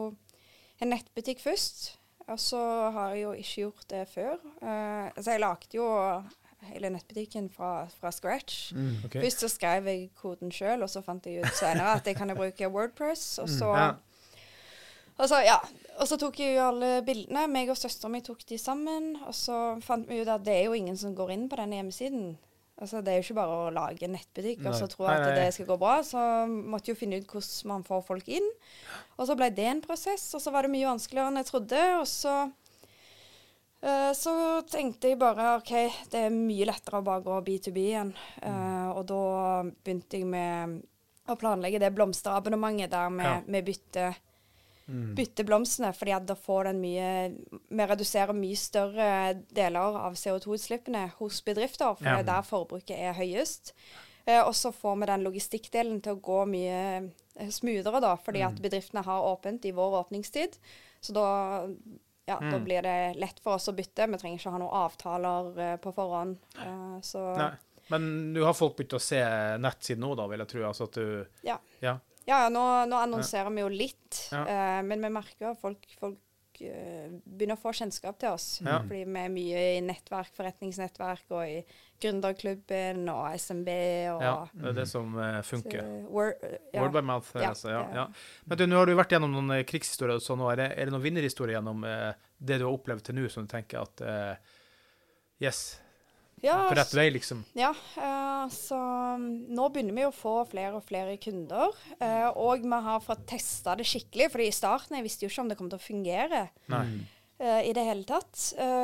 en 0.82 0.90
nettbutikk 0.96 1.42
først. 1.44 1.96
Og 2.30 2.38
så 2.42 2.60
har 2.94 3.16
jeg 3.16 3.24
jo 3.24 3.32
ikke 3.34 3.62
gjort 3.64 3.88
det 3.90 4.04
før. 4.12 4.36
Uh, 4.62 5.10
så 5.18 5.34
jeg 5.34 5.42
lagde 5.42 5.78
jo 5.78 5.88
hele 6.70 6.92
nettbutikken 6.94 7.48
fra, 7.50 7.88
fra 8.00 8.12
scratch. 8.14 8.74
Ok. 9.06 9.16
Først 9.18 9.46
så 9.46 9.50
skrev 9.50 9.88
jeg 9.90 10.10
koden 10.20 10.52
sjøl, 10.54 10.84
og 10.86 10.92
så 10.92 11.02
fant 11.06 11.26
jeg 11.26 11.42
ut 11.42 11.58
senere 11.58 11.96
at 11.98 12.06
jeg 12.10 12.18
kan 12.20 12.34
bruke 12.38 12.70
Wordpress. 12.70 13.40
Og 13.42 13.50
så, 13.50 13.72
Ja. 13.74 13.90
og 15.18 15.30
så, 15.32 15.40
ja. 15.46 15.58
og 15.98 16.08
så 16.08 16.20
tok 16.22 16.38
jeg 16.40 16.58
jo 16.58 16.68
alle 16.68 16.92
bildene. 17.08 17.48
meg 17.48 17.72
og 17.72 17.78
søstera 17.80 18.12
mi 18.12 18.22
tok 18.22 18.46
de 18.50 18.58
sammen. 18.62 19.16
Og 19.26 19.34
så 19.34 19.80
fant 19.82 20.08
vi 20.10 20.22
ut 20.22 20.28
at 20.30 20.46
det 20.46 20.54
er 20.54 20.66
jo 20.70 20.78
ingen 20.78 20.98
som 20.98 21.16
går 21.16 21.34
inn 21.34 21.50
på 21.50 21.58
denne 21.58 21.80
hjemmesiden. 21.82 22.38
Altså, 22.80 23.02
Det 23.04 23.12
er 23.12 23.18
jo 23.20 23.26
ikke 23.28 23.36
bare 23.42 23.56
å 23.68 23.72
lage 23.76 24.06
en 24.08 24.14
nettbutikk 24.16 24.62
og 24.70 24.76
så 24.78 24.88
tro 24.88 25.04
at 25.06 25.20
Nei, 25.20 25.32
nei. 25.34 25.36
det 25.44 25.54
skal 25.54 25.68
gå 25.68 25.78
bra. 25.82 25.98
Så 26.08 26.22
måtte 26.48 26.94
jo 26.94 26.96
finne 27.00 27.20
ut 27.20 27.28
hvordan 27.28 27.68
man 27.74 27.84
får 27.84 28.06
folk 28.08 28.30
inn. 28.32 28.48
Og 29.18 29.28
så 29.28 29.36
ble 29.36 29.50
det 29.52 29.66
en 29.68 29.82
prosess, 29.84 30.30
og 30.38 30.42
så 30.44 30.54
var 30.56 30.64
det 30.64 30.72
mye 30.72 30.88
vanskeligere 30.88 31.28
enn 31.28 31.42
jeg 31.42 31.50
trodde. 31.52 31.82
Og 32.00 32.08
så 32.08 32.36
uh, 33.84 34.12
Så 34.16 34.34
tenkte 34.72 35.12
jeg 35.12 35.20
bare 35.20 35.58
OK, 35.58 35.74
det 36.12 36.24
er 36.28 36.34
mye 36.36 36.70
lettere 36.72 37.02
å 37.02 37.06
bare 37.06 37.26
gå 37.26 37.42
B2B 37.50 37.84
igjen. 37.84 38.14
Mm. 38.40 38.48
Eh, 38.48 38.88
og 38.96 39.04
da 39.12 39.20
begynte 39.84 40.20
jeg 40.20 40.26
med 40.30 40.80
å 41.30 41.36
planlegge 41.38 41.80
det 41.84 41.92
blomsterabonnementet 41.94 42.90
der 42.92 43.12
vi, 43.14 43.28
Ja. 43.28 43.62
bytter, 43.68 44.18
Mm. 44.90 45.14
Bytte 45.16 45.44
blomstene, 45.46 45.92
fordi 45.94 46.16
da 46.26 46.34
får 46.36 46.64
den 46.72 46.80
mye 46.82 47.10
Vi 47.70 47.86
reduserer 47.86 48.34
mye 48.34 48.58
større 48.58 49.10
deler 49.54 49.98
av 50.02 50.16
CO2-utslippene 50.18 51.12
hos 51.20 51.42
bedrifter, 51.46 51.94
for 51.96 52.04
det 52.04 52.20
er 52.24 52.30
der 52.32 52.42
forbruket 52.48 52.98
er 52.98 53.14
høyest. 53.14 53.74
Eh, 54.26 54.42
og 54.42 54.54
så 54.58 54.72
får 54.74 54.98
vi 55.00 55.06
den 55.12 55.24
logistikkdelen 55.28 56.02
til 56.02 56.16
å 56.18 56.22
gå 56.22 56.40
mye 56.50 56.82
eh, 57.36 57.50
smoothere, 57.50 58.02
da, 58.02 58.16
fordi 58.18 58.42
Mm. 58.42 58.48
at 58.50 58.62
bedriftene 58.62 59.04
har 59.06 59.22
åpent 59.30 59.66
i 59.66 59.72
vår 59.72 60.04
åpningstid. 60.04 60.58
Så 61.02 61.14
da, 61.14 61.68
ja, 62.28 62.40
da 62.40 62.58
Mm. 62.58 62.64
blir 62.66 62.82
det 62.82 63.16
lett 63.20 63.40
for 63.40 63.54
oss 63.56 63.70
å 63.70 63.74
bytte. 63.76 64.08
Vi 64.10 64.18
trenger 64.18 64.38
ikke 64.40 64.52
ha 64.52 64.58
noen 64.58 64.74
avtaler 64.90 65.60
eh, 65.60 65.78
på 65.78 65.94
forhånd. 65.94 66.38
Eh, 66.58 67.00
så 67.02 67.38
Nei. 67.38 67.52
Men 67.92 68.34
du 68.34 68.44
har 68.44 68.54
folk 68.54 68.76
begynt 68.78 68.94
å 68.94 69.00
se 69.02 69.18
nettsiden 69.58 70.00
nå, 70.04 70.16
da, 70.16 70.28
vil 70.28 70.40
jeg 70.40 70.48
tro? 70.48 70.62
Altså 70.68 70.84
at 70.84 70.92
du 70.94 71.26
ja. 71.44 71.58
Ja. 71.82 71.98
Ja, 72.30 72.44
nå, 72.54 72.64
nå 72.90 72.98
annonserer 73.02 73.50
vi 73.56 73.64
jo 73.66 73.70
litt, 73.74 74.24
eh, 74.38 74.82
men 74.86 75.02
vi 75.02 75.10
merker 75.14 75.52
at 75.52 75.62
folk, 75.62 75.86
folk 75.98 76.60
eh, 76.62 77.08
begynner 77.26 77.58
å 77.58 77.62
få 77.62 77.72
kjennskap 77.74 78.20
til 78.22 78.36
oss. 78.36 78.48
Ja. 78.62 78.78
Fordi 78.84 79.02
vi 79.08 79.24
er 79.24 79.32
mye 79.34 79.64
i 79.78 79.80
nettverk, 79.82 80.30
forretningsnettverk 80.38 81.34
og 81.34 81.42
i 81.48 81.64
gründerklubben 82.00 83.02
og 83.12 83.34
SMB 83.36 83.70
og 84.14 84.22
Ja, 84.24 84.36
det 84.54 84.70
er 84.72 84.78
det 84.78 84.88
som 84.92 85.18
eh, 85.20 85.40
funker. 85.48 85.82
så, 85.82 85.98
word, 86.14 86.46
ja. 86.74 86.84
Word 86.84 86.96
by 86.96 87.04
mouth. 87.10 87.34
Ja, 87.36 87.50
altså, 87.56 87.74
ja. 87.74 88.06
Men 88.46 88.62
du, 88.62 88.66
nå 88.70 88.80
har 88.80 88.88
du 88.88 88.96
vært 89.00 89.18
gjennom 89.18 89.34
noen 89.36 89.66
krigshistorier 89.68 90.22
og 90.22 90.24
sånn. 90.24 90.40
nå. 90.44 90.52
Er 90.54 90.62
det, 90.62 90.70
er 90.78 90.88
det 90.90 90.96
noen 90.96 91.08
vinnerhistorier 91.10 91.58
gjennom 91.58 91.84
eh, 91.90 92.14
det 92.38 92.62
du 92.62 92.68
har 92.70 92.78
opplevd 92.78 93.10
til 93.10 93.20
nå, 93.20 93.28
som 93.34 93.48
du 93.48 93.52
tenker 93.58 93.82
at 93.84 94.06
eh, 94.06 94.58
Yes, 95.40 95.80
Ja, 96.42 96.70
på 96.70 96.76
rett 96.78 96.94
vei, 96.96 97.10
liksom? 97.16 97.44
Ja, 97.58 97.74
Uh, 97.98 98.48
så 98.54 98.78
mm, 99.20 99.50
nå 99.52 99.66
begynner 99.74 99.96
vi 99.98 100.06
å 100.08 100.14
få 100.16 100.34
flere 100.48 100.78
og 100.78 100.86
flere 100.88 101.18
kunder. 101.22 101.74
Uh, 102.00 102.30
og 102.40 102.64
vi 102.64 102.80
har 102.86 103.02
fått 103.04 103.26
testa 103.28 103.76
det 103.76 103.88
skikkelig, 103.90 104.30
fordi 104.32 104.48
i 104.48 104.56
starten 104.56 104.96
jeg 104.96 105.06
visste 105.06 105.26
jo 105.26 105.32
ikke 105.34 105.44
om 105.44 105.50
det 105.52 105.58
kom 105.60 105.70
til 105.72 105.80
å 105.80 105.84
fungere 105.84 106.44
Nei. 106.72 106.84
Uh, 107.40 107.62
i 107.68 107.74
det 107.76 107.84
hele 107.88 108.08
tatt. 108.08 108.36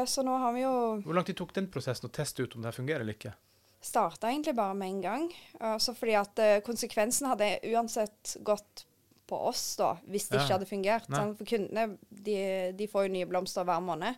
Så 0.07 0.23
nå 0.27 0.35
har 0.41 0.53
vi 0.55 0.65
jo 0.65 0.73
Hvor 1.05 1.15
lang 1.15 1.27
tid 1.27 1.37
tok 1.39 1.53
den 1.55 1.69
prosessen 1.71 2.09
å 2.09 2.13
teste 2.15 2.43
ut 2.43 2.55
om 2.55 2.65
det 2.65 2.75
fungerer 2.75 3.05
eller 3.05 3.17
ikke? 3.17 3.35
starta 3.85 4.31
egentlig 4.31 4.55
bare 4.57 4.73
med 4.73 4.89
en 4.89 5.01
gang. 5.03 5.25
Så 5.77 5.93
fordi 5.93 6.15
at 6.17 6.39
konsekvensen 6.65 7.27
hadde 7.29 7.51
uansett 7.69 8.31
gått 8.41 8.81
på 9.29 9.37
oss, 9.45 9.75
da, 9.77 9.91
hvis 10.09 10.29
det 10.29 10.39
Ja. 10.39 10.41
ikke 10.41 10.55
hadde 10.55 10.69
fungert. 10.69 11.05
Sånn, 11.09 11.35
For 11.37 11.45
kundene 11.45 11.97
de, 12.09 12.71
de 12.73 12.87
får 12.89 13.05
jo 13.05 13.13
nye 13.13 13.27
blomster 13.29 13.63
hver 13.67 13.83
måned. 13.85 14.15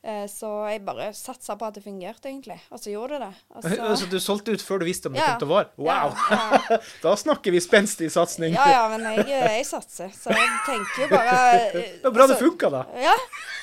Eh, 0.00 0.24
så 0.32 0.48
jeg 0.70 0.80
bare 0.80 1.10
satsa 1.12 1.58
på 1.60 1.66
at 1.68 1.76
det 1.76 1.82
fungerte, 1.84 2.30
egentlig. 2.30 2.56
Og 2.72 2.80
så 2.80 2.92
gjorde 2.92 3.18
det 3.18 3.26
det. 3.26 3.40
Så... 3.50 3.72
Altså, 3.84 4.06
du 4.08 4.16
solgte 4.24 4.54
ut 4.56 4.62
før 4.64 4.80
du 4.80 4.86
visste 4.88 5.10
om 5.10 5.16
det 5.16 5.20
Ja. 5.20 5.34
kom 5.34 5.42
til 5.42 5.50
å 5.50 5.52
vare? 5.52 5.68
Wow! 5.76 6.14
Ja, 6.30 6.60
ja. 6.70 6.78
Da 7.04 7.12
snakker 7.20 7.52
vi 7.52 7.60
spenstig 7.60 8.08
satsing. 8.14 8.54
Ja, 8.56 8.64
ja, 8.72 8.82
men 8.88 9.04
jeg, 9.12 9.26
jeg 9.28 9.66
satser. 9.68 10.08
Så 10.16 10.32
jeg 10.32 10.48
tenker 10.64 11.04
jo 11.04 11.10
bare 11.12 11.36
eh, 11.68 11.78
Det 12.00 12.08
var 12.08 12.16
bra 12.16 12.26
det 12.30 12.38
altså, 12.38 12.46
funka, 12.46 12.72
da. 12.72 12.82
Ja. 12.96 13.14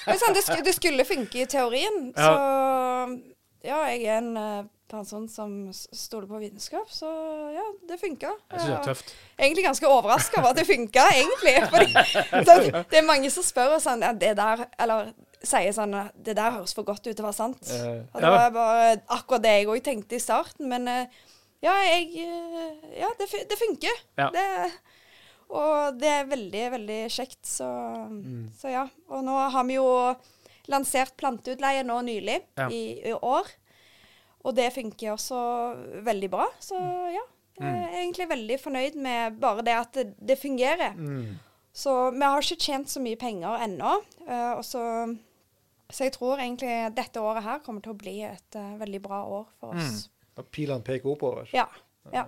Det, 0.05 0.19
er 0.21 0.37
det, 0.37 0.45
sk 0.45 0.63
det 0.69 0.77
skulle 0.77 1.09
funke 1.09 1.41
i 1.41 1.49
teorien. 1.49 2.01
Ja. 2.13 2.29
Så 2.29 3.37
ja, 3.65 3.81
jeg 3.89 4.05
er 4.05 4.21
en 4.21 4.37
eh, 4.37 4.65
person 4.87 5.25
som 5.27 5.55
stoler 5.73 6.27
på 6.29 6.39
vitenskap, 6.39 6.87
så 6.93 7.09
ja, 7.51 7.65
det 7.89 7.97
funka. 7.99 8.29
Jeg 8.53 8.61
syns 8.61 8.69
det 8.69 8.77
er 8.77 8.85
tøft. 8.85 9.15
Egentlig 9.39 9.65
ganske 9.65 9.89
overraska 9.89 10.39
over 10.39 10.53
at 10.53 10.61
det 10.61 10.67
funka, 10.69 11.07
egentlig. 11.17 11.55
Fordi 11.73 12.45
sånn, 12.47 12.67
det 12.93 13.01
er 13.01 13.07
mange 13.09 13.31
som 13.33 13.45
spør 13.45 13.79
og 13.79 13.83
sånn 13.83 14.05
ja, 14.05 14.13
det 14.15 14.35
der, 14.39 14.67
Eller 14.79 15.09
sier 15.47 15.73
sånn 15.75 15.95
Det 16.13 16.35
der 16.37 16.51
høres 16.57 16.73
for 16.75 16.83
godt 16.87 17.07
ut 17.07 17.15
til 17.15 17.23
å 17.25 17.29
være 17.29 17.37
sant. 17.39 17.69
Eh, 17.71 18.03
Og 18.13 18.21
det 18.21 18.29
var 18.35 18.51
bare 18.55 19.01
akkurat 19.15 19.41
det 19.43 19.53
jeg 19.57 19.67
òg 19.73 19.81
tenkte 19.85 20.15
i 20.19 20.23
starten. 20.23 20.67
Men 20.69 20.87
eh, 20.87 21.05
ja, 21.63 21.73
jeg 21.87 22.11
eh, 22.27 22.99
Ja, 23.01 23.09
det, 23.19 23.29
det 23.49 23.57
funker. 23.59 24.01
Ja. 24.19 24.29
Det, 24.35 24.45
og 25.49 25.97
det 26.01 26.09
er 26.11 26.27
veldig, 26.27 26.65
veldig 26.75 26.99
kjekt. 27.13 27.39
Så, 27.47 27.67
Mm. 28.11 28.49
så 28.59 28.69
ja. 28.73 28.87
Og 29.09 29.23
nå 29.23 29.37
har 29.51 29.63
vi 29.65 29.77
jo 29.79 29.87
lansert 30.67 31.15
planteutleie 31.17 31.83
nå 31.87 32.01
nylig, 32.03 32.41
Ja. 32.57 32.67
i, 32.69 32.99
i 33.07 33.13
år. 33.13 33.47
Og 34.45 34.55
det 34.55 34.73
funker 34.75 35.13
også 35.15 35.39
veldig 36.03 36.29
bra. 36.31 36.45
Så 36.59 36.75
ja. 37.13 37.23
Jeg 37.59 37.65
Mm. 37.73 37.83
er 37.83 37.97
egentlig 38.03 38.27
veldig 38.29 38.59
fornøyd 38.61 38.95
med 39.01 39.39
bare 39.41 39.63
det 39.65 39.73
at 39.73 39.91
det, 39.93 40.13
det 40.27 40.37
fungerer. 40.39 40.93
mm. 40.95 41.39
Så 41.73 42.11
vi 42.11 42.21
har 42.25 42.41
ikke 42.41 42.57
tjent 42.61 42.87
så 42.89 42.99
mye 43.01 43.15
penger 43.17 43.57
ennå. 43.65 43.95
Uh, 44.27 44.57
og 44.57 44.63
så, 44.65 44.81
så 45.89 46.03
jeg 46.07 46.13
tror 46.17 46.41
egentlig 46.43 46.73
dette 46.97 47.21
året 47.23 47.45
her 47.45 47.61
kommer 47.65 47.83
til 47.85 47.93
å 47.93 47.99
bli 47.99 48.17
et 48.27 48.57
uh, 48.59 48.75
veldig 48.81 48.99
bra 49.05 49.21
år 49.39 49.45
for 49.59 49.77
oss. 49.77 50.09
At 50.37 50.49
pilene 50.53 50.83
peker 50.85 51.09
oppover. 51.13 51.47
Ja. 51.55 51.65
ja. 52.13 52.25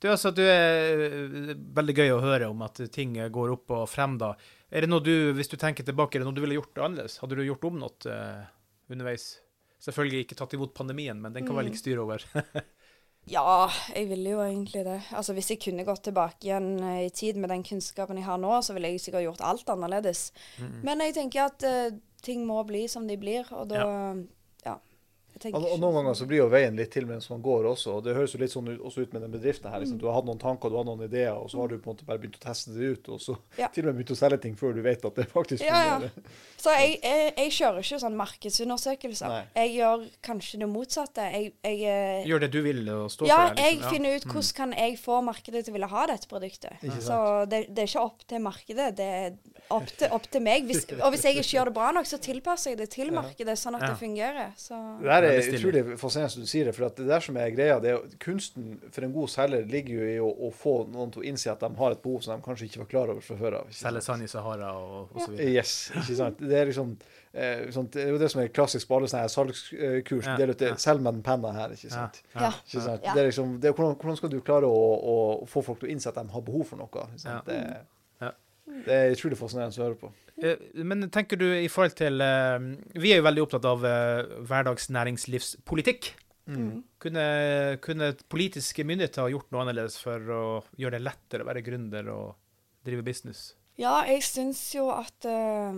Du, 0.00 0.06
altså, 0.08 0.30
du 0.32 0.40
er 0.46 1.02
eh, 1.04 1.50
veldig 1.76 1.94
gøy 1.98 2.12
å 2.14 2.22
høre 2.24 2.46
om 2.48 2.62
at 2.64 2.78
ting 2.94 3.18
går 3.34 3.52
opp 3.52 3.74
og 3.76 3.82
frem, 3.90 4.14
da. 4.22 4.30
Er 4.72 4.86
det 4.86 4.88
noe 4.88 5.04
du, 5.04 5.12
hvis 5.36 5.50
du 5.52 5.58
tenker 5.60 5.84
tilbake, 5.84 6.16
er 6.16 6.22
det 6.22 6.28
noe 6.30 6.36
du 6.38 6.40
ville 6.40 6.56
gjort 6.56 6.78
annerledes? 6.80 7.18
Hadde 7.20 7.36
du 7.36 7.44
gjort 7.44 7.66
om 7.68 7.76
noe 7.82 8.08
uh, 8.08 8.46
underveis? 8.88 9.26
Selvfølgelig 9.80 10.24
ikke 10.24 10.38
tatt 10.40 10.54
imot 10.56 10.72
pandemien, 10.76 11.20
men 11.20 11.32
den 11.36 11.44
kan 11.48 11.56
vel 11.56 11.68
Mm. 11.68 11.72
ikke 11.74 11.82
styre 11.82 12.02
over. 12.06 12.24
Ja, 13.28 13.68
jeg 13.94 14.08
ville 14.08 14.32
jo 14.32 14.40
egentlig 14.42 14.84
det. 14.86 14.98
Altså 15.12 15.34
Hvis 15.36 15.50
jeg 15.52 15.60
kunne 15.62 15.84
gått 15.86 16.02
tilbake 16.08 16.48
igjen 16.48 16.72
eh, 16.82 17.06
i 17.06 17.10
tid 17.14 17.36
med 17.36 17.52
den 17.52 17.62
kunnskapen 17.66 18.18
jeg 18.18 18.26
har 18.26 18.40
nå, 18.40 18.52
så 18.64 18.74
ville 18.74 18.90
jeg 18.90 19.02
sikkert 19.04 19.26
gjort 19.28 19.44
alt 19.44 19.72
annerledes. 19.76 20.30
Men 20.86 21.04
jeg 21.04 21.14
tenker 21.18 21.46
at 21.50 21.66
uh, 21.66 21.98
ting 22.24 22.46
må 22.48 22.62
bli 22.66 22.86
som 22.88 23.06
de 23.08 23.18
blir, 23.20 23.46
og 23.52 23.68
da 23.70 23.80
Ja. 23.84 23.96
Jeg 25.40 25.52
tenker 25.52 25.58
Og, 25.66 25.72
og 25.72 25.80
noen 25.80 25.94
ganger 26.00 26.14
så 26.20 26.26
blir 26.28 26.38
jo 26.42 26.48
veien 26.52 26.76
litt 26.76 26.90
til 26.92 27.06
mens 27.08 27.28
man 27.30 27.40
går 27.42 27.64
også. 27.72 27.94
og 27.96 28.04
Det 28.04 28.14
høres 28.14 28.34
jo 28.34 28.38
litt 28.42 28.52
sånn 28.52 28.68
ut, 28.68 28.80
også 28.80 29.02
ut 29.06 29.12
med 29.16 29.22
den 29.22 29.32
bedriften 29.32 29.70
her. 29.72 29.80
Liksom. 29.80 29.98
Du 29.98 30.06
har 30.06 30.14
hatt 30.20 30.26
noen 30.28 30.38
tanker, 30.38 30.68
du 30.70 30.76
har 30.76 30.84
noen 30.84 31.02
ideer, 31.06 31.32
og 31.34 31.48
så 31.50 31.60
har 31.62 31.68
du 31.68 31.78
på 31.78 31.90
en 31.90 31.94
måte 31.96 32.04
bare 32.08 32.18
begynt 32.22 32.36
å 32.36 32.44
teste 32.44 32.74
det 32.76 32.92
ut. 32.94 33.08
Og 33.08 33.20
så 33.20 33.36
Ja. 33.58 33.68
til 33.68 33.84
og 33.88 33.94
med 33.94 34.04
begynt 34.04 34.12
å 34.12 34.18
selge 34.20 34.40
ting 34.42 34.54
før 34.56 34.74
du 34.74 34.82
vet 34.82 35.04
at 35.04 35.14
det 35.14 35.26
faktisk 35.32 35.64
Ja, 35.64 35.80
ja. 35.84 35.98
fungerer. 35.98 36.10
Så 36.60 36.70
jeg, 36.76 36.98
jeg, 37.02 37.32
jeg 37.38 37.50
kjører 37.56 37.78
ikke 37.80 38.00
sånn 38.04 38.16
markedsundersøkelser. 38.20 39.28
Nei. 39.32 39.44
Jeg 39.56 39.74
gjør 39.78 40.04
kanskje 40.26 40.58
det 40.60 40.68
motsatte. 40.68 41.26
Jeg, 41.32 41.52
jeg 41.64 41.80
eh, 41.88 42.26
Gjør 42.28 42.44
det 42.44 42.50
du 42.52 42.60
vil 42.64 42.82
og 42.92 43.10
stå 43.12 43.26
Ja, 43.28 43.38
for 43.48 43.54
det. 43.54 43.64
jeg 43.64 43.76
liksom. 43.78 43.94
finner 43.94 44.16
ut 44.18 44.24
hvordan 44.30 44.54
kan 44.60 44.72
jeg 44.76 44.98
få 45.00 45.20
markedet 45.24 45.64
til 45.64 45.72
å 45.72 45.76
ville 45.78 45.90
ha 45.90 46.06
dette 46.10 46.28
produktet. 46.30 46.84
Så 47.00 47.16
det, 47.50 47.62
det 47.74 47.84
er 47.86 47.88
ikke 47.90 48.04
opp 48.04 48.26
til 48.28 48.42
markedet, 48.44 48.88
det 48.98 49.06
er 49.06 49.38
opp 49.70 49.86
til, 49.96 50.08
opp 50.12 50.26
til 50.30 50.42
meg. 50.44 50.66
Hvis, 50.68 50.84
og 51.00 51.10
hvis 51.14 51.24
jeg 51.24 51.38
ikke 51.40 51.54
gjør 51.56 51.70
det 51.70 51.74
bra 51.80 51.90
nok, 51.96 52.08
så 52.10 52.18
tilpasser 52.22 52.74
jeg 52.74 52.80
det 52.82 52.90
til 52.92 53.12
markedet, 53.14 53.56
sånn 53.60 53.76
at 53.78 53.86
Ja. 53.86 53.92
det 53.94 53.98
fungerer. 54.02 54.52
Så 54.60 54.76
Det 55.00 55.10
her 55.10 55.29
er 55.36 55.56
utrolig 55.58 55.98
fascinerende 56.00 56.32
som 56.34 56.44
du 56.44 56.50
sier 56.50 56.68
det, 56.68 56.74
for 56.76 56.86
at 56.88 56.98
det 57.00 57.06
der 57.08 57.24
som 57.24 57.38
er 57.40 57.52
greia, 57.54 57.78
det 57.82 57.92
er 57.94 58.16
kunsten 58.22 58.74
for 58.90 59.06
en 59.06 59.14
god 59.14 59.30
selger 59.32 59.64
ligger 59.70 59.94
jo 60.00 60.08
i 60.10 60.18
å, 60.24 60.28
å 60.48 60.50
få 60.54 60.74
noen 60.90 61.14
til 61.14 61.22
å 61.22 61.26
innse 61.30 61.52
at 61.52 61.62
de 61.64 61.70
har 61.78 61.96
et 61.96 62.02
behov 62.02 62.24
som 62.24 62.34
de 62.34 62.44
kanskje 62.46 62.68
ikke 62.68 62.82
var 62.82 62.90
klar 62.92 63.12
over 63.14 63.24
fra 63.24 63.38
før 63.40 63.58
av. 63.60 63.70
Selge 63.74 64.02
sand 64.06 64.26
i 64.26 64.30
Sahara 64.30 64.72
og, 64.78 65.12
og 65.14 65.22
så 65.24 65.30
videre. 65.32 65.52
Yes, 65.54 65.74
ikke 65.94 66.18
sant. 66.18 66.42
Det 66.42 66.58
er 66.60 66.70
liksom 66.72 66.96
eh, 67.32 67.68
sånt, 67.76 67.92
det 67.94 68.04
er 68.06 68.12
jo 68.14 68.20
det 68.24 68.32
som 68.34 68.42
er 68.42 68.50
klassisk 68.54 68.90
på 68.90 68.98
alle 68.98 69.12
sånne 69.12 69.30
salgskurs. 69.36 70.26
Ja, 70.32 70.36
Del 70.40 70.54
ut 70.54 70.60
det, 70.64 70.72
ja. 70.74 70.80
Selg 70.80 71.04
med 71.04 71.18
den 71.18 71.24
penna 71.26 71.54
her, 71.56 71.76
ikke 71.76 71.92
sant. 71.92 72.20
ja. 72.34 72.50
Ikke 72.64 72.84
sant? 72.88 73.06
Ja. 73.06 73.14
Det 73.14 73.24
er 73.24 73.30
liksom, 73.30 73.56
det 73.62 73.70
er, 73.72 73.78
hvordan, 73.78 73.96
hvordan 74.02 74.20
skal 74.20 74.34
du 74.34 74.40
klare 74.44 74.68
å, 74.68 74.84
å 75.14 75.16
få 75.50 75.62
folk 75.66 75.82
til 75.82 75.90
å 75.90 75.94
innse 75.94 76.12
at 76.12 76.18
de 76.20 76.26
har 76.34 76.46
behov 76.50 76.68
for 76.72 76.82
noe? 76.82 77.08
Ikke 77.10 77.24
sant? 77.26 77.50
Ja. 77.50 77.64
Det. 77.80 77.99
Det 78.86 78.96
er 78.96 79.14
utrolig 79.14 79.38
fascinerende 79.38 79.80
å 79.80 79.86
høre 79.88 79.98
på. 80.00 80.10
Eh, 80.40 80.56
Men 80.84 81.08
tenker 81.12 81.36
du 81.36 81.46
i 81.52 81.68
forhold 81.68 81.96
til 81.98 82.20
eh, 82.24 82.58
Vi 82.96 83.12
er 83.12 83.20
jo 83.20 83.26
veldig 83.26 83.42
opptatt 83.44 83.66
av 83.68 83.84
eh, 83.84 84.22
hverdagsnæringslivspolitikk. 84.48 86.12
Mm. 86.50 86.82
Kunne, 86.98 87.24
kunne 87.84 88.12
politiske 88.32 88.84
myndigheter 88.86 89.22
ha 89.22 89.30
gjort 89.30 89.50
noe 89.52 89.62
annerledes 89.64 89.98
for 90.02 90.32
å 90.34 90.42
gjøre 90.80 90.98
det 90.98 91.04
lettere 91.06 91.44
å 91.44 91.48
være 91.50 91.62
gründer 91.66 92.08
og 92.10 92.32
drive 92.86 93.04
business? 93.06 93.52
Ja, 93.80 94.00
jeg 94.08 94.24
syns 94.26 94.58
jo 94.74 94.88
at 94.92 95.24
uh, 95.24 95.70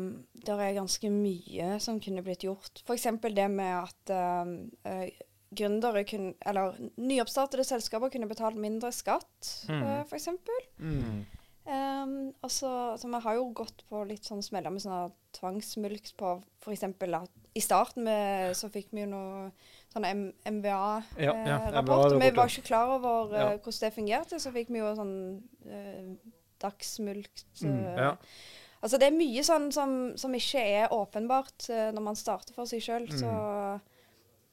det 0.43 0.55
er 0.57 0.73
ganske 0.79 1.11
mye 1.13 1.77
som 1.83 2.01
kunne 2.03 2.25
blitt 2.25 2.47
gjort. 2.47 2.81
F.eks. 2.87 3.05
det 3.37 3.45
med 3.53 3.75
at 3.77 4.15
uh, 4.17 5.05
gründere 5.55 6.03
kunne 6.09 6.33
Eller 6.41 6.79
nyoppstartede 6.97 7.67
selskaper 7.69 8.11
kunne 8.11 8.31
betalt 8.31 8.57
mindre 8.59 8.91
skatt, 8.97 9.53
Mm. 9.69 9.83
uh, 9.85 10.01
f.eks. 10.09 10.29
Um, 11.63 12.33
altså 12.43 12.67
så 12.67 12.97
så 12.99 13.09
vi 13.13 13.21
har 13.23 13.37
jo 13.39 13.45
gått 13.55 13.85
på 13.87 14.01
litt 14.09 14.27
sånn 14.27 14.43
smeller 14.43 14.73
med 14.75 14.83
sånn 14.83 15.13
tvangsmulkt 15.37 16.17
på 16.19 16.33
f.eks. 16.65 16.83
at 16.89 17.31
i 17.55 17.61
starten 17.63 18.07
med, 18.07 18.57
så 18.57 18.71
fikk 18.73 18.89
vi 18.91 19.05
jo 19.05 19.11
noe 19.13 19.51
sånn 19.93 20.07
MVA-rapport. 20.09 21.21
ja, 21.21 21.37
vi 21.37 21.83
MVA 21.85 22.19
vi 22.19 22.31
var 22.37 22.51
ikke 22.51 22.67
klar 22.67 22.95
over 22.97 23.35
eh, 23.35 23.43
Ja. 23.43 23.49
hvordan 23.59 23.81
det 23.85 23.93
fungerte. 23.95 24.41
Så 24.41 24.53
fikk 24.55 24.73
vi 24.73 24.81
jo 24.81 24.95
sånn 24.97 25.15
uh, 25.69 26.33
dagsmulkt. 26.63 27.45
Mm, 27.63 27.79
eh, 27.85 28.03
ja. 28.09 28.13
Altså 28.83 28.99
det 28.99 29.11
er 29.11 29.15
mye 29.15 29.43
sånn 29.47 29.69
som, 29.75 29.93
som 30.19 30.33
ikke 30.35 30.63
er 30.81 30.95
åpenbart 30.95 31.69
eh, 31.71 31.91
når 31.95 32.03
man 32.09 32.19
starter 32.19 32.57
for 32.57 32.67
seg 32.67 32.83
sjøl. 32.83 33.07
Så 33.15 33.31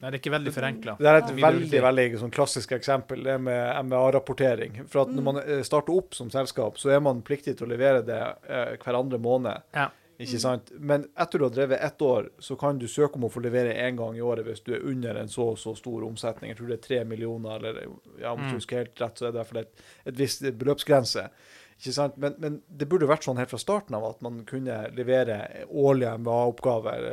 Nei, 0.00 0.08
det 0.08 0.16
er 0.16 0.22
ikke 0.22 0.32
veldig 0.32 0.52
forenkla. 0.56 0.92
Det 0.96 1.08
er 1.10 1.18
et 1.18 1.30
veldig 1.42 1.80
veldig 1.84 2.04
sånn 2.22 2.32
klassisk 2.32 2.70
eksempel, 2.72 3.20
det 3.26 3.36
med 3.44 3.84
MBA-rapportering. 3.84 4.78
For 4.88 5.02
at 5.02 5.12
når 5.12 5.26
man 5.26 5.40
eh, 5.42 5.60
starter 5.66 5.92
opp 5.92 6.16
som 6.16 6.30
selskap, 6.32 6.80
så 6.80 6.94
er 6.94 7.02
man 7.04 7.20
pliktig 7.26 7.58
til 7.58 7.68
å 7.68 7.72
levere 7.74 8.00
det 8.06 8.20
eh, 8.48 8.78
hver 8.80 8.96
andre 8.96 9.20
måned. 9.20 9.66
Ja. 9.76 9.90
Ikke 10.20 10.40
sant? 10.40 10.72
Men 10.76 11.04
etter 11.20 11.40
du 11.40 11.46
har 11.46 11.52
drevet 11.52 11.84
ett 11.84 12.02
år, 12.04 12.30
så 12.44 12.56
kan 12.60 12.80
du 12.80 12.86
søke 12.88 13.16
om 13.16 13.24
å 13.28 13.30
få 13.32 13.40
levere 13.44 13.76
én 13.80 13.96
gang 13.96 14.16
i 14.16 14.24
året 14.24 14.44
hvis 14.44 14.60
du 14.64 14.74
er 14.76 14.84
under 14.88 15.16
en 15.16 15.30
så 15.32 15.50
og 15.54 15.60
så 15.60 15.72
stor 15.76 16.04
omsetning. 16.04 16.52
Jeg 16.52 16.58
tror 16.58 16.72
det 16.72 16.76
er 16.76 16.84
tre 16.84 16.98
millioner, 17.08 17.56
eller 17.56 17.86
ja, 18.20 18.34
om 18.34 18.42
du 18.44 18.56
husker 18.56 18.82
helt 18.82 19.00
rett, 19.00 19.16
så 19.16 19.28
er 19.28 19.32
det 19.32 19.38
i 19.38 19.40
hvert 19.40 19.52
fall 19.52 19.62
et, 19.62 19.86
et 20.12 20.20
visst 20.20 20.44
beløpsgrense. 20.60 21.24
Ikke 21.80 21.94
sant? 21.96 22.16
Men, 22.20 22.34
men 22.42 22.58
det 22.68 22.84
burde 22.90 23.08
vært 23.08 23.24
sånn 23.24 23.38
helt 23.40 23.48
fra 23.48 23.58
starten 23.60 23.96
av 23.96 24.04
at 24.04 24.18
man 24.24 24.42
kunne 24.48 24.82
levere 24.92 25.38
årlige 25.66 26.12
MBA-oppgaver, 26.20 27.06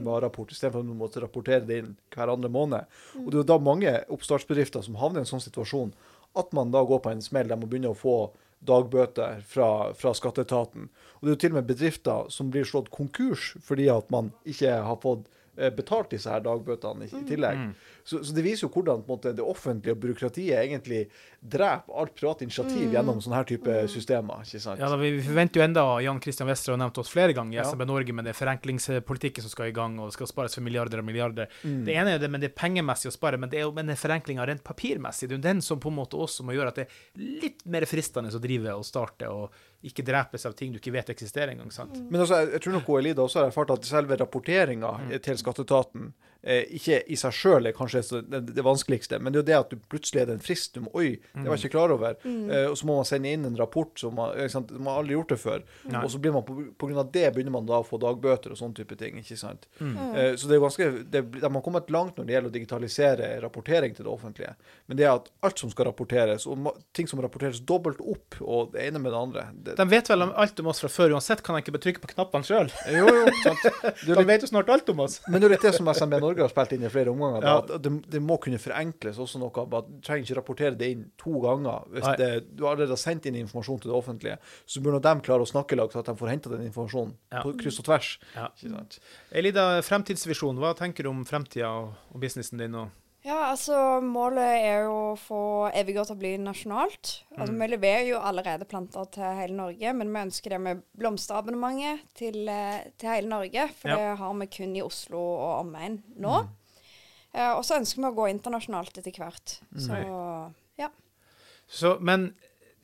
MBA-rapport, 0.00 0.54
istedenfor 0.54 0.80
at 0.80 0.88
man 0.88 1.02
måtte 1.02 1.20
rapportere 1.20 1.66
det 1.68 1.82
inn 1.82 1.90
hver 2.14 2.32
andre 2.32 2.48
måned. 2.48 2.88
Og 3.20 3.28
det 3.28 3.36
er 3.36 3.42
jo 3.42 3.50
da 3.52 3.58
mange 3.60 3.92
oppstartsbedrifter 4.16 4.86
som 4.86 4.96
havner 5.02 5.20
i 5.20 5.26
en 5.26 5.32
sånn 5.34 5.44
situasjon 5.44 5.92
at 6.40 6.56
man 6.56 6.72
da 6.72 6.80
går 6.88 7.04
på 7.04 7.12
en 7.12 7.22
smell 7.22 7.52
der 7.52 7.60
man 7.60 7.68
begynner 7.68 7.92
å 7.92 8.00
få 8.00 8.16
dagbøter 8.64 9.42
fra, 9.44 9.92
fra 9.92 10.14
skatteetaten. 10.16 10.88
Og 10.88 11.20
det 11.20 11.30
er 11.30 11.36
jo 11.36 11.42
til 11.44 11.52
og 11.52 11.58
med 11.60 11.68
bedrifter 11.68 12.32
som 12.32 12.48
blir 12.52 12.64
slått 12.68 12.88
konkurs 12.94 13.52
fordi 13.64 13.90
at 13.92 14.08
man 14.14 14.32
ikke 14.48 14.72
har 14.88 15.00
fått 15.04 15.28
eh, 15.28 15.43
betalt 15.76 16.10
disse 16.10 16.30
her 16.30 16.42
dagbøtene 16.44 17.06
i, 17.06 17.10
i 17.14 17.24
tillegg. 17.28 17.60
Så, 18.04 18.20
så 18.24 18.34
det 18.36 18.42
viser 18.44 18.66
jo 18.66 18.72
hvordan 18.74 19.04
på 19.04 19.08
en 19.08 19.16
måte, 19.16 19.32
det 19.36 19.44
offentlige 19.44 19.94
og 19.96 20.00
byråkratiet 20.02 20.58
egentlig 20.60 21.04
dreper 21.40 21.94
alt 22.00 22.14
privat 22.16 22.42
initiativ 22.44 22.92
gjennom 22.92 23.20
sånne 23.24 23.38
her 23.38 23.48
type 23.48 23.76
systemer. 23.92 24.42
ikke 24.44 24.60
sant? 24.60 24.80
Ja, 24.80 24.88
da, 24.92 24.98
vi 25.00 25.12
vi 25.14 25.22
forventer 25.24 25.60
jo 25.60 25.64
enda 25.68 25.84
Jan 26.04 26.20
Christian 26.24 26.48
Wester 26.50 26.74
har 26.74 26.80
nevnt 26.82 26.98
oss 27.00 27.12
flere 27.12 27.36
ganger 27.36 27.58
i 27.58 27.60
Ja. 27.62 27.68
SMB 27.70 27.86
Norge 27.88 28.12
med 28.12 28.28
det 28.28 28.34
forenklingspolitikken 28.36 29.44
som 29.44 29.52
skal 29.52 29.70
i 29.70 29.76
gang, 29.76 29.98
og 30.00 30.10
det 30.10 30.18
skal 30.18 30.30
spares 30.30 30.56
for 30.56 30.64
milliarder 30.66 31.00
og 31.00 31.06
milliarder. 31.06 31.48
Mm. 31.62 31.84
Det 31.86 31.94
ene 31.94 32.16
er 32.16 32.18
det, 32.18 32.30
men 32.30 32.42
det 32.42 32.50
er 32.50 32.56
pengemessig 32.58 33.12
å 33.12 33.14
spare, 33.14 33.38
men 33.40 33.52
det 33.52 33.60
er 33.60 33.68
jo 33.68 33.72
men 33.74 33.92
forenkling 33.94 33.94
er 33.94 34.02
forenklinga 34.04 34.46
rent 34.46 34.64
papirmessig. 34.64 35.28
Det 35.28 35.34
er 35.34 35.38
jo 35.38 35.48
den 35.48 35.62
som 35.62 35.80
på 35.80 35.90
en 35.92 35.98
måte 35.98 36.16
også 36.16 36.44
må 36.46 36.54
gjøre 36.56 36.72
at 36.72 36.80
det 36.80 36.86
er 36.88 37.40
litt 37.44 37.64
mer 37.66 37.86
fristende 37.88 38.32
å 38.32 38.42
drive 38.42 38.74
og 38.74 38.84
starte, 38.84 39.28
og 39.28 39.52
ikke 39.84 40.04
drepes 40.06 40.46
av 40.48 40.54
ting 40.56 40.72
du 40.72 40.78
ikke 40.80 40.94
vet 40.94 41.10
eksisterer 41.12 41.52
engang. 41.52 41.72
sant? 41.74 41.98
Men 42.08 42.22
altså, 42.24 42.40
jeg, 42.42 42.54
jeg 42.56 42.64
tror 42.64 42.76
nok 42.78 42.92
Elida 42.98 43.24
også 43.24 43.42
har 43.42 43.50
erfart 43.50 43.74
at 43.74 43.88
selve 43.88 44.16
rapporteringa 44.20 44.94
til 45.24 45.40
skatteetaten 45.40 46.12
ikke 46.44 47.00
i 47.08 47.16
seg 47.16 47.32
sjøl 47.32 47.68
er 47.68 47.74
kanskje 47.76 48.02
så 48.04 48.20
det, 48.20 48.40
det 48.52 48.64
vanskeligste, 48.64 49.18
men 49.18 49.32
det 49.32 49.38
er 49.38 49.42
jo 49.42 49.48
det 49.48 49.56
at 49.56 49.70
du 49.72 49.88
plutselig 49.90 50.22
er 50.22 50.28
det 50.28 50.36
en 50.38 50.44
frist. 50.44 50.74
Du 50.74 50.84
må, 50.84 50.90
Oi, 50.98 51.16
det 51.32 51.46
var 51.46 51.56
jeg 51.56 51.64
ikke 51.64 51.74
klar 51.76 51.94
over. 51.94 52.18
Eh, 52.24 52.66
og 52.68 52.76
så 52.78 52.88
må 52.88 52.98
man 52.98 53.08
sende 53.08 53.32
inn 53.32 53.46
en 53.48 53.56
rapport 53.58 53.92
som 54.00 54.14
man, 54.18 54.34
ikke 54.36 54.52
sant? 54.52 54.72
man 54.76 54.92
har 54.92 55.02
aldri 55.02 55.16
gjort 55.16 55.32
det 55.32 55.38
før. 55.40 55.64
Nei. 55.88 56.02
Og 56.04 56.12
så 56.12 56.20
blir 56.22 56.34
man 56.34 56.44
på, 56.46 56.56
på 56.78 56.90
grunn 56.90 57.00
av 57.00 57.10
det 57.14 57.26
begynner 57.34 57.54
man 57.56 57.68
da 57.68 57.80
å 57.80 57.86
få 57.86 58.00
dagbøter 58.02 58.54
og 58.54 58.60
sånne 58.60 58.78
type 58.80 58.98
ting. 59.00 59.18
ikke 59.20 59.38
sant? 59.40 59.66
Eh, 59.80 60.34
så 60.36 60.50
det 60.50 60.56
er 60.56 60.60
jo 60.60 60.66
ganske, 60.66 60.90
det, 61.14 61.24
de 61.38 61.52
har 61.56 61.64
kommet 61.64 61.92
langt 61.94 62.18
når 62.18 62.28
det 62.28 62.36
gjelder 62.36 62.52
å 62.52 62.56
digitalisere 62.58 63.30
rapportering 63.44 63.96
til 63.96 64.08
det 64.08 64.12
offentlige. 64.12 64.54
Men 64.90 65.00
det 65.00 65.08
er 65.08 65.14
at 65.14 65.30
alt 65.46 65.64
som 65.64 65.72
skal 65.72 65.88
rapporteres, 65.90 66.48
og 66.50 66.70
ting 66.96 67.08
som 67.10 67.22
rapporteres 67.24 67.62
dobbelt 67.64 68.02
opp, 68.04 68.40
og 68.42 68.74
det 68.74 68.88
ene 68.88 69.00
med 69.02 69.14
det 69.14 69.20
andre 69.20 69.46
det, 69.54 69.78
De 69.80 69.88
vet 69.90 70.10
vel 70.10 70.26
om 70.26 70.34
alt 70.44 70.60
om 70.60 70.70
oss 70.72 70.82
fra 70.84 70.90
før, 70.92 71.16
uansett 71.16 71.44
kan 71.44 71.56
jeg 71.56 71.66
ikke 71.66 71.76
bare 71.78 71.86
trykke 71.86 72.04
på 72.04 72.12
knappene 72.14 72.48
sjøl. 72.48 72.72
Jo, 72.92 73.08
jo, 73.08 73.24
sant. 73.44 73.68
De 74.14 74.26
vet 74.28 74.44
jo 74.44 74.50
snart 74.50 74.70
alt 74.72 74.88
om 74.92 75.04
oss. 75.06 75.20
Men 75.28 75.40
det 75.40 75.48
er 75.48 75.56
litt 75.56 75.66
det 75.66 75.74
som 75.76 75.88
SMB 75.90 76.18
Norge 76.22 76.33
har 76.42 76.50
spilt 76.50 76.72
inn 76.72 76.82
i 76.86 76.90
flere 76.90 77.12
omganger. 77.12 77.44
Ja. 77.46 77.78
det, 77.78 77.92
det 78.10 78.20
må 78.24 78.38
kunne 78.42 78.58
forenkles 78.58 79.20
også 79.22 79.38
noe. 79.42 79.66
Bare, 79.70 79.86
du 79.86 80.00
trenger 80.04 80.24
ikke 80.26 80.38
rapportere 80.40 80.78
det 80.80 80.88
inn 80.94 81.04
to 81.20 81.36
ganger. 81.44 81.86
Hvis 81.94 82.08
det, 82.18 82.30
du 82.56 82.64
allerede 82.66 82.96
har 82.96 83.00
sendt 83.04 83.28
inn 83.30 83.38
informasjon 83.42 83.80
til 83.84 83.92
det 83.92 83.98
offentlige, 83.98 84.38
så 84.66 84.82
burde 84.84 85.02
de 85.04 85.14
klare 85.26 85.46
å 85.46 85.50
snakke 85.52 85.78
lag 85.78 85.92
så 85.94 86.02
at 86.02 86.10
de 86.10 86.16
får 86.18 86.32
henta 86.32 86.50
den 86.56 86.66
informasjonen 86.66 87.14
Ja. 87.30 87.42
på 87.44 87.54
kryss 87.60 87.78
og 87.82 87.88
tvers. 87.90 88.10
Ja. 88.34 88.48
Elida, 89.30 89.68
fremtidsvisjon. 89.86 90.58
Hva 90.58 90.74
tenker 90.78 91.04
du 91.06 91.10
om 91.12 91.24
fremtida 91.28 91.70
og 91.70 92.20
businessen 92.20 92.58
din? 92.58 92.74
Og 92.74 92.90
Ja, 93.24 93.38
altså 93.54 93.76
målet 94.04 94.58
er 94.66 94.82
jo 94.84 94.96
å 95.14 95.16
få 95.16 95.38
Evigård 95.72 96.10
til 96.10 96.16
å 96.16 96.20
bli 96.20 96.32
nasjonalt. 96.42 97.12
Altså, 97.38 97.54
Vi 97.56 97.68
leverer 97.72 98.08
jo 98.10 98.18
allerede 98.20 98.66
planter 98.68 99.06
til 99.16 99.24
hele 99.38 99.56
Norge, 99.56 99.94
men 99.96 100.10
vi 100.12 100.20
ønsker 100.26 100.52
det 100.52 100.58
med 100.60 100.82
blomsterabonnementet 101.00 102.02
til, 102.20 102.36
eh, 102.52 102.82
til 103.00 103.08
hele 103.08 103.30
Norge. 103.32 103.68
For 103.80 103.88
Ja. 103.88 103.96
det 103.96 104.18
har 104.18 104.34
vi 104.34 104.46
kun 104.46 104.76
i 104.76 104.82
Oslo 104.84 105.16
og 105.18 105.64
omegn 105.64 106.02
nå. 106.20 106.48
Eh, 107.32 107.52
og 107.56 107.64
så 107.64 107.78
ønsker 107.80 108.02
vi 108.02 108.10
å 108.10 108.14
gå 108.14 108.28
internasjonalt 108.30 108.98
etter 108.98 109.10
hvert. 109.12 109.58
Så 109.78 110.52
ja. 110.78 110.88
Så, 111.66 111.98
men 112.00 112.34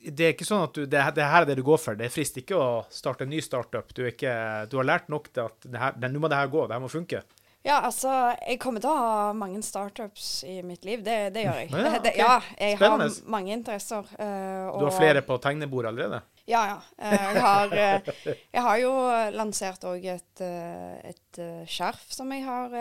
det 0.03 0.25
er 0.25 0.33
ikke 0.33 0.47
sånn 0.49 0.63
at 0.63 0.73
du, 0.73 0.85
det, 0.87 1.03
det 1.15 1.23
her 1.23 1.43
er 1.43 1.45
det 1.45 1.57
du 1.57 1.63
går 1.63 1.77
for. 1.77 1.95
Det 1.95 2.09
frister 2.11 2.41
ikke 2.41 2.57
å 2.57 2.85
starte 2.89 3.21
en 3.21 3.29
ny 3.29 3.39
startup. 3.41 3.93
Du, 3.93 4.01
ikke, 4.09 4.67
du 4.67 4.77
har 4.77 4.85
lært 4.89 5.07
nok 5.07 5.31
til 5.31 5.45
at 5.45 5.61
det 5.69 5.77
her, 5.77 5.91
det, 5.91 6.09
nå 6.11 6.19
må 6.19 6.27
det 6.27 6.37
her 6.41 6.47
gå, 6.49 6.65
det 6.67 6.73
her 6.73 6.81
må 6.81 6.89
funke. 6.89 7.21
Ja, 7.63 7.75
altså, 7.85 8.09
jeg 8.41 8.57
kommer 8.59 8.81
til 8.81 8.89
å 8.89 8.97
ha 8.97 9.33
mange 9.37 9.59
startups 9.61 10.43
i 10.49 10.55
mitt 10.65 10.85
liv. 10.87 11.03
Det, 11.05 11.17
det 11.35 11.43
gjør 11.45 11.59
jeg. 11.61 11.69
Ja, 11.71 11.81
okay. 11.91 11.99
det, 12.07 12.13
ja 12.17 12.35
jeg 12.57 12.77
Spennende. 12.79 13.07
har 13.13 13.33
mange 13.35 13.53
interesser. 13.53 14.07
eh, 14.17 14.71
Du 14.79 14.85
har 14.87 14.95
flere 14.97 15.21
på 15.27 15.37
tegnebordet 15.43 15.91
allerede? 15.91 16.21
Ja, 16.49 16.61
ja. 16.71 16.77
Eh, 16.97 17.27
Jeg 17.35 17.43
har, 17.45 17.75
eh, 17.77 18.15
jeg 18.55 18.63
har 18.65 18.79
jo 18.81 18.93
lansert 19.37 19.85
òg 19.91 20.07
et, 20.15 20.41
et 20.41 21.41
skjerf 21.69 22.07
som 22.11 22.33
jeg 22.33 22.47
har, 22.47 22.73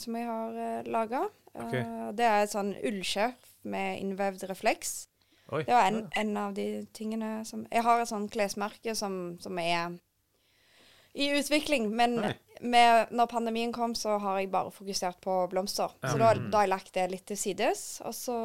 som 0.00 0.16
jeg 0.16 0.30
har 0.30 0.88
laga. 0.88 1.26
Okay. 1.56 1.84
Det 2.16 2.24
er 2.24 2.42
et 2.46 2.52
sånn 2.56 2.72
ullskjerf 2.84 3.52
med 3.68 4.00
innvevd 4.00 4.48
refleks. 4.48 4.94
Oi. 5.52 5.60
Det 5.68 5.76
var 5.76 5.86
en, 5.92 6.00
en 6.18 6.32
av 6.40 6.56
de 6.56 6.64
tingene 6.96 7.44
som 7.46 7.68
Jeg 7.70 7.84
har 7.86 8.00
et 8.02 8.08
sånt 8.10 8.32
klesmerke 8.34 8.96
som, 8.98 9.36
som 9.44 9.60
er 9.62 9.92
i 11.14 11.28
utvikling, 11.38 11.86
men 11.96 12.18
Oi. 12.24 12.32
Med, 12.60 13.12
når 13.16 13.28
pandemien 13.30 13.72
kom, 13.74 13.94
så 13.98 14.16
har 14.22 14.38
jeg 14.40 14.50
bare 14.52 14.70
fokusert 14.74 15.18
på 15.24 15.34
blomster. 15.52 15.92
Så 16.02 16.16
da, 16.20 16.32
da 16.36 16.60
har 16.60 16.66
jeg 16.66 16.72
lagt 16.72 16.92
det 16.94 17.06
litt 17.12 17.26
til 17.28 17.38
sides. 17.40 17.82
Og 18.06 18.14
så, 18.16 18.36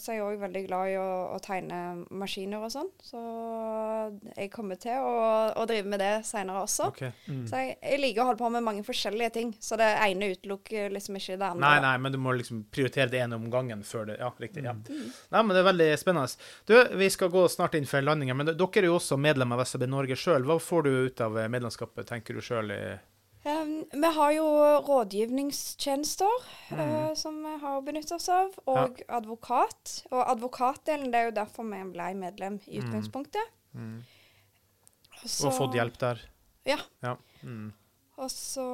så 0.00 0.12
er 0.12 0.18
jeg 0.18 0.26
òg 0.26 0.42
veldig 0.42 0.62
glad 0.66 0.92
i 0.92 0.96
å, 1.00 1.08
å 1.34 1.38
tegne 1.44 1.80
maskiner 2.10 2.64
og 2.66 2.72
sånn. 2.74 2.90
Så 3.04 3.22
jeg 4.36 4.50
kommer 4.52 4.78
til 4.80 4.98
å, 5.00 5.14
å 5.58 5.66
drive 5.68 5.88
med 5.90 6.02
det 6.02 6.12
seinere 6.28 6.64
også. 6.64 6.90
Ok. 6.92 7.02
Så 7.48 7.60
jeg, 7.62 7.76
jeg 7.80 8.02
liker 8.02 8.24
å 8.24 8.28
holde 8.30 8.42
på 8.42 8.50
med 8.54 8.66
mange 8.66 8.84
forskjellige 8.86 9.32
ting. 9.38 9.54
Så 9.62 9.78
det 9.80 9.88
ene 10.04 10.32
utelukker 10.34 10.92
liksom 10.94 11.18
ikke 11.20 11.38
det 11.40 11.48
andre. 11.54 11.64
Nei, 11.64 11.78
nei, 11.86 11.94
men 12.04 12.14
du 12.14 12.20
må 12.22 12.34
liksom 12.36 12.64
prioritere 12.74 13.10
det 13.12 13.22
ene 13.24 13.38
om 13.38 13.48
gangen 13.52 13.84
før 13.86 14.10
det 14.10 14.18
Ja, 14.20 14.30
riktig. 14.40 14.64
ja. 14.66 14.74
Nei, 14.74 15.40
men 15.42 15.54
det 15.54 15.62
er 15.62 15.68
veldig 15.70 15.88
spennende. 16.00 16.28
Du, 16.68 16.76
vi 16.98 17.08
skal 17.12 17.32
gå 17.32 17.46
snart 17.52 17.74
inn 17.78 17.88
for 17.88 18.04
landinga, 18.04 18.36
men 18.36 18.52
dere 18.52 18.68
er 18.84 18.88
jo 18.90 18.98
også 18.98 19.18
medlem 19.20 19.54
av 19.56 19.64
SAB 19.68 19.86
Norge 19.90 20.16
sjøl. 20.18 20.46
Hva 20.48 20.58
får 20.62 20.86
du 20.86 20.92
ut 21.08 21.24
av 21.24 21.36
medlemskapet, 21.50 22.06
tenker 22.08 22.36
du 22.38 22.44
sjøl? 22.44 22.72
Um, 23.44 23.84
vi 23.92 24.10
har 24.16 24.30
jo 24.32 24.44
rådgivningstjenester 24.86 26.30
eh, 26.70 27.14
som 27.14 27.42
vi 27.44 27.58
har 27.60 27.82
benyttet 27.84 28.12
oss 28.16 28.28
av, 28.32 28.54
og 28.66 29.02
advokat. 29.08 30.06
Og 30.10 30.22
advokatdelen, 30.32 31.10
det 31.12 31.20
er 31.20 31.24
jo 31.28 31.34
derfor 31.36 31.66
vi 31.68 31.82
ble 31.92 32.06
medlem 32.14 32.60
i 32.66 32.80
utgangspunktet. 32.80 33.52
så- 35.26 35.48
Og 35.48 35.52
fått 35.58 35.74
hjelp 35.74 35.98
der? 35.98 36.20
Ja. 36.64 36.78
Ja. 37.02 37.16
Mm. 38.16 38.22
Og 38.24 38.30
så 38.30 38.64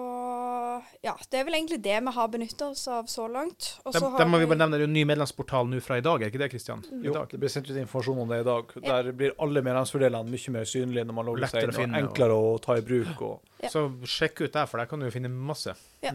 Ja, 1.03 1.14
det 1.31 1.38
er 1.40 1.44
vel 1.48 1.55
egentlig 1.57 1.81
det 1.83 1.96
vi 2.05 2.12
har 2.12 2.29
benyttet 2.29 2.61
oss 2.62 2.87
av 2.88 3.07
så 3.09 3.26
langt. 3.31 3.79
Og 3.85 3.94
så 3.94 4.00
må 4.26 4.38
vi 4.38 4.44
vi- 4.44 4.46
bare 4.50 4.59
nevne, 4.59 4.70
det 4.76 4.81
er 4.81 4.87
jo 4.87 4.90
en 4.90 4.92
ny 4.92 5.05
medlemsportal 5.05 5.66
nå 5.68 5.81
fra 5.83 5.96
i 5.96 6.00
dag, 6.05 6.22
er 6.22 6.31
ikke 6.31 6.38
det, 6.38 6.50
Kristian? 6.50 6.85
Jo, 7.03 7.12
dag. 7.12 7.29
det 7.29 7.40
blir 7.40 7.48
sendt 7.48 7.70
ut 7.70 7.76
informasjon 7.76 8.18
om 8.20 8.29
det 8.29 8.40
i 8.40 8.44
dag. 8.44 8.64
Der 8.83 9.12
blir 9.12 9.33
alle 9.38 9.62
medlemsfordelene 9.62 10.29
mye 10.31 10.50
mer 10.53 10.64
synlige 10.64 11.05
når 11.07 11.14
man 11.14 11.26
logger 11.26 11.46
seg 11.48 11.62
inn, 11.64 11.72
finne, 11.72 11.96
og 12.03 12.11
enklere 12.11 12.37
å 12.37 12.61
ta 12.61 12.74
i 12.76 12.81
bruk. 12.83 13.20
Og, 13.22 13.40
Ja. 13.62 13.68
Så 13.68 13.88
sjekk 14.05 14.40
ut 14.44 14.53
der, 14.53 14.66
for 14.66 14.79
der 14.79 14.87
kan 14.87 14.98
du 15.00 15.05
jo 15.07 15.11
finne 15.11 15.29
masse. 15.31 15.74
ja. 16.03 16.12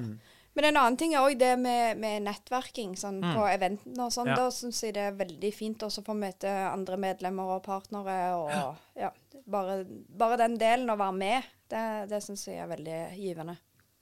Men 0.57 0.63
en 0.65 0.77
annen 0.77 0.97
ting 0.97 1.13
er 1.13 1.19
òg 1.19 1.37
det 1.37 1.59
med, 1.59 1.97
med 1.97 2.21
nettverking 2.23 2.95
sånn, 2.95 3.19
på 3.21 3.43
eventene 3.43 3.99
og 4.05 4.09
sånn. 4.13 4.23
Mm. 4.23 4.29
Ja. 4.29 4.35
Da 4.35 4.47
syns 4.49 4.81
jeg 4.81 4.93
det 4.93 5.01
er 5.03 5.11
veldig 5.11 5.53
fint 5.53 5.79
også 5.79 5.99
å 5.99 6.05
få 6.05 6.15
møte 6.15 6.45
andre 6.47 6.95
medlemmer 6.95 7.57
og 7.57 7.63
partnere. 7.63 8.15
Og 8.39 8.77
ja, 8.95 9.09
bare, 9.45 9.83
bare 10.15 10.37
den 10.37 10.57
delen 10.57 10.87
å 10.87 10.95
være 10.97 11.13
med, 11.13 11.43
det, 11.71 11.85
det 12.11 12.23
syns 12.23 12.47
jeg 12.47 12.61
er 12.63 12.71
veldig 12.71 12.99
givende. 13.19 13.55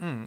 Mm. 0.04 0.26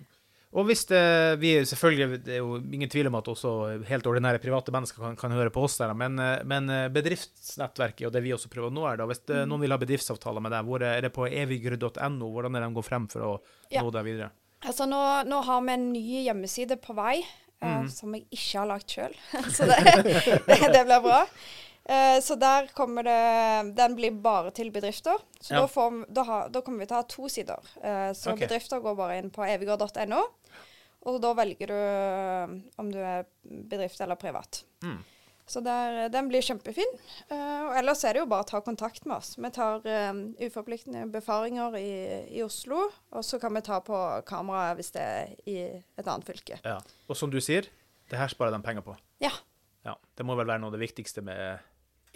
Og 0.56 0.64
hvis 0.68 0.86
det, 0.88 1.00
vi 1.42 1.50
selvfølgelig, 1.68 2.20
det 2.24 2.36
er 2.36 2.40
jo 2.40 2.56
ingen 2.60 2.88
tvil 2.88 3.10
om 3.10 3.18
at 3.18 3.28
også 3.28 3.50
helt 3.88 4.06
ordinære 4.08 4.40
private 4.40 4.72
mennesker 4.72 5.02
kan, 5.02 5.16
kan 5.18 5.34
høre 5.34 5.52
på 5.52 5.66
oss 5.66 5.76
der, 5.80 5.92
men, 5.98 6.16
eh, 6.22 6.44
men 6.48 6.70
eh, 6.72 6.86
bedriftsnettverket 6.94 8.06
og 8.08 8.14
det 8.14 8.22
vi 8.24 8.32
også 8.32 8.48
prøver 8.52 8.72
nå 8.72 8.86
er 8.88 9.00
da, 9.00 9.08
hvis 9.10 9.24
det, 9.28 9.42
noen 9.50 9.66
vil 9.66 9.74
ha 9.74 9.80
bedriftsavtaler 9.82 10.44
med 10.44 10.54
deg, 10.54 10.68
hvor 10.68 10.86
er 10.86 11.02
det 11.04 11.12
på 11.12 11.26
evigrud.no? 11.28 12.30
Hvordan 12.30 12.56
er 12.56 12.64
det 12.64 12.70
de 12.70 12.78
går 12.78 12.86
frem 12.86 13.10
for 13.12 13.26
å 13.26 13.32
Ja. 13.74 13.82
nå 13.82 13.92
deg 13.92 14.06
videre? 14.06 14.30
Altså 14.64 14.86
nå, 14.88 15.02
nå 15.28 15.42
har 15.44 15.60
vi 15.66 15.74
en 15.74 15.90
ny 15.92 16.04
hjemmeside 16.24 16.78
på 16.80 16.94
vei, 16.96 17.18
mm. 17.60 17.66
uh, 17.66 17.88
som 17.92 18.14
jeg 18.16 18.24
ikke 18.30 18.62
har 18.62 18.70
lagd 18.70 18.94
sjøl. 18.96 19.16
så 19.58 19.68
det, 19.68 19.78
det, 20.48 20.60
det 20.72 20.84
blir 20.88 21.02
bra. 21.04 21.20
Eh, 21.86 22.18
så 22.20 22.34
der 22.34 22.66
kommer 22.74 23.06
det 23.06 23.74
Den 23.78 23.94
blir 23.94 24.10
bare 24.10 24.50
til 24.50 24.72
bedrifter. 24.74 25.20
Så 25.40 25.54
Ja. 25.54 25.60
da, 25.60 25.66
får, 25.70 26.06
da, 26.12 26.22
ha, 26.22 26.38
da 26.48 26.60
kommer 26.60 26.82
vi 26.82 26.86
til 26.86 26.96
å 26.96 27.02
ha 27.02 27.08
to 27.08 27.28
sider. 27.28 27.68
Eh, 27.82 28.12
så 28.12 28.32
okay. 28.32 28.46
bedrifter 28.46 28.80
går 28.82 28.96
bare 28.98 29.18
inn 29.18 29.30
på 29.30 29.46
evigård.no, 29.46 30.22
og 31.06 31.20
da 31.22 31.34
velger 31.38 31.70
du 31.70 31.76
eh, 31.76 32.56
om 32.82 32.90
du 32.90 32.98
er 32.98 33.28
bedrift 33.44 34.00
eller 34.00 34.18
privat. 34.18 34.64
Mm. 34.82 35.04
Så 35.46 35.60
der, 35.62 36.08
den 36.10 36.26
blir 36.26 36.42
kjempefin. 36.42 36.88
Uh, 37.30 37.68
og 37.68 37.76
ellers 37.78 38.00
er 38.02 38.16
det 38.16 38.24
jo 38.24 38.26
bare 38.26 38.42
å 38.42 38.48
ta 38.50 38.58
kontakt 38.66 39.04
med 39.06 39.20
oss. 39.20 39.36
Vi 39.38 39.50
tar 39.54 39.84
eh, 39.86 40.08
uforpliktende 40.42 41.04
befaringer 41.06 41.76
i, 41.78 41.90
i 42.34 42.42
Oslo, 42.42 42.88
og 43.14 43.22
så 43.22 43.38
kan 43.38 43.54
vi 43.54 43.62
ta 43.62 43.78
på 43.78 44.00
kamera 44.26 44.74
hvis 44.74 44.90
det 44.96 45.04
er 45.04 45.36
i 45.46 45.60
et 45.78 46.02
annet 46.02 46.26
fylke. 46.26 46.58
Ja. 46.64 46.80
Og 47.06 47.14
som 47.14 47.30
du 47.30 47.38
sier, 47.38 47.70
det 48.10 48.18
her 48.18 48.32
sparer 48.32 48.56
de 48.56 48.62
penger 48.66 48.82
på. 48.82 48.96
Ja. 49.22 49.30
Ja, 49.86 49.94
Det 50.18 50.26
må 50.26 50.34
vel 50.34 50.50
være 50.50 50.58
noe 50.64 50.72
av 50.72 50.74
det 50.74 50.82
viktigste 50.82 51.22
med 51.22 51.62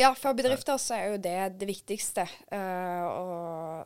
Ja, 0.01 0.15
for 0.17 0.37
bedrifter 0.37 0.79
så 0.81 0.97
er 0.97 1.11
jo 1.13 1.19
det 1.21 1.37
det 1.61 1.67
viktigste. 1.69 2.25
Uh, 2.49 3.05
å, 3.05 3.25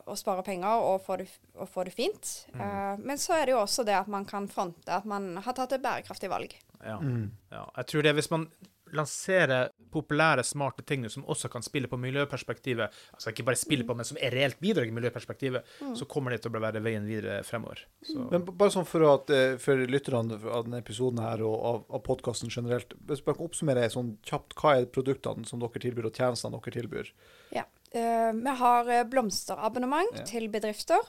å 0.07 0.15
spare 0.15 0.45
penger 0.47 0.85
og 0.87 1.01
få 1.03 1.17
det, 1.19 1.27
og 1.59 1.67
få 1.71 1.83
det 1.87 1.95
fint. 1.95 2.31
Eh, 2.55 2.93
men 3.03 3.19
så 3.19 3.35
er 3.35 3.47
det 3.47 3.55
jo 3.55 3.59
også 3.61 3.83
det 3.87 3.97
at 3.97 4.07
man 4.11 4.27
kan 4.27 4.47
fronte 4.51 4.95
at 4.95 5.07
man 5.09 5.33
har 5.43 5.57
tatt 5.57 5.75
et 5.75 5.83
bærekraftig 5.83 6.31
valg. 6.31 6.55
Ja. 6.79 7.01
Mm. 7.01 7.27
ja. 7.51 7.65
Jeg 7.81 7.91
tror 7.91 8.07
det 8.07 8.15
hvis 8.15 8.31
man 8.31 8.47
lanserer 8.95 9.74
populære, 9.95 10.43
smarte 10.45 10.83
ting 10.87 11.05
som 11.11 11.25
også 11.31 11.49
kan 11.53 11.63
spille 11.65 11.89
på 11.91 11.99
miljøperspektivet, 12.01 12.93
altså 13.15 13.31
ikke 13.31 13.45
bare 13.47 13.59
spille 13.59 13.87
på, 13.87 13.95
men 13.97 14.07
som 14.07 14.19
er 14.21 14.35
reelt 14.35 14.59
bidrag 14.63 14.91
i 14.91 14.95
miljøperspektivet, 14.95 15.65
så 15.97 16.07
kommer 16.11 16.35
det 16.35 16.41
til 16.43 16.53
å 16.55 16.61
være 16.63 16.83
veien 16.85 17.07
videre 17.07 17.39
fremover. 17.47 17.85
Så. 18.05 18.27
Men 18.31 18.45
bare 18.45 18.73
sånn 18.75 18.87
for, 18.89 19.05
at, 19.13 19.31
eh, 19.33 19.55
for 19.61 19.85
lytterne 19.89 20.37
av 20.43 20.67
denne 20.67 20.81
episoden 20.83 21.21
her 21.23 21.43
og 21.45 21.55
av, 21.71 21.83
av 21.97 22.05
podkasten 22.05 22.51
generelt, 22.53 22.95
hvis 23.07 23.23
jeg 23.23 23.31
kan 23.31 23.45
oppsummere 23.47 23.89
sånn 23.93 24.15
kjapt, 24.27 24.57
hva 24.59 24.75
er 24.79 24.89
produktene 24.91 25.47
som 25.47 25.61
dere 25.63 25.83
tilbyr, 25.87 26.09
og 26.09 26.17
tjenestene 26.17 26.59
dere 26.59 26.75
tilbyr? 26.79 27.13
Ja. 27.55 27.65
Uh, 27.95 28.31
vi 28.35 28.55
har 28.59 28.89
eh, 28.91 29.05
blomsterabonnement 29.07 30.19
Ja. 30.19 30.25
til 30.27 30.49
bedrifter. 30.51 30.99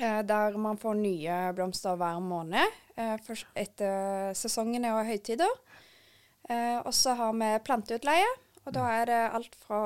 der 0.00 0.54
man 0.56 0.78
får 0.80 0.94
nye 0.96 1.34
blomster 1.52 1.98
hver 2.00 2.16
måned 2.24 2.64
etter 2.96 4.32
sesongene 4.32 4.94
og 4.96 5.04
høytider. 5.04 5.52
Eh, 6.48 6.78
og 6.84 6.92
så 6.94 7.14
har 7.18 7.32
vi 7.34 7.50
planteutleie. 7.66 8.28
Og 8.66 8.74
da 8.74 8.86
er 9.00 9.06
det 9.10 9.20
alt 9.38 9.54
fra 9.62 9.80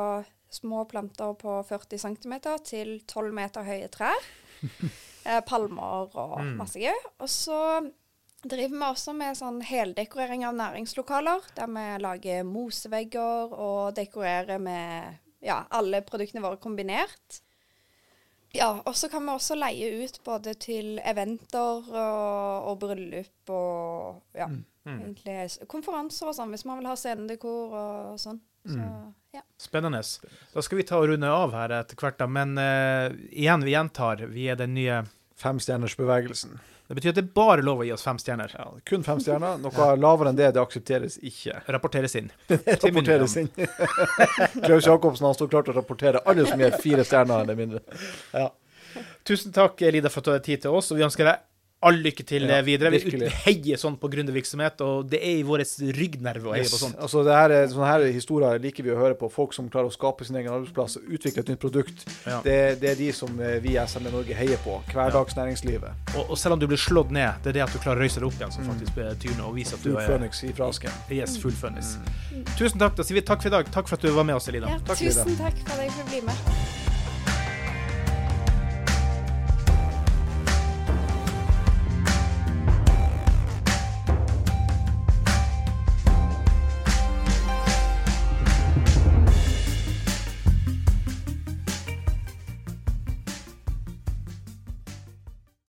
små 0.50 0.84
planter 0.90 1.34
på 1.38 1.60
40 1.68 1.98
cm 2.02 2.34
til 2.66 2.96
12 3.06 3.32
meter 3.36 3.64
høye 3.66 3.88
trær. 3.92 4.28
eh, 5.24 5.40
palmer 5.46 6.08
og 6.16 6.38
Mm. 6.40 6.56
masse 6.58 6.80
gøy. 6.80 6.96
Og 7.20 7.28
så 7.28 7.58
driver 8.42 8.72
vi 8.76 8.84
også 8.88 9.12
med 9.16 9.36
sånn 9.36 9.60
heldekorering 9.62 10.46
av 10.48 10.54
næringslokaler, 10.56 11.44
der 11.56 11.66
vi 11.68 11.86
lager 12.00 12.42
mosevegger 12.48 13.52
og 13.52 13.94
dekorerer 13.96 14.58
med 14.58 15.18
ja, 15.44 15.62
alle 15.70 16.00
produktene 16.02 16.42
våre 16.44 16.56
kombinert. 16.60 17.40
Ja, 18.54 18.80
og 18.84 18.94
så 18.98 19.08
kan 19.10 19.22
vi 19.22 19.30
også 19.30 19.54
leie 19.58 20.04
ut 20.04 20.16
både 20.26 20.54
til 20.58 20.98
eventer 21.06 21.84
og, 21.86 22.66
og 22.72 22.78
bryllup 22.82 23.50
og 23.54 24.22
ja, 24.34 24.48
Mm. 24.88 24.96
egentlig 24.96 25.66
konferanser 25.68 26.30
og 26.30 26.34
sånn, 26.34 26.48
hvis 26.54 26.64
man 26.64 26.78
vil 26.80 26.86
ha 26.88 26.94
scenedekor 26.96 27.74
og 27.76 28.14
sånn. 28.18 28.38
Så 28.64 28.78
Mm. 28.80 29.10
ja. 29.36 29.42
Spennende. 29.60 30.00
Da 30.54 30.62
skal 30.64 30.78
vi 30.78 30.84
ta 30.88 30.96
og 30.96 31.08
runde 31.10 31.28
av 31.28 31.52
her 31.52 31.68
etter 31.82 31.96
hvert, 32.00 32.16
da. 32.18 32.26
Men 32.26 32.56
uh, 32.58 33.12
igjen, 33.30 33.62
vi 33.62 33.74
gjentar, 33.76 34.24
vi 34.32 34.48
er 34.48 34.56
den 34.56 34.72
nye 34.74 35.02
Femstjernersbevegelsen. 35.36 36.58
Det 36.90 36.94
betyr 36.98 37.12
at 37.12 37.18
det 37.20 37.22
er 37.22 37.34
bare 37.38 37.62
lov 37.62 37.84
å 37.84 37.84
gi 37.86 37.92
oss 37.94 38.02
fem 38.02 38.16
stjerner. 38.18 38.50
Ja, 38.58 38.64
kun 38.90 39.04
fem 39.06 39.20
stjerner. 39.22 39.60
Noe 39.62 39.84
lavere 39.94 40.32
enn 40.32 40.38
det, 40.40 40.48
det 40.56 40.58
aksepteres 40.58 41.20
ikke. 41.22 41.60
Rapporteres 41.70 42.16
inn. 42.18 42.32
Rapporteres 42.50 43.36
inn. 43.38 43.46
Klaus 44.64 44.88
Jacobsen 44.88 45.28
han 45.28 45.36
står 45.38 45.52
klar 45.52 45.68
til 45.68 45.70
å 45.70 45.76
rapportere 45.76 46.24
alle 46.26 46.48
som 46.50 46.58
gir 46.58 46.74
fire 46.82 47.04
stjerner 47.06 47.44
eller 47.44 47.60
mindre. 47.60 47.84
Ja. 48.34 48.48
Tusen 49.22 49.54
takk, 49.54 49.78
Lida, 49.86 50.10
for 50.10 50.18
at 50.18 50.26
du 50.26 50.32
hadde 50.32 50.46
tid 50.48 50.64
til 50.64 50.74
oss, 50.80 50.90
og 50.90 50.98
vi 50.98 51.06
ønsker 51.06 51.30
deg 51.30 51.46
all 51.82 51.96
lykke 52.04 52.24
til 52.28 52.44
Ja, 52.44 52.58
eh, 52.58 52.64
videre. 52.64 52.90
Vi 52.92 52.98
virkelig. 52.98 53.30
heier 53.46 53.78
sånn 53.80 53.96
på 53.96 54.08
gründervirksomhet, 54.12 54.80
og 54.84 55.08
det 55.08 55.20
er 55.24 55.38
i 55.40 55.44
vår 55.48 55.62
ryggnerve 55.96 56.50
å 56.50 56.52
heie 56.52 56.64
Yes. 56.64 56.74
på 56.74 56.80
sånt. 56.82 56.96
Altså, 57.00 57.24
det 57.24 57.32
her 57.32 57.50
er, 57.50 57.66
sånne 57.68 57.86
her 57.88 58.12
historier 58.12 58.58
liker 58.60 58.82
vi 58.84 58.90
å 58.90 58.98
høre 58.98 59.14
på. 59.14 59.30
Folk 59.32 59.54
som 59.54 59.68
klarer 59.70 59.88
å 59.88 59.92
skape 59.92 60.24
sin 60.24 60.36
egen 60.36 60.52
arbeidsplass, 60.52 60.98
utvikle 61.08 61.40
et 61.40 61.48
nytt 61.48 61.58
produkt. 61.60 62.04
Ja. 62.26 62.40
Det, 62.42 62.80
det 62.80 62.90
er 62.90 62.94
de 62.96 63.12
som 63.12 63.40
eh, 63.40 63.58
vi 63.60 63.76
i 63.76 63.86
SME 63.86 64.10
Norge 64.12 64.34
heier 64.34 64.58
på. 64.58 64.82
Hverdagsnæringslivet. 64.92 66.14
Og, 66.16 66.30
og 66.30 66.36
selv 66.38 66.52
om 66.54 66.60
du 66.60 66.66
blir 66.66 66.80
slått 66.80 67.10
ned, 67.10 67.40
det 67.42 67.54
er 67.54 67.60
det 67.60 67.62
at 67.62 67.72
du 67.72 67.78
klarer 67.78 68.00
å 68.00 68.04
røyse 68.04 68.20
deg 68.20 68.28
opp 68.28 68.36
igjen, 68.36 68.52
som 68.52 68.68
faktisk 68.68 68.94
betyr 69.00 69.36
noe, 69.38 69.48
og 69.48 69.56
vise 69.56 69.74
at 69.74 69.82
du 69.82 69.92
Full 69.92 70.02
er 70.02 70.06
Phoenix 70.06 70.44
ifra 70.44 70.68
asken. 70.68 70.92
yes, 71.10 71.38
full 71.40 71.52
mm. 71.56 72.44
Tusen 72.58 72.78
takk. 72.78 72.96
Da 72.96 73.02
sier 73.02 73.16
vi 73.16 73.24
takk 73.24 73.40
for 73.40 73.48
i 73.48 73.56
dag. 73.56 73.72
Takk 73.72 73.88
for 73.88 73.96
at 73.96 74.02
du 74.04 74.12
var 74.12 74.24
med 74.24 74.36
oss, 74.36 74.48
Elina. 74.48 74.68
ja 74.68 74.78
Takk, 74.84 75.00
Lida. 75.00 75.24
tusen 75.24 75.36
takk 75.40 75.64
for 75.64 75.80
at 75.80 75.88
jeg 75.88 75.96
fikk 75.96 76.12
bli 76.12 76.20
med. 76.28 76.79